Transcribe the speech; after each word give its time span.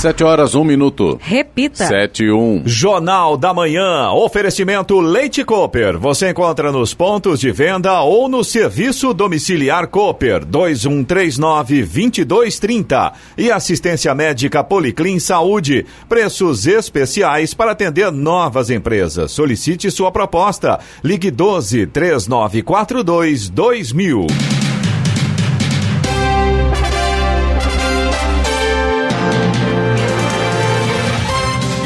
Sete 0.00 0.24
horas, 0.24 0.54
um 0.54 0.64
minuto. 0.64 1.20
Repita. 1.20 1.84
Sete 1.84 2.24
e 2.24 2.32
um. 2.32 2.62
Jornal 2.64 3.36
da 3.36 3.52
Manhã. 3.52 4.10
Oferecimento 4.12 4.98
Leite 4.98 5.44
Cooper. 5.44 5.98
Você 5.98 6.30
encontra 6.30 6.72
nos 6.72 6.94
pontos 6.94 7.38
de 7.38 7.52
venda 7.52 8.00
ou 8.00 8.26
no 8.26 8.42
serviço 8.42 9.12
domiciliar 9.12 9.88
Cooper 9.88 10.46
2139-2230. 10.46 13.12
E 13.36 13.52
assistência 13.52 14.14
médica 14.14 14.64
Policlin 14.64 15.18
Saúde. 15.18 15.84
Preços 16.08 16.66
especiais 16.66 17.52
para 17.52 17.72
atender 17.72 18.10
novas 18.10 18.70
empresas. 18.70 19.32
Solicite 19.32 19.90
sua 19.90 20.10
proposta. 20.10 20.80
Ligue 21.04 21.30
12 21.30 21.86
3942 21.88 23.50
2000. 23.50 24.59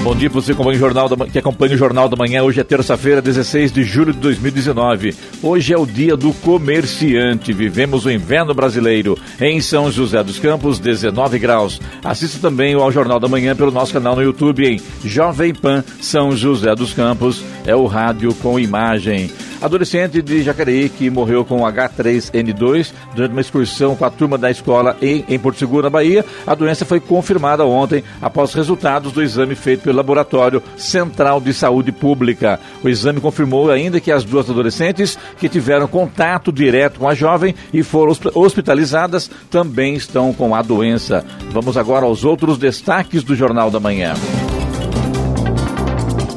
Bom 0.04 0.14
dia 0.14 0.28
para 0.28 0.38
você 0.38 0.52
acompanha, 0.52 0.78
Jornal 0.78 1.08
da, 1.08 1.26
que 1.26 1.38
acompanha 1.38 1.74
o 1.74 1.78
Jornal 1.78 2.10
da 2.10 2.14
Manhã. 2.14 2.42
Hoje 2.42 2.60
é 2.60 2.62
terça-feira, 2.62 3.22
16 3.22 3.72
de 3.72 3.82
julho 3.82 4.12
de 4.12 4.18
2019. 4.18 5.14
Hoje 5.42 5.72
é 5.72 5.78
o 5.78 5.86
dia 5.86 6.14
do 6.14 6.30
comerciante. 6.30 7.54
Vivemos 7.54 8.04
o 8.04 8.10
inverno 8.10 8.52
brasileiro. 8.52 9.18
Em 9.40 9.62
São 9.62 9.90
José 9.90 10.22
dos 10.22 10.38
Campos, 10.38 10.78
19 10.78 11.38
graus. 11.38 11.80
Assista 12.04 12.38
também 12.38 12.74
ao 12.74 12.92
Jornal 12.92 13.18
da 13.18 13.28
Manhã 13.28 13.56
pelo 13.56 13.70
nosso 13.70 13.94
canal 13.94 14.14
no 14.14 14.22
YouTube 14.22 14.68
em 14.68 15.08
Jovem 15.08 15.54
Pan 15.54 15.82
São 16.02 16.36
José 16.36 16.74
dos 16.74 16.92
Campos. 16.92 17.42
É 17.64 17.74
o 17.74 17.86
rádio 17.86 18.34
com 18.34 18.60
imagem. 18.60 19.30
Adolescente 19.64 20.20
de 20.20 20.42
Jacareí 20.42 20.90
que 20.90 21.08
morreu 21.08 21.42
com 21.42 21.60
H3N2 21.60 22.92
durante 23.14 23.32
uma 23.32 23.40
excursão 23.40 23.96
com 23.96 24.04
a 24.04 24.10
turma 24.10 24.36
da 24.36 24.50
escola 24.50 24.94
em, 25.00 25.24
em 25.26 25.38
Porto 25.38 25.58
Seguro, 25.58 25.84
na 25.84 25.90
Bahia. 25.90 26.22
A 26.46 26.54
doença 26.54 26.84
foi 26.84 27.00
confirmada 27.00 27.64
ontem 27.64 28.04
após 28.20 28.52
resultados 28.52 29.10
do 29.10 29.22
exame 29.22 29.54
feito 29.54 29.84
pelo 29.84 29.96
Laboratório 29.96 30.62
Central 30.76 31.40
de 31.40 31.54
Saúde 31.54 31.92
Pública. 31.92 32.60
O 32.82 32.90
exame 32.90 33.22
confirmou 33.22 33.70
ainda 33.70 34.00
que 34.00 34.12
as 34.12 34.22
duas 34.22 34.50
adolescentes 34.50 35.18
que 35.38 35.48
tiveram 35.48 35.88
contato 35.88 36.52
direto 36.52 37.00
com 37.00 37.08
a 37.08 37.14
jovem 37.14 37.54
e 37.72 37.82
foram 37.82 38.14
hospitalizadas 38.34 39.30
também 39.50 39.94
estão 39.94 40.34
com 40.34 40.54
a 40.54 40.60
doença. 40.60 41.24
Vamos 41.50 41.78
agora 41.78 42.04
aos 42.04 42.22
outros 42.22 42.58
destaques 42.58 43.22
do 43.22 43.34
Jornal 43.34 43.70
da 43.70 43.80
Manhã. 43.80 44.12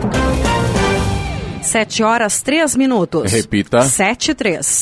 Sete 1.62 2.02
horas, 2.02 2.42
três 2.42 2.76
minutos. 2.76 3.32
Repita. 3.32 3.82
Sete, 3.82 4.34
três. 4.34 4.82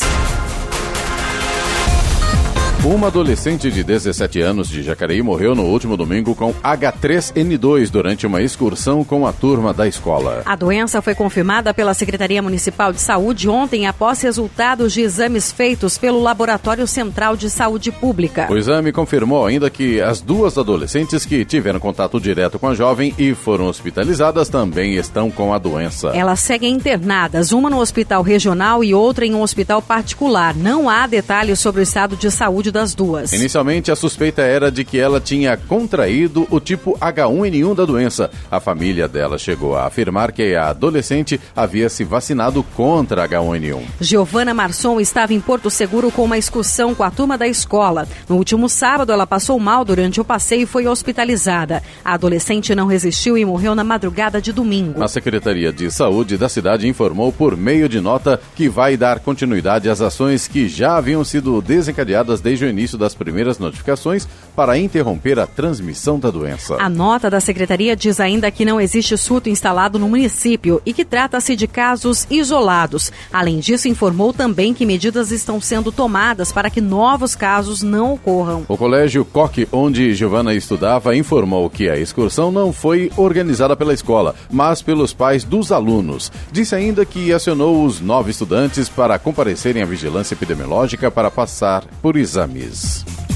Uma 2.82 3.08
adolescente 3.08 3.70
de 3.70 3.84
17 3.84 4.40
anos 4.40 4.66
de 4.66 4.82
Jacareí 4.82 5.20
morreu 5.20 5.54
no 5.54 5.64
último 5.64 5.98
domingo 5.98 6.34
com 6.34 6.54
H3N2 6.54 7.90
durante 7.90 8.26
uma 8.26 8.40
excursão 8.40 9.04
com 9.04 9.26
a 9.26 9.34
turma 9.34 9.74
da 9.74 9.86
escola. 9.86 10.40
A 10.46 10.56
doença 10.56 11.02
foi 11.02 11.14
confirmada 11.14 11.74
pela 11.74 11.92
Secretaria 11.92 12.40
Municipal 12.40 12.90
de 12.90 12.98
Saúde 12.98 13.50
ontem 13.50 13.86
após 13.86 14.22
resultados 14.22 14.94
de 14.94 15.02
exames 15.02 15.52
feitos 15.52 15.98
pelo 15.98 16.22
Laboratório 16.22 16.86
Central 16.86 17.36
de 17.36 17.50
Saúde 17.50 17.92
Pública. 17.92 18.46
O 18.50 18.56
exame 18.56 18.92
confirmou 18.92 19.44
ainda 19.44 19.68
que 19.68 20.00
as 20.00 20.22
duas 20.22 20.56
adolescentes 20.56 21.26
que 21.26 21.44
tiveram 21.44 21.78
contato 21.78 22.18
direto 22.18 22.58
com 22.58 22.68
a 22.68 22.74
jovem 22.74 23.14
e 23.18 23.34
foram 23.34 23.66
hospitalizadas 23.66 24.48
também 24.48 24.94
estão 24.94 25.30
com 25.30 25.52
a 25.52 25.58
doença. 25.58 26.12
Elas 26.14 26.40
seguem 26.40 26.76
internadas, 26.76 27.52
uma 27.52 27.68
no 27.68 27.78
hospital 27.78 28.22
regional 28.22 28.82
e 28.82 28.94
outra 28.94 29.26
em 29.26 29.34
um 29.34 29.42
hospital 29.42 29.82
particular. 29.82 30.56
Não 30.56 30.88
há 30.88 31.06
detalhes 31.06 31.58
sobre 31.58 31.82
o 31.82 31.84
estado 31.84 32.16
de 32.16 32.30
saúde 32.30 32.69
das 32.70 32.94
duas. 32.94 33.32
Inicialmente, 33.32 33.90
a 33.90 33.96
suspeita 33.96 34.42
era 34.42 34.70
de 34.70 34.84
que 34.84 34.98
ela 34.98 35.20
tinha 35.20 35.56
contraído 35.56 36.46
o 36.50 36.60
tipo 36.60 36.96
H1N1 36.98 37.74
da 37.74 37.84
doença. 37.84 38.30
A 38.50 38.60
família 38.60 39.08
dela 39.08 39.38
chegou 39.38 39.76
a 39.76 39.86
afirmar 39.86 40.32
que 40.32 40.54
a 40.54 40.68
adolescente 40.68 41.40
havia 41.54 41.88
se 41.88 42.04
vacinado 42.04 42.62
contra 42.74 43.28
H1N1. 43.28 43.82
Giovana 44.00 44.54
Marçom 44.54 45.00
estava 45.00 45.34
em 45.34 45.40
Porto 45.40 45.70
Seguro 45.70 46.10
com 46.10 46.24
uma 46.24 46.38
excursão 46.38 46.94
com 46.94 47.02
a 47.02 47.10
turma 47.10 47.36
da 47.36 47.46
escola. 47.46 48.06
No 48.28 48.36
último 48.36 48.68
sábado, 48.68 49.12
ela 49.12 49.26
passou 49.26 49.58
mal 49.58 49.84
durante 49.84 50.20
o 50.20 50.24
passeio 50.24 50.62
e 50.62 50.66
foi 50.66 50.86
hospitalizada. 50.86 51.82
A 52.04 52.14
adolescente 52.14 52.74
não 52.74 52.86
resistiu 52.86 53.36
e 53.36 53.44
morreu 53.44 53.74
na 53.74 53.84
madrugada 53.84 54.40
de 54.40 54.52
domingo. 54.52 55.02
A 55.02 55.08
Secretaria 55.08 55.72
de 55.72 55.90
Saúde 55.90 56.36
da 56.36 56.48
cidade 56.48 56.88
informou 56.88 57.32
por 57.32 57.56
meio 57.56 57.88
de 57.88 58.00
nota 58.00 58.40
que 58.54 58.68
vai 58.68 58.96
dar 58.96 59.20
continuidade 59.20 59.88
às 59.88 60.00
ações 60.00 60.46
que 60.46 60.68
já 60.68 60.96
haviam 60.96 61.24
sido 61.24 61.60
desencadeadas 61.60 62.40
desde 62.40 62.59
desde 62.60 62.64
o 62.66 62.68
início 62.68 62.98
das 62.98 63.14
primeiras 63.14 63.58
notificações 63.58 64.28
para 64.54 64.78
interromper 64.78 65.38
a 65.38 65.46
transmissão 65.46 66.18
da 66.18 66.30
doença. 66.30 66.76
A 66.78 66.88
nota 66.88 67.30
da 67.30 67.40
secretaria 67.40 67.96
diz 67.96 68.20
ainda 68.20 68.50
que 68.50 68.64
não 68.64 68.80
existe 68.80 69.16
surto 69.16 69.48
instalado 69.48 69.98
no 69.98 70.08
município 70.08 70.82
e 70.84 70.92
que 70.92 71.04
trata-se 71.04 71.56
de 71.56 71.66
casos 71.66 72.26
isolados. 72.30 73.10
Além 73.32 73.58
disso, 73.58 73.88
informou 73.88 74.32
também 74.32 74.74
que 74.74 74.84
medidas 74.84 75.30
estão 75.30 75.60
sendo 75.60 75.90
tomadas 75.90 76.52
para 76.52 76.68
que 76.68 76.80
novos 76.80 77.34
casos 77.34 77.82
não 77.82 78.14
ocorram. 78.14 78.64
O 78.68 78.76
colégio 78.76 79.24
Coque, 79.24 79.66
onde 79.72 80.14
Giovana 80.14 80.54
estudava, 80.54 81.16
informou 81.16 81.70
que 81.70 81.88
a 81.88 81.96
excursão 81.96 82.50
não 82.52 82.72
foi 82.72 83.10
organizada 83.16 83.76
pela 83.76 83.94
escola, 83.94 84.34
mas 84.50 84.82
pelos 84.82 85.12
pais 85.12 85.44
dos 85.44 85.72
alunos. 85.72 86.30
Disse 86.52 86.74
ainda 86.74 87.04
que 87.06 87.32
acionou 87.32 87.84
os 87.84 88.00
nove 88.00 88.30
estudantes 88.30 88.88
para 88.88 89.18
comparecerem 89.18 89.82
à 89.82 89.86
vigilância 89.86 90.34
epidemiológica 90.34 91.10
para 91.10 91.30
passar 91.30 91.84
por 92.02 92.16
exame 92.16 92.49
exames. 92.56 93.29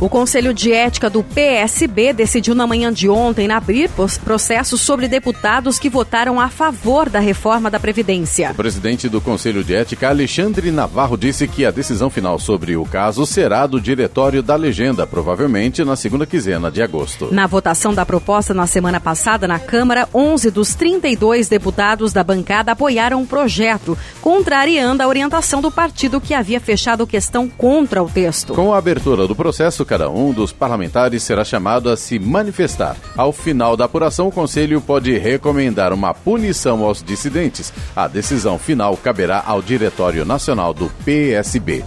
O 0.00 0.08
Conselho 0.08 0.52
de 0.52 0.72
Ética 0.72 1.08
do 1.08 1.22
PSB 1.22 2.12
decidiu 2.12 2.54
na 2.54 2.66
manhã 2.66 2.92
de 2.92 3.08
ontem 3.08 3.50
abrir 3.50 3.88
processos 4.24 4.80
sobre 4.80 5.06
deputados 5.06 5.78
que 5.78 5.88
votaram 5.88 6.40
a 6.40 6.48
favor 6.48 7.08
da 7.08 7.20
reforma 7.20 7.70
da 7.70 7.78
Previdência. 7.78 8.50
O 8.50 8.54
presidente 8.54 9.08
do 9.08 9.20
Conselho 9.20 9.62
de 9.62 9.72
Ética, 9.72 10.08
Alexandre 10.08 10.72
Navarro, 10.72 11.16
disse 11.16 11.46
que 11.46 11.64
a 11.64 11.70
decisão 11.70 12.10
final 12.10 12.40
sobre 12.40 12.76
o 12.76 12.84
caso 12.84 13.24
será 13.24 13.66
do 13.66 13.80
Diretório 13.80 14.42
da 14.42 14.56
Legenda, 14.56 15.06
provavelmente 15.06 15.84
na 15.84 15.94
segunda 15.94 16.26
quinzena 16.26 16.72
de 16.72 16.82
agosto. 16.82 17.32
Na 17.32 17.46
votação 17.46 17.94
da 17.94 18.04
proposta 18.04 18.52
na 18.52 18.66
semana 18.66 18.98
passada 18.98 19.46
na 19.46 19.60
Câmara, 19.60 20.08
11 20.12 20.50
dos 20.50 20.74
32 20.74 21.48
deputados 21.48 22.12
da 22.12 22.24
bancada 22.24 22.72
apoiaram 22.72 23.22
o 23.22 23.26
projeto, 23.26 23.96
contrariando 24.20 25.04
a 25.04 25.08
orientação 25.08 25.62
do 25.62 25.70
partido 25.70 26.20
que 26.20 26.34
havia 26.34 26.60
fechado 26.60 27.06
questão 27.06 27.48
contra 27.48 28.02
o 28.02 28.08
texto. 28.08 28.54
Com 28.54 28.74
a 28.74 28.78
abertura 28.78 29.28
do 29.28 29.36
processo, 29.36 29.83
cada 29.84 30.10
um 30.10 30.32
dos 30.32 30.52
parlamentares 30.52 31.22
será 31.22 31.44
chamado 31.44 31.90
a 31.90 31.96
se 31.96 32.18
manifestar. 32.18 32.96
Ao 33.16 33.32
final 33.32 33.76
da 33.76 33.84
apuração, 33.84 34.28
o 34.28 34.32
Conselho 34.32 34.80
pode 34.80 35.16
recomendar 35.18 35.92
uma 35.92 36.14
punição 36.14 36.84
aos 36.84 37.02
dissidentes. 37.02 37.72
A 37.94 38.08
decisão 38.08 38.58
final 38.58 38.96
caberá 38.96 39.42
ao 39.46 39.60
Diretório 39.60 40.24
Nacional 40.24 40.72
do 40.72 40.90
PSB. 41.04 41.84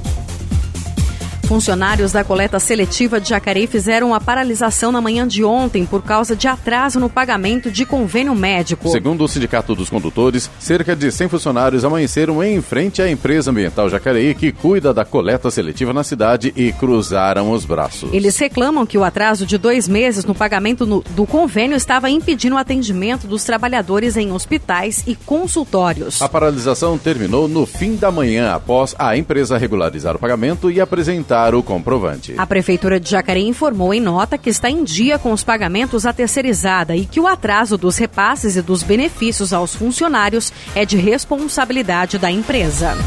Funcionários 1.48 2.12
da 2.12 2.26
coleta 2.26 2.60
seletiva 2.60 3.22
de 3.22 3.30
Jacareí 3.30 3.68
fizeram 3.68 4.14
a 4.14 4.20
paralisação 4.20 4.92
na 4.92 5.00
manhã 5.00 5.26
de 5.26 5.46
ontem 5.46 5.86
por 5.86 6.04
causa 6.04 6.36
de 6.36 6.46
atraso 6.46 7.00
no 7.00 7.10
pagamento 7.10 7.72
de 7.72 7.86
convênio 7.86 8.36
médico. 8.36 8.90
Segundo 8.90 9.24
o 9.24 9.30
Sindicato 9.30 9.74
dos 9.74 9.90
Condutores, 9.90 10.52
cerca 10.60 10.94
de 10.94 11.10
100 11.10 11.30
funcionários 11.30 11.86
amanheceram 11.86 12.44
em 12.44 12.62
frente 12.62 13.02
à 13.02 13.10
empresa 13.10 13.50
ambiental 13.50 13.90
Jacareí, 13.90 14.36
que 14.36 14.52
cuida 14.52 14.94
da 14.94 15.06
coleta 15.06 15.50
seletiva 15.50 15.94
na 15.94 16.04
cidade, 16.04 16.52
e 16.54 16.74
cruzaram 16.74 17.50
os 17.52 17.64
braços. 17.64 18.12
Eles 18.12 18.38
reclamam 18.38 18.86
que 18.86 18.98
o 18.98 19.04
atraso 19.06 19.46
de 19.46 19.58
dois 19.58 19.88
meses 19.88 20.26
no 20.26 20.36
pagamento 20.36 20.86
no, 20.86 21.02
do 21.12 21.26
convênio 21.26 21.78
estava 21.78 22.10
impedindo 22.10 22.58
o 22.58 22.60
atendimento 22.60 23.26
dos 23.26 23.46
trabalhadores 23.46 24.18
em 24.18 24.34
hospitais 24.34 25.02
e 25.08 25.16
consultórios. 25.16 26.22
A 26.22 26.28
paralisação 26.28 26.98
terminou 26.98 27.48
no 27.48 27.66
fim 27.66 27.96
da 27.96 28.12
manhã, 28.12 28.52
após 28.52 28.94
a 29.00 29.16
empresa 29.16 29.58
regularizar 29.58 30.14
o 30.14 30.20
pagamento 30.20 30.70
e 30.70 30.82
apresentar 30.82 31.37
o 31.56 31.62
comprovante. 31.62 32.34
A 32.38 32.48
Prefeitura 32.48 33.00
de 33.00 33.10
Jacareí 33.10 33.48
informou 33.48 33.94
em 33.94 34.02
nota 34.02 34.38
que 34.38 34.50
está 34.50 34.70
em 34.70 34.84
dia 34.84 35.20
com 35.20 35.32
os 35.32 35.44
pagamentos 35.44 36.06
à 36.06 36.12
terceirizada 36.12 36.96
e 36.96 37.06
que 37.06 37.20
o 37.20 37.28
atraso 37.28 37.78
dos 37.78 37.98
repasses 37.98 38.56
e 38.56 38.62
dos 38.62 38.82
benefícios 38.84 39.54
aos 39.54 39.76
funcionários 39.76 40.52
é 40.74 40.86
de 40.86 40.98
responsabilidade 40.98 42.18
da 42.18 42.32
empresa. 42.32 42.98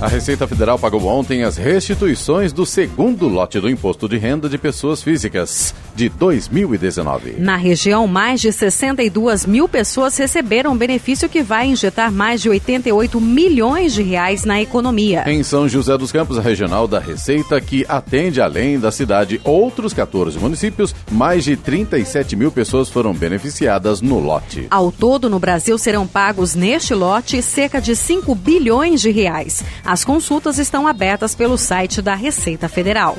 A 0.00 0.08
Receita 0.08 0.46
Federal 0.46 0.78
pagou 0.78 1.06
ontem 1.06 1.42
as 1.42 1.56
restituições 1.56 2.52
do 2.52 2.66
segundo 2.66 3.26
lote 3.28 3.58
do 3.58 3.70
Imposto 3.70 4.06
de 4.06 4.18
Renda 4.18 4.46
de 4.46 4.58
Pessoas 4.58 5.02
Físicas 5.02 5.74
de 5.96 6.10
2019. 6.10 7.36
Na 7.38 7.56
região, 7.56 8.06
mais 8.06 8.40
de 8.40 8.52
62 8.52 9.46
mil 9.46 9.66
pessoas 9.66 10.16
receberam 10.16 10.76
benefício 10.76 11.28
que 11.28 11.42
vai 11.42 11.68
injetar 11.68 12.12
mais 12.12 12.42
de 12.42 12.50
88 12.50 13.18
milhões 13.20 13.94
de 13.94 14.02
reais 14.02 14.44
na 14.44 14.60
economia. 14.60 15.24
Em 15.26 15.42
São 15.42 15.66
José 15.66 15.96
dos 15.96 16.12
Campos, 16.12 16.38
a 16.38 16.42
regional 16.42 16.86
da 16.86 17.00
Receita, 17.00 17.60
que 17.60 17.86
atende 17.88 18.40
além 18.40 18.78
da 18.78 18.92
cidade 18.92 19.40
outros 19.42 19.94
14 19.94 20.38
municípios, 20.38 20.94
mais 21.10 21.44
de 21.44 21.56
37 21.56 22.36
mil 22.36 22.52
pessoas 22.52 22.90
foram 22.90 23.14
beneficiadas 23.14 24.02
no 24.02 24.18
lote. 24.18 24.66
Ao 24.70 24.92
todo, 24.92 25.30
no 25.30 25.38
Brasil, 25.38 25.78
serão 25.78 26.06
pagos 26.06 26.54
neste 26.54 26.94
lote 26.94 27.40
cerca 27.40 27.80
de 27.80 27.96
5 27.96 28.34
bilhões 28.34 29.00
de 29.00 29.10
reais. 29.10 29.64
As 29.84 30.04
consultas 30.04 30.58
estão 30.58 30.86
abertas 30.86 31.34
pelo 31.34 31.56
site 31.56 32.02
da 32.02 32.14
Receita 32.14 32.68
Federal. 32.68 33.16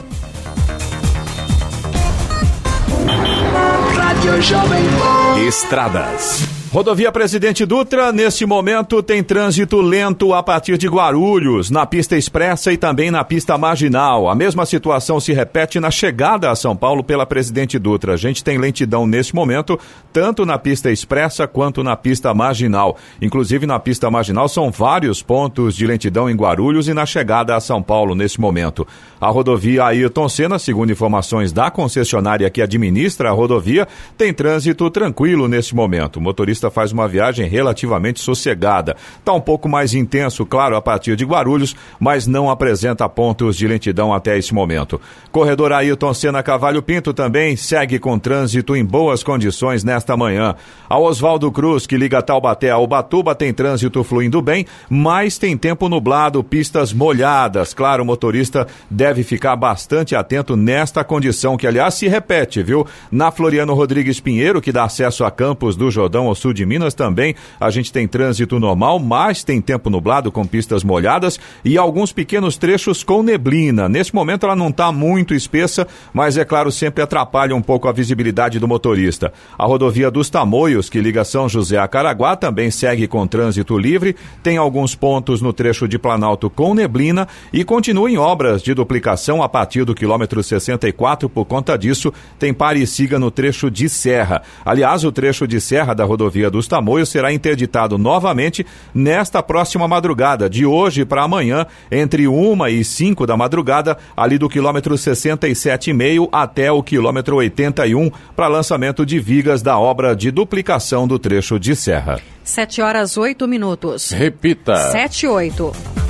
Estradas. 5.48 6.57
Rodovia 6.70 7.12
Presidente 7.14 7.66
Dutra, 7.66 8.12
neste 8.12 8.46
momento, 8.46 9.02
tem 9.02 9.24
trânsito 9.24 9.80
lento 9.80 10.34
a 10.34 10.44
partir 10.44 10.78
de 10.78 10.88
Guarulhos, 10.88 11.70
na 11.70 11.86
pista 11.86 12.18
expressa 12.18 12.74
e 12.74 12.78
também 12.78 13.10
na 13.10 13.24
pista 13.24 13.58
marginal. 13.58 14.30
A 14.30 14.36
mesma 14.36 14.66
situação 14.66 15.18
se 15.18 15.32
repete 15.32 15.80
na 15.80 15.90
chegada 15.90 16.52
a 16.52 16.56
São 16.56 16.76
Paulo 16.76 17.06
pela 17.06 17.26
Presidente 17.26 17.80
Dutra. 17.80 18.14
A 18.14 18.18
gente 18.18 18.44
tem 18.44 18.58
lentidão 18.58 19.08
neste 19.08 19.34
momento, 19.34 19.80
tanto 20.12 20.46
na 20.46 20.60
pista 20.60 20.92
expressa 20.92 21.48
quanto 21.48 21.84
na 21.84 21.96
pista 21.96 22.34
marginal. 22.34 22.98
Inclusive, 23.22 23.66
na 23.66 23.80
pista 23.80 24.12
marginal 24.12 24.50
são 24.50 24.70
vários 24.70 25.22
pontos 25.22 25.74
de 25.74 25.88
lentidão 25.88 26.30
em 26.30 26.36
Guarulhos 26.36 26.90
e 26.90 26.94
na 26.94 27.06
chegada 27.06 27.56
a 27.56 27.62
São 27.62 27.82
Paulo 27.82 28.14
neste 28.14 28.42
momento. 28.42 28.86
A 29.22 29.30
rodovia 29.30 29.86
Ayrton 29.86 30.28
Senna, 30.28 30.60
segundo 30.60 30.92
informações 30.92 31.54
da 31.54 31.72
concessionária 31.72 32.50
que 32.50 32.62
administra 32.62 33.30
a 33.30 33.34
rodovia, 33.34 33.88
tem 34.18 34.34
trânsito 34.34 34.90
tranquilo 34.90 35.48
neste 35.48 35.74
momento. 35.74 36.20
Motorista 36.20 36.57
motorista 36.58 36.72
faz 36.72 36.92
uma 36.92 37.08
viagem 37.08 37.48
relativamente 37.48 38.20
sossegada. 38.20 38.96
Está 39.20 39.34
um 39.34 39.42
pouco 39.42 39.70
mais 39.70 39.94
intenso, 39.94 40.46
claro, 40.46 40.76
a 40.76 40.82
partir 40.82 41.16
de 41.16 41.26
Guarulhos, 41.26 41.76
mas 42.00 42.26
não 42.26 42.50
apresenta 42.50 43.08
pontos 43.08 43.56
de 43.56 43.68
lentidão 43.68 44.14
até 44.14 44.38
esse 44.38 44.54
momento. 44.54 45.00
Corredor 45.32 45.72
Ailton 45.72 46.14
Senna 46.14 46.42
Cavalho 46.42 46.82
Pinto 46.82 47.14
também 47.14 47.56
segue 47.56 48.00
com 48.00 48.18
trânsito 48.18 48.76
em 48.76 48.84
boas 48.84 49.24
condições 49.24 49.84
nesta 49.84 50.18
manhã. 50.18 50.56
A 50.90 50.98
Oswaldo 50.98 51.52
Cruz, 51.52 51.86
que 51.86 51.98
liga 51.98 52.22
Taubaté 52.22 52.72
a 52.72 52.78
Ubatuba, 52.78 53.36
tem 53.36 53.54
trânsito 53.54 54.04
fluindo 54.04 54.42
bem, 54.42 54.66
mas 54.90 55.38
tem 55.38 55.56
tempo 55.56 55.88
nublado, 55.88 56.44
pistas 56.44 56.92
molhadas. 56.92 57.74
Claro, 57.74 58.04
o 58.04 58.06
motorista 58.06 58.68
deve 58.90 59.24
ficar 59.24 59.56
bastante 59.56 60.16
atento 60.16 60.56
nesta 60.56 61.04
condição, 61.04 61.58
que 61.58 61.68
aliás 61.68 61.94
se 61.94 62.08
repete, 62.08 62.64
viu? 62.64 62.86
Na 63.12 63.32
Floriano 63.32 63.74
Rodrigues 63.74 64.20
Pinheiro, 64.20 64.62
que 64.62 64.72
dá 64.72 64.86
acesso 64.86 65.24
a 65.24 65.32
Campos 65.32 65.76
do 65.76 65.92
Jordão 65.92 66.28
ao 66.28 66.36
sul 66.36 66.47
de 66.54 66.66
Minas 66.66 66.94
também 66.94 67.36
a 67.60 67.70
gente 67.70 67.92
tem 67.92 68.08
trânsito 68.08 68.60
normal, 68.60 69.00
mas 69.00 69.44
tem 69.44 69.62
tempo 69.62 69.90
nublado 69.90 70.32
com 70.32 70.46
pistas 70.46 70.84
molhadas 70.84 71.40
e 71.64 71.78
alguns 71.78 72.12
pequenos 72.12 72.58
trechos 72.58 73.04
com 73.04 73.24
neblina. 73.24 73.90
Nesse 73.90 74.14
momento 74.14 74.46
ela 74.46 74.56
não 74.56 74.70
está 74.70 74.92
muito 74.92 75.34
espessa, 75.34 75.88
mas 76.14 76.38
é 76.38 76.46
claro, 76.46 76.72
sempre 76.72 77.04
atrapalha 77.04 77.56
um 77.56 77.62
pouco 77.62 77.88
a 77.88 77.92
visibilidade 77.92 78.60
do 78.60 78.68
motorista. 78.68 79.34
A 79.58 79.66
rodovia 79.66 80.12
dos 80.12 80.30
Tamoios, 80.30 80.90
que 80.90 81.02
liga 81.02 81.24
São 81.24 81.50
José 81.50 81.78
a 81.78 81.88
Caraguá, 81.88 82.36
também 82.36 82.70
segue 82.72 83.08
com 83.08 83.26
trânsito 83.26 83.78
livre, 83.78 84.16
tem 84.44 84.58
alguns 84.58 84.96
pontos 84.96 85.42
no 85.42 85.54
trecho 85.54 85.88
de 85.88 85.98
Planalto 85.98 86.50
com 86.50 86.74
neblina 86.74 87.28
e 87.52 87.64
continua 87.64 88.10
em 88.10 88.18
obras 88.18 88.62
de 88.62 88.74
duplicação 88.74 89.42
a 89.42 89.50
partir 89.50 89.84
do 89.84 89.96
quilômetro 89.96 90.44
64. 90.44 91.30
Por 91.30 91.46
conta 91.46 91.78
disso, 91.78 92.14
tem 92.38 92.54
pare 92.54 92.82
e 92.82 92.88
siga 92.88 93.20
no 93.20 93.32
trecho 93.32 93.70
de 93.72 93.90
Serra. 93.90 94.42
Aliás, 94.66 95.04
o 95.04 95.12
trecho 95.12 95.48
de 95.48 95.60
Serra 95.60 95.94
da 95.94 96.06
rodovia 96.06 96.37
dos 96.50 96.68
Tamoios 96.68 97.10
será 97.10 97.34
interditado 97.34 97.98
novamente 97.98 98.66
nesta 98.94 99.42
próxima 99.42 99.88
madrugada, 99.88 100.50
de 100.50 100.66
hoje 100.66 101.04
para 101.04 101.24
amanhã, 101.24 101.66
entre 101.92 102.28
1 102.28 102.68
e 102.68 102.84
5 102.84 103.26
da 103.26 103.36
madrugada, 103.36 103.98
ali 104.16 104.38
do 104.38 104.48
quilômetro 104.48 104.96
67,5 104.96 106.30
até 106.32 106.72
o 106.72 106.84
quilômetro 106.84 107.38
81, 107.38 108.12
para 108.36 108.48
lançamento 108.48 109.06
de 109.06 109.20
vigas 109.20 109.62
da 109.62 109.78
obra 109.78 110.16
de 110.16 110.32
duplicação 110.32 111.08
do 111.08 111.18
trecho 111.18 111.60
de 111.60 111.76
serra. 111.76 112.20
7 112.44 112.82
horas 112.82 113.18
8 113.18 113.48
minutos. 113.48 114.12
Repita. 114.12 114.92
7 114.92 115.26
e 115.26 115.28
8. 115.28 116.07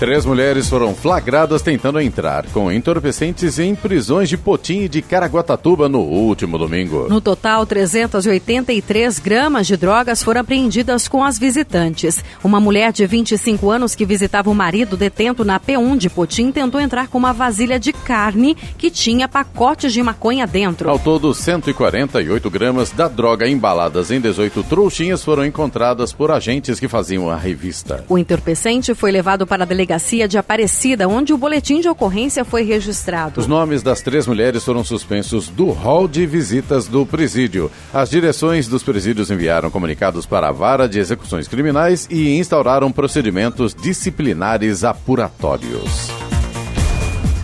Três 0.00 0.24
mulheres 0.24 0.66
foram 0.66 0.94
flagradas 0.94 1.60
tentando 1.60 2.00
entrar 2.00 2.46
com 2.54 2.72
entorpecentes 2.72 3.58
em 3.58 3.74
prisões 3.74 4.30
de 4.30 4.38
Potim 4.38 4.84
e 4.84 4.88
de 4.88 5.02
Caraguatatuba 5.02 5.90
no 5.90 5.98
último 6.00 6.56
domingo. 6.56 7.06
No 7.06 7.20
total, 7.20 7.66
383 7.66 9.18
gramas 9.18 9.66
de 9.66 9.76
drogas 9.76 10.22
foram 10.22 10.40
apreendidas 10.40 11.06
com 11.06 11.22
as 11.22 11.38
visitantes. 11.38 12.24
Uma 12.42 12.58
mulher 12.58 12.94
de 12.94 13.06
25 13.06 13.70
anos 13.70 13.94
que 13.94 14.06
visitava 14.06 14.48
o 14.48 14.54
marido 14.54 14.96
detento 14.96 15.44
na 15.44 15.60
P1 15.60 15.98
de 15.98 16.08
Potim 16.08 16.50
tentou 16.50 16.80
entrar 16.80 17.08
com 17.08 17.18
uma 17.18 17.34
vasilha 17.34 17.78
de 17.78 17.92
carne 17.92 18.56
que 18.78 18.90
tinha 18.90 19.28
pacotes 19.28 19.92
de 19.92 20.02
maconha 20.02 20.46
dentro. 20.46 20.88
Ao 20.88 20.98
todo, 20.98 21.34
148 21.34 22.48
gramas 22.48 22.90
da 22.90 23.06
droga 23.06 23.46
embaladas 23.46 24.10
em 24.10 24.18
18 24.18 24.62
trouxinhas 24.62 25.22
foram 25.22 25.44
encontradas 25.44 26.10
por 26.10 26.30
agentes 26.30 26.80
que 26.80 26.88
faziam 26.88 27.28
a 27.28 27.36
revista. 27.36 28.02
O 28.08 28.16
entorpecente 28.16 28.94
foi 28.94 29.10
levado 29.10 29.46
para 29.46 29.64
a 29.64 29.66
delegacia 29.66 29.89
delegacia 29.90 30.28
de 30.28 30.38
Aparecida, 30.38 31.08
onde 31.08 31.32
o 31.32 31.38
boletim 31.38 31.80
de 31.80 31.88
ocorrência 31.88 32.44
foi 32.44 32.62
registrado. 32.62 33.40
Os 33.40 33.48
nomes 33.48 33.82
das 33.82 34.00
três 34.00 34.26
mulheres 34.26 34.64
foram 34.64 34.84
suspensos 34.84 35.48
do 35.48 35.70
hall 35.70 36.06
de 36.06 36.24
visitas 36.26 36.86
do 36.86 37.04
presídio. 37.04 37.70
As 37.92 38.08
direções 38.08 38.68
dos 38.68 38.84
presídios 38.84 39.30
enviaram 39.30 39.70
comunicados 39.70 40.26
para 40.26 40.48
a 40.48 40.52
vara 40.52 40.88
de 40.88 41.00
execuções 41.00 41.48
criminais 41.48 42.06
e 42.08 42.38
instauraram 42.38 42.92
procedimentos 42.92 43.74
disciplinares 43.74 44.84
apuratórios. 44.84 46.39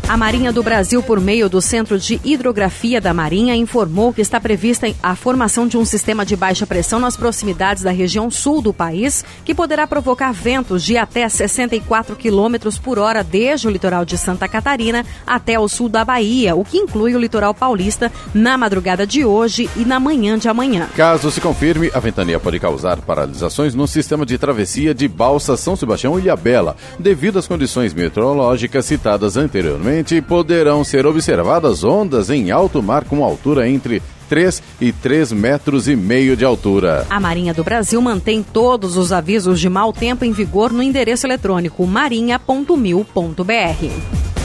A 0.09 0.17
Marinha 0.17 0.53
do 0.53 0.63
Brasil, 0.63 1.03
por 1.03 1.21
meio 1.21 1.49
do 1.49 1.61
Centro 1.61 1.99
de 1.99 2.21
Hidrografia 2.25 3.01
da 3.01 3.13
Marinha, 3.13 3.57
informou 3.57 4.13
que 4.13 4.21
está 4.21 4.41
prevista 4.41 4.87
a 5.03 5.17
formação 5.17 5.67
de 5.67 5.77
um 5.77 5.85
sistema 5.85 6.25
de 6.25 6.37
baixa 6.37 6.65
pressão 6.65 7.01
nas 7.01 7.17
proximidades 7.17 7.83
da 7.83 7.91
região 7.91 8.31
sul 8.31 8.63
do 8.63 8.73
país, 8.73 9.25
que 9.45 9.53
poderá 9.53 9.85
provocar 9.85 10.33
ventos 10.33 10.85
de 10.85 10.97
até 10.97 11.29
64 11.29 12.15
quilômetros 12.15 12.79
por 12.79 13.01
hora 13.01 13.25
desde 13.25 13.67
o 13.67 13.71
litoral 13.71 14.05
de 14.05 14.17
Santa 14.17 14.47
Catarina 14.47 15.05
até 15.27 15.59
o 15.59 15.69
sul 15.69 15.89
da 15.89 16.05
Bahia, 16.05 16.55
o 16.55 16.65
que 16.65 16.79
inclui 16.79 17.17
o 17.17 17.19
litoral 17.19 17.53
paulista 17.53 18.11
na 18.33 18.57
madrugada 18.57 19.05
de 19.05 19.25
hoje 19.25 19.69
e 19.75 19.85
na 19.85 19.99
manhã 19.99 20.39
de 20.39 20.49
amanhã. 20.49 20.87
Caso 20.95 21.33
se 21.33 21.41
confirme, 21.41 21.91
a 21.93 21.99
ventania 21.99 22.39
pode 22.39 22.61
causar 22.61 22.99
paralisações 22.99 23.75
no 23.75 23.89
sistema 23.89 24.25
de 24.25 24.39
travessia 24.39 24.95
de 24.95 25.09
Balsa 25.09 25.57
São 25.57 25.75
Sebastião 25.75 26.17
e 26.17 26.23
Ilhabela, 26.23 26.77
devido 26.97 27.41
às 27.41 27.49
condições 27.49 27.93
meteorológicas 27.93 28.87
citadas 28.87 29.37
anteriormente 29.37 29.96
poderão 30.21 30.85
ser 30.85 31.07
observadas 31.07 31.85
ondas 31.85 32.31
em 32.31 32.51
alto 32.51 32.83
mar 32.83 33.05
com 33.05 33.25
altura 33.25 33.69
entre 33.69 34.03
3 34.29 34.63
e 34.81 34.93
3 34.93 35.33
metros 35.33 35.89
e 35.89 35.97
meio 35.97 36.37
de 36.37 36.45
altura. 36.45 37.07
A 37.09 37.21
Marinha 37.21 37.55
do 37.55 37.65
Brasil 37.65 38.01
mantém 38.01 38.43
todos 38.43 38.97
os 38.97 39.13
avisos 39.13 39.61
de 39.61 39.69
mau 39.69 39.93
tempo 39.93 40.25
em 40.25 40.33
vigor 40.33 40.73
no 40.73 40.83
endereço 40.83 41.27
eletrônico 41.27 41.87
marinha.mil.br. 41.87 44.36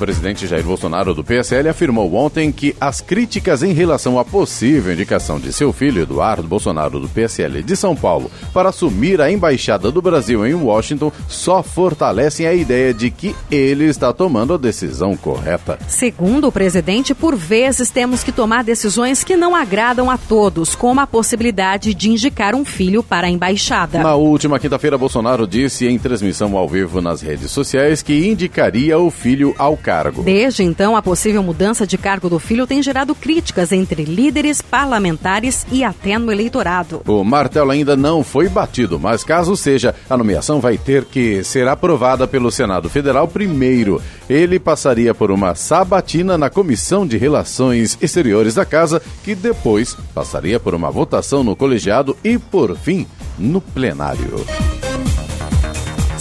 presidente 0.00 0.46
Jair 0.46 0.64
Bolsonaro 0.64 1.12
do 1.12 1.22
PSL 1.22 1.68
afirmou 1.68 2.14
ontem 2.14 2.50
que 2.50 2.74
as 2.80 3.02
críticas 3.02 3.62
em 3.62 3.74
relação 3.74 4.18
à 4.18 4.24
possível 4.24 4.94
indicação 4.94 5.38
de 5.38 5.52
seu 5.52 5.74
filho 5.74 6.00
Eduardo 6.00 6.48
Bolsonaro 6.48 6.98
do 6.98 7.06
PSL 7.06 7.62
de 7.62 7.76
São 7.76 7.94
Paulo 7.94 8.30
para 8.50 8.70
assumir 8.70 9.20
a 9.20 9.30
embaixada 9.30 9.92
do 9.92 10.00
Brasil 10.00 10.46
em 10.46 10.54
Washington 10.54 11.12
só 11.28 11.62
fortalecem 11.62 12.46
a 12.46 12.54
ideia 12.54 12.94
de 12.94 13.10
que 13.10 13.36
ele 13.50 13.84
está 13.84 14.10
tomando 14.10 14.54
a 14.54 14.56
decisão 14.56 15.14
correta. 15.18 15.78
Segundo 15.86 16.48
o 16.48 16.52
presidente, 16.52 17.14
por 17.14 17.36
vezes 17.36 17.90
temos 17.90 18.24
que 18.24 18.32
tomar 18.32 18.64
decisões 18.64 19.22
que 19.22 19.36
não 19.36 19.54
agradam 19.54 20.10
a 20.10 20.16
todos, 20.16 20.74
como 20.74 21.00
a 21.00 21.06
possibilidade 21.06 21.92
de 21.92 22.08
indicar 22.08 22.54
um 22.54 22.64
filho 22.64 23.02
para 23.02 23.26
a 23.26 23.30
embaixada. 23.30 24.02
Na 24.02 24.14
última 24.14 24.58
quinta-feira, 24.58 24.96
Bolsonaro 24.96 25.46
disse 25.46 25.86
em 25.86 25.98
transmissão 25.98 26.56
ao 26.56 26.66
vivo 26.66 27.02
nas 27.02 27.20
redes 27.20 27.50
sociais 27.50 28.00
que 28.00 28.26
indicaria 28.26 28.98
o 28.98 29.10
filho 29.10 29.54
ao 29.58 29.76
cargo. 29.90 30.22
Desde 30.22 30.62
então, 30.62 30.96
a 30.96 31.02
possível 31.02 31.42
mudança 31.42 31.84
de 31.84 31.98
cargo 31.98 32.28
do 32.30 32.38
filho 32.38 32.64
tem 32.64 32.80
gerado 32.80 33.12
críticas 33.12 33.72
entre 33.72 34.04
líderes, 34.04 34.62
parlamentares 34.62 35.66
e 35.72 35.82
até 35.82 36.16
no 36.16 36.30
eleitorado. 36.30 37.02
O 37.08 37.24
martelo 37.24 37.72
ainda 37.72 37.96
não 37.96 38.22
foi 38.22 38.48
batido, 38.48 39.00
mas 39.00 39.24
caso 39.24 39.56
seja, 39.56 39.92
a 40.08 40.16
nomeação 40.16 40.60
vai 40.60 40.78
ter 40.78 41.04
que 41.04 41.42
ser 41.42 41.66
aprovada 41.66 42.28
pelo 42.28 42.52
Senado 42.52 42.88
Federal 42.88 43.26
primeiro. 43.26 44.00
Ele 44.28 44.60
passaria 44.60 45.12
por 45.12 45.32
uma 45.32 45.56
sabatina 45.56 46.38
na 46.38 46.48
Comissão 46.48 47.04
de 47.04 47.18
Relações 47.18 47.98
Exteriores 48.00 48.54
da 48.54 48.64
Casa, 48.64 49.02
que 49.24 49.34
depois 49.34 49.96
passaria 50.14 50.60
por 50.60 50.72
uma 50.72 50.88
votação 50.88 51.42
no 51.42 51.56
colegiado 51.56 52.16
e, 52.22 52.38
por 52.38 52.76
fim, 52.76 53.08
no 53.36 53.60
plenário. 53.60 54.46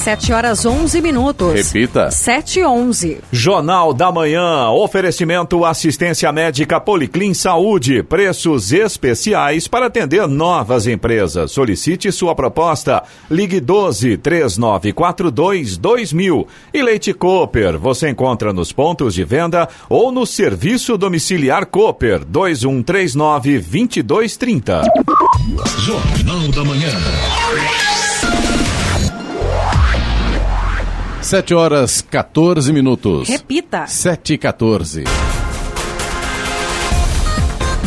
7 0.10 0.34
horas 0.34 0.66
11 0.66 1.02
minutos. 1.02 1.54
Repita. 1.54 2.10
7 2.10 2.62
e 2.62 2.66
11. 2.66 3.20
Jornal 3.32 3.94
da 3.94 4.12
Manhã. 4.12 4.68
Oferecimento 4.72 5.64
assistência 5.64 6.32
médica 6.32 6.80
Policlin 6.80 7.36
Saúde. 7.36 8.02
Preços 8.02 8.74
especiais 8.74 9.68
para 9.68 9.86
atender 9.86 10.28
novas 10.28 10.88
empresas. 10.88 11.52
Solicite 11.52 12.12
sua 12.12 12.34
proposta. 12.34 13.04
Ligue 13.30 13.60
12 13.60 14.18
3942 14.18 15.78
2000. 15.78 16.48
E 16.74 16.82
Leite 16.82 17.14
Cooper. 17.14 17.78
Você 17.78 18.10
encontra 18.10 18.52
nos 18.52 18.72
pontos 18.72 19.14
de 19.14 19.24
venda 19.24 19.70
ou 19.88 20.12
no 20.12 20.26
serviço 20.26 20.98
domiciliar 20.98 21.68
Cooper 21.68 22.26
2139 22.26 23.60
2230. 23.60 24.82
Jornal 25.78 26.48
da 26.48 26.66
Manhã. 26.66 26.90
7 31.30 31.54
horas 31.54 32.02
14 32.02 32.74
minutos. 32.74 33.30
Repita. 33.30 33.86
7 33.86 34.34
e 34.34 34.38
14. 34.40 35.04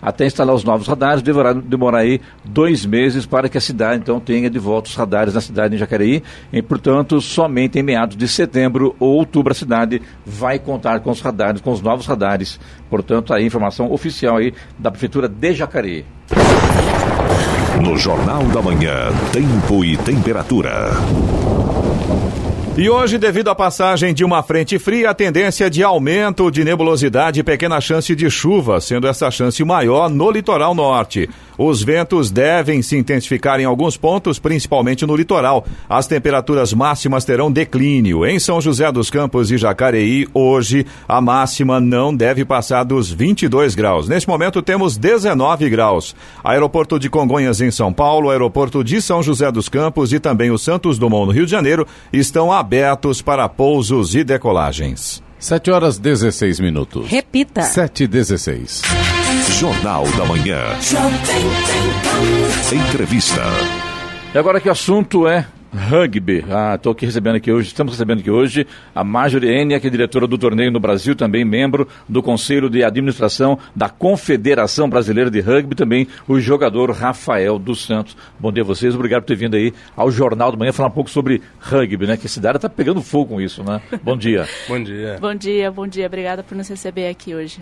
até 0.00 0.26
instalar 0.26 0.54
os 0.54 0.64
novos 0.64 0.86
radares, 0.86 1.22
deverá 1.22 1.52
demorar 1.52 1.98
aí 1.98 2.20
dois 2.44 2.84
meses 2.84 3.26
para 3.26 3.48
que 3.48 3.58
a 3.58 3.60
cidade, 3.60 4.00
então, 4.02 4.18
tenha 4.20 4.48
de 4.48 4.58
volta 4.58 4.88
os 4.88 4.96
radares 4.96 5.34
na 5.34 5.40
cidade 5.40 5.74
de 5.74 5.78
Jacareí. 5.78 6.22
E, 6.52 6.62
portanto, 6.62 7.20
somente 7.20 7.78
em 7.78 7.82
meados 7.82 8.16
de 8.16 8.26
setembro 8.26 8.94
ou 8.98 9.16
outubro 9.16 9.52
a 9.52 9.54
cidade 9.54 10.02
vai 10.24 10.58
contar 10.58 11.00
com 11.00 11.10
os 11.10 11.20
radares, 11.20 11.60
com 11.60 11.72
os 11.72 11.80
novos 11.80 12.06
radares. 12.06 12.58
Portanto, 12.90 13.32
a 13.32 13.40
informação 13.40 13.92
oficial 13.92 14.36
aí 14.36 14.52
da 14.78 14.90
Prefeitura 14.90 15.28
de 15.28 15.54
Jacareí. 15.54 16.04
No 17.82 17.96
Jornal 17.96 18.42
da 18.44 18.60
Manhã, 18.60 19.10
tempo 19.32 19.84
e 19.84 19.96
temperatura. 19.96 20.90
E 22.80 22.88
hoje, 22.88 23.18
devido 23.18 23.50
à 23.50 23.56
passagem 23.56 24.14
de 24.14 24.24
uma 24.24 24.40
frente 24.40 24.78
fria, 24.78 25.10
a 25.10 25.14
tendência 25.14 25.68
de 25.68 25.82
aumento 25.82 26.48
de 26.48 26.62
nebulosidade 26.62 27.40
e 27.40 27.42
pequena 27.42 27.80
chance 27.80 28.14
de 28.14 28.30
chuva, 28.30 28.80
sendo 28.80 29.08
essa 29.08 29.28
chance 29.32 29.64
maior 29.64 30.08
no 30.08 30.30
litoral 30.30 30.76
norte. 30.76 31.28
Os 31.58 31.82
ventos 31.82 32.30
devem 32.30 32.80
se 32.82 32.96
intensificar 32.96 33.58
em 33.58 33.64
alguns 33.64 33.96
pontos, 33.96 34.38
principalmente 34.38 35.04
no 35.04 35.16
litoral. 35.16 35.66
As 35.88 36.06
temperaturas 36.06 36.72
máximas 36.72 37.24
terão 37.24 37.50
declínio. 37.50 38.24
Em 38.24 38.38
São 38.38 38.60
José 38.60 38.90
dos 38.92 39.10
Campos 39.10 39.50
e 39.50 39.58
Jacareí, 39.58 40.28
hoje, 40.32 40.86
a 41.08 41.20
máxima 41.20 41.80
não 41.80 42.14
deve 42.14 42.44
passar 42.44 42.84
dos 42.84 43.10
22 43.10 43.74
graus. 43.74 44.08
Neste 44.08 44.28
momento, 44.28 44.62
temos 44.62 44.96
19 44.96 45.68
graus. 45.68 46.14
Aeroporto 46.44 46.96
de 46.96 47.10
Congonhas, 47.10 47.60
em 47.60 47.72
São 47.72 47.92
Paulo, 47.92 48.30
aeroporto 48.30 48.84
de 48.84 49.02
São 49.02 49.20
José 49.20 49.50
dos 49.50 49.68
Campos 49.68 50.12
e 50.12 50.20
também 50.20 50.52
o 50.52 50.58
Santos 50.58 50.96
Dumont, 50.96 51.26
no 51.26 51.32
Rio 51.32 51.44
de 51.44 51.50
Janeiro, 51.50 51.84
estão 52.12 52.52
abertos 52.52 53.20
para 53.20 53.48
pousos 53.48 54.14
e 54.14 54.22
decolagens. 54.22 55.20
7 55.38 55.70
horas 55.70 55.98
16 55.98 56.60
minutos. 56.60 57.08
Repita. 57.08 57.62
7 57.62 58.04
e 58.04 58.06
16. 58.06 58.82
Jornal 59.58 60.04
da 60.16 60.24
Manhã. 60.24 60.60
Entrevista. 62.72 63.42
E 64.32 64.38
agora 64.38 64.60
que 64.60 64.68
o 64.68 64.70
assunto 64.70 65.26
é 65.26 65.48
rugby. 65.74 66.44
Ah, 66.48 66.76
estou 66.76 66.92
aqui 66.92 67.04
recebendo 67.04 67.34
aqui 67.34 67.50
hoje, 67.50 67.66
estamos 67.66 67.92
recebendo 67.92 68.20
aqui 68.20 68.30
hoje 68.30 68.68
a 68.94 69.02
Marjorie 69.02 69.50
Enia, 69.50 69.80
que 69.80 69.88
é 69.88 69.90
diretora 69.90 70.28
do 70.28 70.38
torneio 70.38 70.70
no 70.70 70.78
Brasil, 70.78 71.16
também 71.16 71.44
membro 71.44 71.88
do 72.08 72.22
Conselho 72.22 72.70
de 72.70 72.84
Administração 72.84 73.58
da 73.74 73.88
Confederação 73.88 74.88
Brasileira 74.88 75.28
de 75.28 75.40
Rugby, 75.40 75.74
também 75.74 76.06
o 76.28 76.38
jogador 76.38 76.92
Rafael 76.92 77.58
dos 77.58 77.84
Santos. 77.84 78.16
Bom 78.38 78.52
dia 78.52 78.62
a 78.62 78.66
vocês, 78.66 78.94
obrigado 78.94 79.22
por 79.22 79.26
ter 79.26 79.36
vindo 79.36 79.56
aí 79.56 79.74
ao 79.96 80.08
Jornal 80.08 80.52
do 80.52 80.58
Manhã 80.58 80.72
falar 80.72 80.88
um 80.88 80.92
pouco 80.92 81.10
sobre 81.10 81.42
rugby, 81.58 82.06
né? 82.06 82.16
Que 82.16 82.26
a 82.26 82.30
cidade 82.30 82.58
está 82.58 82.68
pegando 82.68 83.02
fogo 83.02 83.34
com 83.34 83.40
isso, 83.40 83.64
né? 83.64 83.80
Bom 84.04 84.16
dia. 84.16 84.46
bom 84.68 84.80
dia. 84.80 85.18
Bom 85.20 85.34
dia, 85.34 85.68
bom 85.72 85.86
dia. 85.88 86.06
Obrigada 86.06 86.44
por 86.44 86.56
nos 86.56 86.68
receber 86.68 87.08
aqui 87.08 87.34
hoje. 87.34 87.60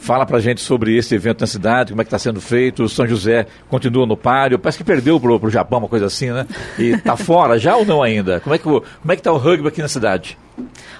Fala 0.00 0.24
pra 0.24 0.40
gente 0.40 0.62
sobre 0.62 0.96
esse 0.96 1.14
evento 1.14 1.42
na 1.42 1.46
cidade, 1.46 1.92
como 1.92 2.00
é 2.00 2.04
que 2.04 2.08
está 2.08 2.18
sendo 2.18 2.40
feito. 2.40 2.82
O 2.82 2.88
São 2.88 3.06
José 3.06 3.46
continua 3.68 4.06
no 4.06 4.16
páreo, 4.16 4.58
parece 4.58 4.78
que 4.78 4.82
perdeu 4.82 5.20
pro, 5.20 5.38
pro 5.38 5.50
Japão, 5.50 5.78
uma 5.78 5.88
coisa 5.88 6.06
assim, 6.06 6.30
né? 6.30 6.46
E 6.78 6.96
tá 6.96 7.16
fora 7.18 7.58
já 7.58 7.76
ou 7.76 7.84
não 7.84 8.02
ainda? 8.02 8.40
Como 8.40 8.54
é 8.54 8.58
que, 8.58 8.64
como 8.64 8.82
é 9.10 9.14
que 9.14 9.20
tá 9.20 9.30
o 9.30 9.36
rugby 9.36 9.68
aqui 9.68 9.82
na 9.82 9.88
cidade? 9.88 10.38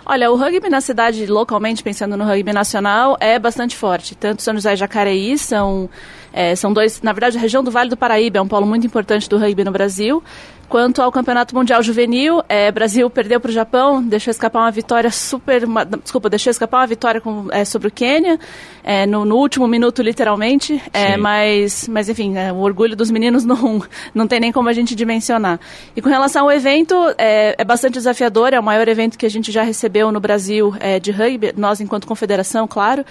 Olha, 0.05 0.31
o 0.31 0.37
rugby 0.37 0.69
na 0.69 0.83
cidade, 0.83 1.25
localmente, 1.25 1.83
pensando 1.83 2.15
no 2.15 2.25
rugby 2.25 2.53
nacional, 2.53 3.17
é 3.21 3.39
bastante 3.39 3.75
forte. 3.75 4.15
Tanto 4.15 4.43
São 4.43 4.53
José 4.53 4.75
e 4.75 4.77
Jacareí 4.77 5.39
são, 5.39 5.89
é, 6.31 6.55
são 6.55 6.71
dois... 6.71 7.01
Na 7.01 7.15
verdade, 7.15 7.39
a 7.39 7.41
região 7.41 7.65
do 7.65 7.71
Vale 7.71 7.89
do 7.89 7.97
Paraíba 7.97 8.37
é 8.37 8.43
um 8.43 8.49
polo 8.49 8.67
muito 8.67 8.87
importante 8.87 9.31
do 9.31 9.39
rugby 9.39 9.65
no 9.65 9.73
Brasil. 9.73 10.23
Quanto 10.71 11.03
ao 11.03 11.11
Campeonato 11.11 11.53
Mundial 11.53 11.83
Juvenil, 11.83 12.45
é, 12.49 12.71
Brasil 12.71 13.11
perdeu 13.11 13.41
para 13.41 13.49
o 13.49 13.53
Japão, 13.53 14.01
deixou 14.01 14.31
escapar 14.31 14.61
uma 14.61 14.71
vitória 14.71 15.11
super. 15.11 15.65
Uma, 15.65 15.85
desculpa, 15.85 16.31
deixou 16.31 16.49
escapar 16.49 16.79
uma 16.79 16.87
vitória 16.87 17.21
com, 17.21 17.49
é, 17.51 17.65
sobre 17.65 17.89
o 17.89 17.91
Quênia, 17.91 18.39
é, 18.85 19.05
no, 19.05 19.25
no, 19.25 19.35
último 19.35 19.67
minuto, 19.67 20.01
literalmente. 20.01 20.81
É, 20.93 21.17
mas, 21.17 21.89
mas, 21.89 22.09
enfim, 22.09 22.37
é, 22.39 22.53
o 22.53 22.59
orgulho 22.59 22.95
dos 22.95 23.11
meninos 23.11 23.43
não, 23.45 23.83
não 24.15 24.29
tem 24.29 24.39
nem 24.39 24.53
como 24.53 24.69
a 24.69 24.73
gente 24.73 24.95
dimensionar. 24.95 25.59
E 25.97 26.01
com 26.01 26.09
relação 26.09 26.45
ao 26.45 26.53
evento, 26.53 26.95
é, 27.19 27.57
é 27.59 27.65
bastante 27.65 27.95
desafiador, 27.95 28.55
é 28.55 28.61
o 28.61 28.63
maior 28.63 28.87
evento 28.87 29.19
que 29.19 29.27
a 29.27 29.31
gente 29.31 29.51
já 29.51 29.65
recebeu 29.65 30.13
no 30.13 30.21
Brasil 30.21 30.73
de 31.03 31.11
rugby, 31.11 31.53
nós 31.57 31.81
enquanto 31.81 32.07
confederação, 32.07 32.69
claro, 32.69 33.05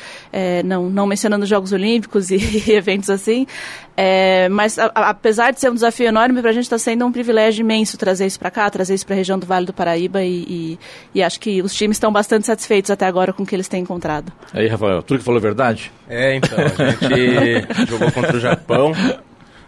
não, 0.63 0.89
não 0.89 1.05
mencionando 1.05 1.43
os 1.43 1.49
Jogos 1.49 1.73
Olímpicos 1.73 2.31
e, 2.31 2.37
e 2.37 2.71
eventos 2.71 3.09
assim. 3.09 3.45
Mas 4.49 4.79
a, 4.79 4.85
a, 4.95 5.09
apesar 5.09 5.51
de 5.51 5.59
ser 5.59 5.69
um 5.69 5.73
desafio 5.73 6.07
enorme, 6.07 6.39
para 6.41 6.51
a 6.51 6.53
gente 6.53 6.63
está 6.63 6.77
sendo 6.77 7.05
um 7.05 7.11
privilégio 7.11 7.48
imenso 7.57 7.97
trazer 7.97 8.25
isso 8.25 8.39
para 8.39 8.51
cá, 8.51 8.69
trazer 8.69 8.93
isso 8.93 9.05
para 9.05 9.15
a 9.15 9.17
região 9.17 9.39
do 9.39 9.45
Vale 9.45 9.65
do 9.65 9.73
Paraíba 9.73 10.23
e, 10.23 10.43
e, 10.47 10.79
e, 11.15 11.23
acho 11.23 11.39
que 11.39 11.61
os 11.61 11.73
times 11.73 11.95
estão 11.95 12.11
bastante 12.11 12.45
satisfeitos 12.45 12.91
até 12.91 13.05
agora 13.05 13.33
com 13.33 13.43
o 13.43 13.45
que 13.45 13.55
eles 13.55 13.67
têm 13.67 13.81
encontrado. 13.81 14.31
Aí, 14.53 14.67
Rafael, 14.67 15.01
tudo 15.01 15.19
que 15.19 15.23
falou 15.23 15.39
é 15.39 15.41
verdade? 15.41 15.91
É, 16.07 16.35
então, 16.35 16.57
a 16.59 16.91
gente 16.91 17.87
jogou 17.89 18.11
contra 18.11 18.37
o 18.37 18.39
Japão. 18.39 18.93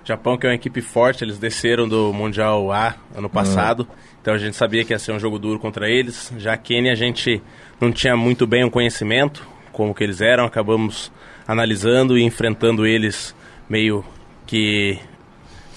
Japão 0.03 0.38
que 0.38 0.45
é 0.45 0.50
uma 0.50 0.55
equipe 0.55 0.81
forte, 0.81 1.23
eles 1.23 1.38
desceram 1.38 1.88
do 1.88 2.11
Mundial 2.11 2.71
A 2.71 2.95
ano 3.15 3.29
passado, 3.29 3.81
uhum. 3.81 3.95
então 4.19 4.33
a 4.33 4.38
gente 4.38 4.55
sabia 4.55 4.83
que 4.83 4.93
ia 4.93 5.00
ser 5.00 5.11
um 5.11 5.19
jogo 5.19 5.38
duro 5.38 5.59
contra 5.59 5.89
eles. 5.89 6.33
Já 6.38 6.53
a 6.53 6.57
Quênia 6.57 6.91
a 6.91 6.95
gente 6.95 7.41
não 7.79 7.91
tinha 7.91 8.17
muito 8.17 8.47
bem 8.47 8.63
o 8.63 8.67
um 8.67 8.69
conhecimento, 8.69 9.47
como 9.71 9.93
que 9.93 10.03
eles 10.03 10.19
eram, 10.19 10.45
acabamos 10.45 11.11
analisando 11.47 12.17
e 12.17 12.23
enfrentando 12.23 12.85
eles 12.85 13.35
meio 13.69 14.03
que 14.45 15.00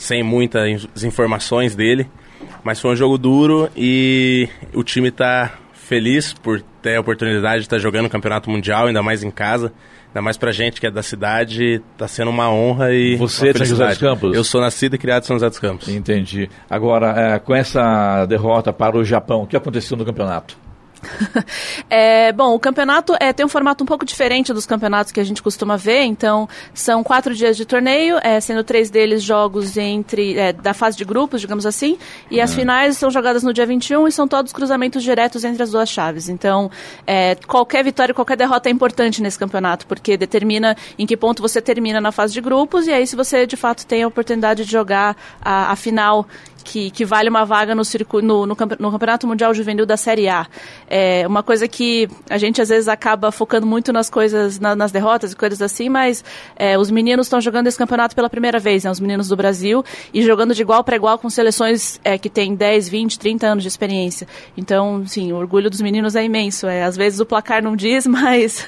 sem 0.05 0.23
muitas 0.23 0.87
informações 1.03 1.75
dele. 1.75 2.07
Mas 2.63 2.81
foi 2.81 2.93
um 2.93 2.97
jogo 2.97 3.17
duro 3.17 3.71
e 3.77 4.49
o 4.75 4.83
time 4.85 5.09
está 5.09 5.53
feliz 5.73 6.33
por 6.35 6.61
ter 6.83 6.97
a 6.97 7.01
oportunidade 7.01 7.61
de 7.61 7.67
estar 7.67 7.77
tá 7.77 7.83
jogando 7.83 8.07
o 8.07 8.11
Campeonato 8.11 8.51
Mundial, 8.51 8.87
ainda 8.87 9.03
mais 9.03 9.23
em 9.23 9.31
casa. 9.31 9.73
Ainda 10.09 10.23
mais 10.23 10.37
pra 10.37 10.53
gente 10.53 10.81
que 10.81 10.87
é 10.87 10.91
da 10.91 11.03
cidade, 11.03 11.83
está 11.93 12.07
sendo 12.07 12.31
uma 12.31 12.49
honra 12.49 12.93
e. 12.93 13.17
Você 13.17 13.49
é 13.49 13.53
de 13.53 13.59
São 13.59 13.67
José 13.67 13.89
dos 13.89 13.99
Campos? 13.99 14.37
Eu 14.37 14.45
sou 14.45 14.61
nascido 14.61 14.95
e 14.95 14.99
criado 14.99 15.25
em 15.25 15.27
São 15.27 15.37
José 15.37 15.49
dos 15.49 15.59
Campos. 15.59 15.89
Entendi. 15.89 16.49
Agora, 16.71 17.15
é, 17.19 17.39
com 17.39 17.55
essa 17.55 18.25
derrota 18.27 18.73
para 18.73 18.97
o 18.97 19.05
Japão, 19.05 19.43
o 19.43 19.47
que 19.47 19.57
aconteceu 19.57 19.97
no 19.97 20.05
campeonato? 20.05 20.57
é, 21.89 22.33
bom, 22.33 22.55
o 22.55 22.59
campeonato 22.59 23.15
é, 23.21 23.33
tem 23.33 23.45
um 23.45 23.49
formato 23.49 23.85
um 23.85 23.87
pouco 23.87 24.05
diferente 24.05 24.53
dos 24.53 24.67
campeonatos 24.67 25.13
que 25.13 25.21
a 25.21 25.25
gente 25.25 25.43
costuma 25.43 25.77
ver, 25.77 26.03
então 26.03 26.49
são 26.73 27.03
quatro 27.03 27.35
dias 27.35 27.57
de 27.57 27.65
torneio, 27.65 28.19
é, 28.23 28.41
sendo 28.41 28.65
três 28.65 28.91
deles 28.91 29.23
jogos 29.23 29.77
entre 29.77 30.39
é, 30.39 30.53
da 30.53 30.75
fase 30.75 30.97
de 30.97 31.05
grupos, 31.05 31.41
digamos 31.41 31.67
assim, 31.67 31.99
e 32.31 32.41
as 32.41 32.55
finais 32.55 32.97
são 32.97 33.11
jogadas 33.11 33.43
no 33.43 33.53
dia 33.53 33.67
21 33.67 34.09
e 34.09 34.13
são 34.13 34.27
todos 34.27 34.53
cruzamentos 34.53 35.03
diretos 35.03 35.45
entre 35.45 35.63
as 35.63 35.71
duas 35.71 35.89
chaves. 35.89 36.29
Então, 36.29 36.71
é, 37.07 37.35
qualquer 37.47 37.85
vitória, 37.85 38.15
qualquer 38.15 38.37
derrota 38.37 38.69
é 38.69 38.73
importante 38.73 39.23
nesse 39.23 39.39
campeonato, 39.39 39.87
porque 39.87 40.17
determina 40.17 40.77
em 40.99 41.07
que 41.07 41.17
ponto 41.17 41.43
você 41.43 41.61
termina 41.61 42.01
na 42.01 42.13
fase 42.13 42.33
de 42.33 42.41
grupos, 42.41 42.87
e 42.87 42.93
aí 42.93 43.07
se 43.07 43.17
você 43.17 43.47
de 43.47 43.57
fato 43.57 43.87
tem 43.87 44.03
a 44.03 44.09
oportunidade 44.09 44.65
de 44.65 44.71
jogar 44.71 45.17
a, 45.41 45.73
a 45.73 45.77
final 45.77 46.27
que, 46.65 46.91
que 46.91 47.05
vale 47.05 47.29
uma 47.29 47.45
vaga 47.45 47.75
no, 47.75 47.85
circo, 47.85 48.21
no, 48.21 48.47
no, 48.47 48.57
no, 48.79 48.91
Campeonato 48.91 49.27
Mundial 49.27 49.53
Juvenil 49.53 49.85
da 49.85 49.97
Série 49.97 50.29
A. 50.29 50.47
É 50.89 51.27
uma 51.27 51.43
coisa 51.43 51.69
que 51.69 52.09
a 52.29 52.39
gente 52.39 52.61
às 52.61 52.71
vezes 52.71 52.89
acaba 52.89 53.31
focando 53.31 53.67
muito 53.67 53.93
nas 53.93 54.09
coisas, 54.09 54.59
na, 54.59 54.75
nas 54.75 54.91
derrotas 54.91 55.33
e 55.33 55.37
coisas 55.37 55.61
assim, 55.61 55.89
mas 55.89 56.25
é, 56.57 56.79
os 56.79 56.91
meninos 56.91 57.27
estão 57.27 57.41
jogando 57.41 57.67
esse 57.67 57.77
campeonato 57.77 58.17
pela 58.17 58.31
primeira 58.31 58.59
vez, 58.59 58.83
né, 58.85 58.91
os 58.91 58.99
meninos 58.99 59.29
do 59.29 59.37
Brasil, 59.37 59.85
e 60.13 60.23
jogando 60.23 60.55
de 60.55 60.63
igual 60.63 60.83
para 60.83 60.97
igual 60.97 61.19
com 61.19 61.29
seleções 61.29 62.01
é, 62.03 62.17
que 62.17 62.31
têm 62.31 62.55
10, 62.55 62.89
20, 62.89 63.19
30 63.19 63.47
anos 63.47 63.63
de 63.63 63.69
experiência. 63.69 64.27
Então, 64.57 65.07
sim, 65.07 65.33
o 65.33 65.37
orgulho 65.37 65.69
dos 65.69 65.83
meninos 65.83 66.17
é 66.17 66.25
imenso. 66.25 66.67
É, 66.67 66.83
às 66.83 66.97
vezes 66.97 67.21
o 67.21 67.27
placar 67.27 67.63
não 67.63 67.77
diz, 67.77 68.07
mas 68.09 68.67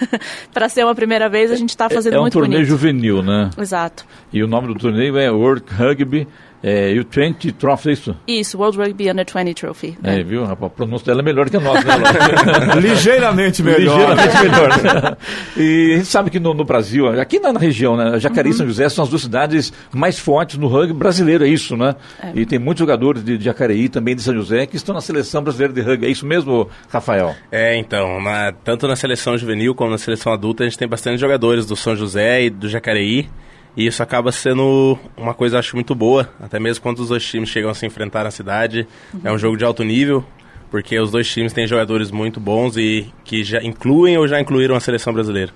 para 0.52 0.68
ser 0.68 0.84
uma 0.84 0.94
primeira 0.94 1.28
vez 1.28 1.50
a 1.50 1.56
gente 1.56 1.70
está 1.70 1.88
fazendo 1.88 2.12
é, 2.12 2.16
é 2.16 2.18
um 2.18 2.22
muito 2.22 2.34
torneio 2.34 2.60
bonito. 2.60 2.68
juvenil, 2.68 3.22
né? 3.22 3.50
Exato. 3.58 4.04
E 4.32 4.42
o 4.42 4.46
nome 4.46 4.68
do 4.68 4.74
torneio 4.74 5.16
é 5.16 5.30
World 5.30 5.64
Rugby 5.72 6.26
é, 6.62 6.92
e 6.92 7.00
o 7.00 7.06
20 7.08 7.52
Trophy, 7.52 7.90
é 7.90 7.92
isso? 7.92 8.16
Isso, 8.26 8.58
World 8.58 8.78
Rugby 8.78 9.10
Under 9.10 9.26
20 9.26 9.54
Trophy. 9.54 9.96
É, 10.02 10.22
viu? 10.22 10.44
A 10.44 10.56
pronúncia 10.56 11.06
dela 11.06 11.20
é 11.20 11.24
melhor 11.24 11.48
que 11.50 11.56
a 11.56 11.60
nossa, 11.60 11.84
né, 11.84 12.80
Ligeiramente 12.80 13.62
melhor. 13.62 13.98
Ligeiramente 13.98 14.42
melhor. 14.42 15.16
e 15.56 15.92
a 15.92 15.96
gente 15.98 16.06
sabe 16.06 16.30
que 16.30 16.40
no, 16.40 16.54
no 16.54 16.64
Brasil, 16.64 17.08
aqui 17.20 17.38
na, 17.38 17.52
na, 17.52 17.60
região, 17.60 17.96
né, 17.96 18.18
Jacareí 18.18 18.50
e 18.50 18.52
uhum. 18.52 18.58
São 18.58 18.66
José 18.66 18.88
são 18.88 19.04
as 19.04 19.10
duas 19.10 19.22
cidades 19.22 19.72
mais 19.92 20.18
fortes 20.18 20.58
no 20.58 20.66
rugby 20.66 20.94
brasileiro, 20.94 21.44
é 21.44 21.48
isso, 21.48 21.76
né? 21.76 21.94
É. 22.22 22.32
E 22.34 22.46
tem 22.46 22.58
muitos 22.58 22.80
jogadores 22.80 23.22
de, 23.22 23.36
de 23.36 23.44
Jacareí, 23.44 23.88
também 23.88 24.16
de 24.16 24.22
São 24.22 24.34
José, 24.34 24.66
que 24.66 24.76
estão 24.76 24.94
na 24.94 25.00
seleção 25.00 25.42
brasileira 25.42 25.72
de 25.72 25.80
rugby. 25.80 26.06
É 26.06 26.10
isso 26.10 26.26
mesmo, 26.26 26.68
Rafael? 26.88 27.34
É, 27.52 27.76
então, 27.76 28.20
na, 28.20 28.52
tanto 28.52 28.88
na 28.88 28.96
seleção 28.96 29.36
juvenil 29.36 29.74
como 29.74 29.90
na 29.90 29.98
seleção 29.98 30.32
adulta, 30.32 30.64
a 30.64 30.66
gente 30.66 30.78
tem 30.78 30.88
bastante 30.88 31.20
jogadores 31.20 31.66
do 31.66 31.76
São 31.76 31.94
José 31.94 32.44
e 32.44 32.50
do 32.50 32.68
Jacareí. 32.68 33.28
E 33.76 33.86
isso 33.86 34.02
acaba 34.02 34.32
sendo 34.32 34.98
uma 35.16 35.34
coisa, 35.34 35.58
acho, 35.58 35.76
muito 35.76 35.94
boa. 35.94 36.28
Até 36.40 36.58
mesmo 36.58 36.82
quando 36.82 37.00
os 37.00 37.08
dois 37.08 37.24
times 37.24 37.48
chegam 37.48 37.70
a 37.70 37.74
se 37.74 37.84
enfrentar 37.84 38.24
na 38.24 38.30
cidade. 38.30 38.86
Uhum. 39.12 39.20
É 39.24 39.32
um 39.32 39.38
jogo 39.38 39.56
de 39.56 39.64
alto 39.64 39.84
nível, 39.84 40.24
porque 40.70 40.98
os 40.98 41.10
dois 41.10 41.28
times 41.30 41.52
têm 41.52 41.66
jogadores 41.66 42.10
muito 42.10 42.40
bons 42.40 42.76
e 42.76 43.06
que 43.22 43.44
já 43.44 43.62
incluem 43.62 44.16
ou 44.16 44.26
já 44.26 44.40
incluíram 44.40 44.74
a 44.74 44.80
seleção 44.80 45.12
brasileira. 45.12 45.52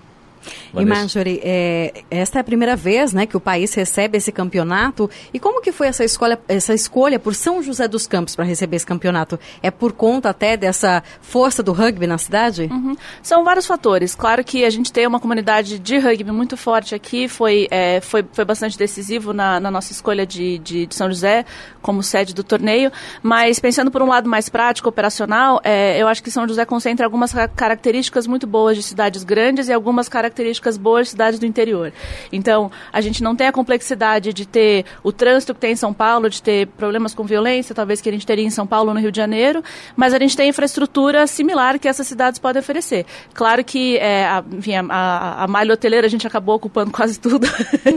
E 0.75 0.85
Marjorie, 0.85 1.40
é, 1.42 2.02
esta 2.11 2.38
é 2.38 2.40
a 2.40 2.44
primeira 2.44 2.76
vez 2.76 3.12
né, 3.12 3.26
que 3.26 3.37
o 3.37 3.40
país 3.40 3.75
recebe 3.75 4.18
esse 4.18 4.32
campeonato. 4.32 5.11
E 5.32 5.38
como 5.38 5.61
que 5.61 5.73
foi 5.73 5.88
essa 5.88 6.04
escolha, 6.04 6.38
essa 6.49 6.73
escolha 6.75 7.19
por 7.19 7.34
São 7.34 7.62
José 7.62 7.86
dos 7.88 8.06
Campos 8.06 8.34
para 8.36 8.45
receber 8.45 8.76
esse 8.76 8.86
campeonato? 8.86 9.38
É 9.62 9.71
por 9.71 9.93
conta 9.93 10.30
até 10.30 10.56
dessa 10.56 11.02
força 11.21 11.62
do 11.62 11.73
rugby 11.73 12.06
na 12.06 12.19
cidade? 12.19 12.69
Uhum. 12.71 12.97
São 13.23 13.45
vários 13.45 13.67
fatores. 13.67 14.15
Claro 14.15 14.45
que 14.45 14.65
a 14.65 14.71
gente 14.71 14.93
tem 14.93 15.06
uma 15.06 15.21
comunidade 15.21 15.78
de 15.78 15.99
rugby 15.99 16.30
muito 16.30 16.56
forte 16.56 16.95
aqui, 16.95 17.28
foi, 17.28 17.69
é, 17.71 18.00
foi, 18.00 18.25
foi 18.32 18.45
bastante 18.45 18.78
decisivo 18.78 19.32
na, 19.32 19.60
na 19.60 19.71
nossa 19.71 19.93
escolha 19.93 20.26
de, 20.26 20.58
de, 20.58 20.86
de, 20.86 20.95
São 20.95 21.08
José 21.08 21.45
como 21.82 22.02
sede 22.02 22.34
do 22.34 22.45
torneio. 22.45 22.91
Mas 23.23 23.58
pensando 23.58 23.91
por 23.91 24.02
um 24.02 24.08
lado 24.08 24.28
mais 24.28 24.49
prático, 24.49 24.88
operacional, 24.88 25.60
é, 25.65 26.00
eu 26.00 26.08
acho 26.08 26.23
que 26.23 26.30
São 26.30 26.47
José 26.47 26.65
concentra 26.65 27.04
algumas 27.04 27.34
características 27.54 28.26
muito 28.26 28.47
boas 28.47 28.76
de 28.76 28.82
cidades 28.82 29.25
grandes 29.25 29.69
e 29.69 29.73
algumas 29.73 30.08
características 30.08 30.29
características 30.30 30.78
boas 30.78 31.06
de 31.06 31.10
cidades 31.10 31.38
do 31.38 31.47
interior. 31.47 31.93
Então, 32.32 32.71
a 32.93 33.00
gente 33.00 33.23
não 33.23 33.34
tem 33.34 33.49
a 33.49 33.52
complexidade 33.52 34.32
de 34.32 34.47
ter 34.47 34.84
o 35.02 35.12
trânsito 35.12 35.52
que 35.52 35.60
tem 35.60 35.73
em 35.73 35.76
São 35.76 35.93
Paulo, 35.93 36.30
de 36.30 36.43
ter 36.43 36.69
problemas 36.69 37.12
com 37.12 37.25
violência, 37.25 37.75
talvez 37.75 38.00
que 38.00 38.08
a 38.08 38.12
gente 38.12 38.26
teria 38.26 38.45
em 38.45 38.50
São 38.50 38.66
Paulo 38.66 38.88
ou 38.88 38.95
no 38.95 39.00
Rio 39.00 39.10
de 39.10 39.16
Janeiro, 39.16 39.62
mas 39.97 40.14
a 40.14 40.19
gente 40.19 40.36
tem 40.36 40.49
infraestrutura 40.49 41.26
similar 41.26 41.78
que 41.78 41.88
essas 41.88 42.06
cidades 42.06 42.38
podem 42.38 42.60
oferecer. 42.60 43.04
Claro 43.34 43.64
que 43.64 43.97
é, 43.99 44.25
a, 44.25 44.45
enfim, 44.52 44.75
a, 44.75 44.84
a, 44.88 45.45
a 45.45 45.49
malha 45.49 45.75
hoteleira 45.75 46.06
a 46.06 46.10
gente 46.10 46.26
acabou 46.26 46.54
ocupando 46.54 46.90
quase 46.93 47.19
tudo, 47.19 47.47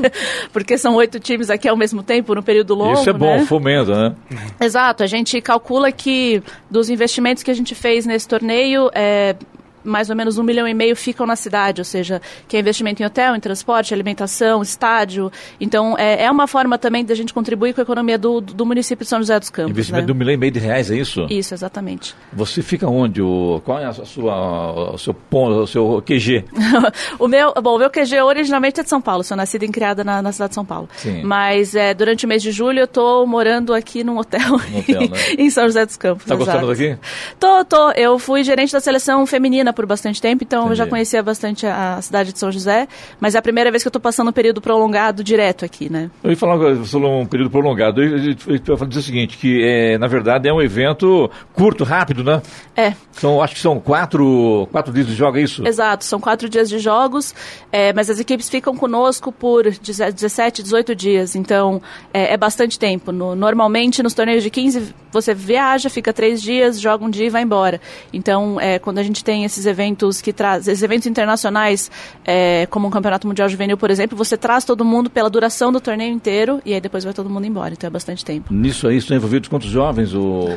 porque 0.52 0.78
são 0.78 0.96
oito 0.96 1.19
times 1.19 1.50
aqui 1.50 1.67
ao 1.67 1.78
mesmo 1.78 2.02
tempo, 2.02 2.34
no 2.34 2.41
período 2.41 2.74
longo. 2.74 3.00
Isso 3.00 3.10
é 3.10 3.13
bom, 3.13 3.38
né? 3.38 3.46
fomenta, 3.46 4.10
né? 4.10 4.15
Exato, 4.60 5.04
a 5.04 5.08
gente 5.08 5.39
calcula 5.41 5.91
que 5.91 6.41
dos 6.69 6.89
investimentos 6.89 7.43
que 7.43 7.52
a 7.52 7.54
gente 7.54 7.76
fez 7.76 8.06
nesse 8.06 8.28
torneio, 8.28 8.89
é, 8.93 9.36
mais 9.84 10.10
ou 10.10 10.15
menos 10.15 10.38
um 10.38 10.43
milhão 10.43 10.67
e 10.67 10.74
meio 10.74 10.96
ficam 10.96 11.26
na 11.26 11.36
cidade, 11.36 11.82
ou 11.82 11.86
seja, 11.86 12.22
que 12.48 12.58
é 12.58 12.60
investimento 12.60 13.02
em 13.02 13.06
hotel, 13.06 13.36
em 13.36 13.39
transporte, 13.39 13.93
alimentação, 13.93 14.62
estádio. 14.62 15.32
Então, 15.60 15.96
é, 15.98 16.24
é 16.26 16.32
uma 16.32 16.48
forma 16.48 16.78
também 16.78 17.04
da 17.04 17.15
gente 17.15 17.34
contribuir 17.34 17.74
com 17.74 17.82
a 17.82 17.84
economia 17.84 18.17
do, 18.17 18.41
do 18.41 18.65
município 18.65 19.04
de 19.04 19.10
São 19.10 19.19
José 19.19 19.39
dos 19.39 19.50
Campos. 19.50 19.72
Investimento 19.72 20.04
né? 20.04 20.08
de 20.08 20.12
um 20.12 20.15
milhão 20.15 20.34
e 20.34 20.38
meio 20.38 20.52
de 20.52 20.60
reais, 20.60 20.89
é 20.89 20.96
isso? 20.96 21.26
Isso, 21.30 21.54
exatamente. 21.54 22.15
Você 22.32 22.62
fica 22.62 22.88
onde? 22.88 23.22
O, 23.22 23.62
qual 23.65 23.80
é 23.80 23.86
a 23.86 23.93
sua, 23.93 24.93
o 24.93 24.98
seu 24.98 25.13
ponto, 25.13 25.62
o 25.62 25.67
seu 25.67 26.02
QG? 26.06 26.46
o 27.19 27.28
meu, 27.28 27.54
bom, 27.62 27.76
o 27.76 27.80
meu 27.80 27.89
QG 27.89 28.22
originalmente 28.22 28.80
é 28.80 28.84
de 28.84 28.89
São 28.89 29.02
Paulo, 29.02 29.24
sou 29.24 29.36
nascida 29.36 29.65
e 29.65 29.69
criada 29.69 30.04
na, 30.04 30.22
na 30.22 30.32
cidade 30.32 30.50
de 30.50 30.56
São 30.56 30.65
Paulo. 30.65 30.88
Sim. 30.96 31.24
Mas 31.24 31.76
é, 31.76 31.93
durante 31.93 32.26
o 32.26 32.30
mês 32.30 32.41
de 32.41 32.52
julho 32.52 32.80
eu 32.80 32.86
estou 32.86 33.26
morando 33.28 33.74
aqui 33.74 34.04
num 34.04 34.17
hotel, 34.17 34.48
no 34.50 34.80
hotel 34.80 35.02
né? 35.10 35.17
em 35.38 35.50
São 35.50 35.65
José 35.65 35.86
dos 35.86 35.98
Campos. 35.98 36.24
Está 36.24 36.36
gostando 36.36 36.67
daqui? 36.67 36.98
Tô, 37.39 37.65
tô. 37.65 37.91
Eu 37.91 38.17
fui 38.19 38.43
gerente 38.43 38.72
da 38.72 38.80
seleção 38.80 39.26
feminina 39.26 39.73
por 39.74 39.86
bastante 39.86 40.22
tempo, 40.22 40.44
então 40.44 40.62
Entendi. 40.62 40.74
eu 40.74 40.76
já 40.78 40.88
conhecia 40.88 41.24
bastante 41.24 41.66
a, 41.66 42.02
cidade 42.02 42.34
de 42.34 42.40
São 42.40 42.52
José, 42.52 42.88
mas 43.20 43.36
é 43.36 43.38
a 43.38 43.42
primeira 43.42 43.72
vez 43.72 43.84
que 43.84 43.88
eu 43.88 43.90
estou 43.90 44.02
passando 44.02 44.30
um 44.30 44.34
período 44.34 44.62
prolongado 44.62 45.24
direto 45.24 45.66
aqui, 45.66 45.90
né? 45.90 46.10
Eu 46.24 46.32
ia 46.32 46.38
falar 46.38 46.58
você 46.58 46.92
falou 46.92 47.22
um 47.22 47.26
período 47.26 47.50
prolongado. 47.50 48.02
Eu, 48.02 48.18
eu, 48.18 48.36
eu, 48.48 48.62
eu 48.68 48.86
dizer 48.86 49.00
o 49.00 49.04
seguinte, 49.04 49.38
que 49.38 49.64
é, 49.64 49.98
na 49.98 50.08
verdade 50.08 50.48
é 50.48 50.54
um 50.54 50.62
evento 50.62 51.30
curto, 51.54 51.84
rápido, 51.84 52.24
né? 52.24 52.42
É. 52.76 52.94
São, 53.12 53.42
acho 53.42 53.56
que 53.56 53.62
são 53.62 53.80
quatro, 53.80 54.68
quatro 54.72 54.94
dias 54.94 55.08
de 55.08 55.14
jogo, 55.14 55.38
é 55.38 55.42
isso? 55.42 55.66
Exato, 55.68 56.06
são 56.06 56.20
quatro 56.20 56.50
dias 56.50 56.70
de 56.70 56.80
jogos, 56.80 57.34
é, 57.72 57.94
mas 57.94 58.10
as 58.10 58.20
equipes 58.20 58.50
ficam 58.50 58.76
conosco 58.76 59.32
por 59.32 59.70
17, 59.70 60.64
18 60.64 60.96
dias, 60.96 61.36
então 61.36 61.82
é, 62.14 62.34
é 62.34 62.38
bastante 62.38 62.78
tempo. 62.78 63.12
No, 63.12 63.36
normalmente 63.36 64.02
nos 64.02 64.14
torneios 64.14 64.44
de 64.44 64.50
15 64.50 64.94
você 65.12 65.34
viaja, 65.34 65.90
fica 65.90 66.12
três 66.12 66.42
dias, 66.42 66.82
joga 66.82 67.06
um 67.06 67.10
dia 67.10 67.28
e 67.28 67.30
vai 67.30 67.44
embora. 67.44 67.80
Então, 68.12 68.60
é, 68.60 68.80
quando 68.80 68.98
a 68.98 69.04
gente 69.04 69.24
tem 69.24 69.44
esses 69.44 69.62
eventos 69.65 70.21
que 70.21 70.34
traz, 70.34 70.67
esses 70.67 70.84
eventos 70.84 71.08
internacionais, 71.08 71.89
é, 72.26 72.67
como 72.69 72.88
um 72.88 72.91
campeonato 72.91 73.28
mundial 73.28 73.47
juvenil, 73.49 73.78
por 73.78 73.89
exemplo, 73.91 74.17
você 74.17 74.38
traz 74.38 74.65
todo 74.65 74.84
mundo 74.84 75.10
pela 75.10 75.30
duração 75.30 75.71
do 75.71 75.80
torneio 75.80 76.13
inteiro 76.13 76.62
e 76.65 76.73
aí 76.73 76.82
depois 76.82 77.04
vai 77.04 77.13
todo 77.13 77.30
mundo 77.30 77.45
embora. 77.45 77.73
Então 77.73 77.88
é 77.88 77.91
bastante 77.91 78.23
tempo. 78.23 78.54
Nisso 78.54 78.88
aí 78.88 78.97
estão 78.97 79.15
envolvidos 79.15 79.49
quantos 79.49 79.69
jovens, 79.69 80.13
o 80.13 80.47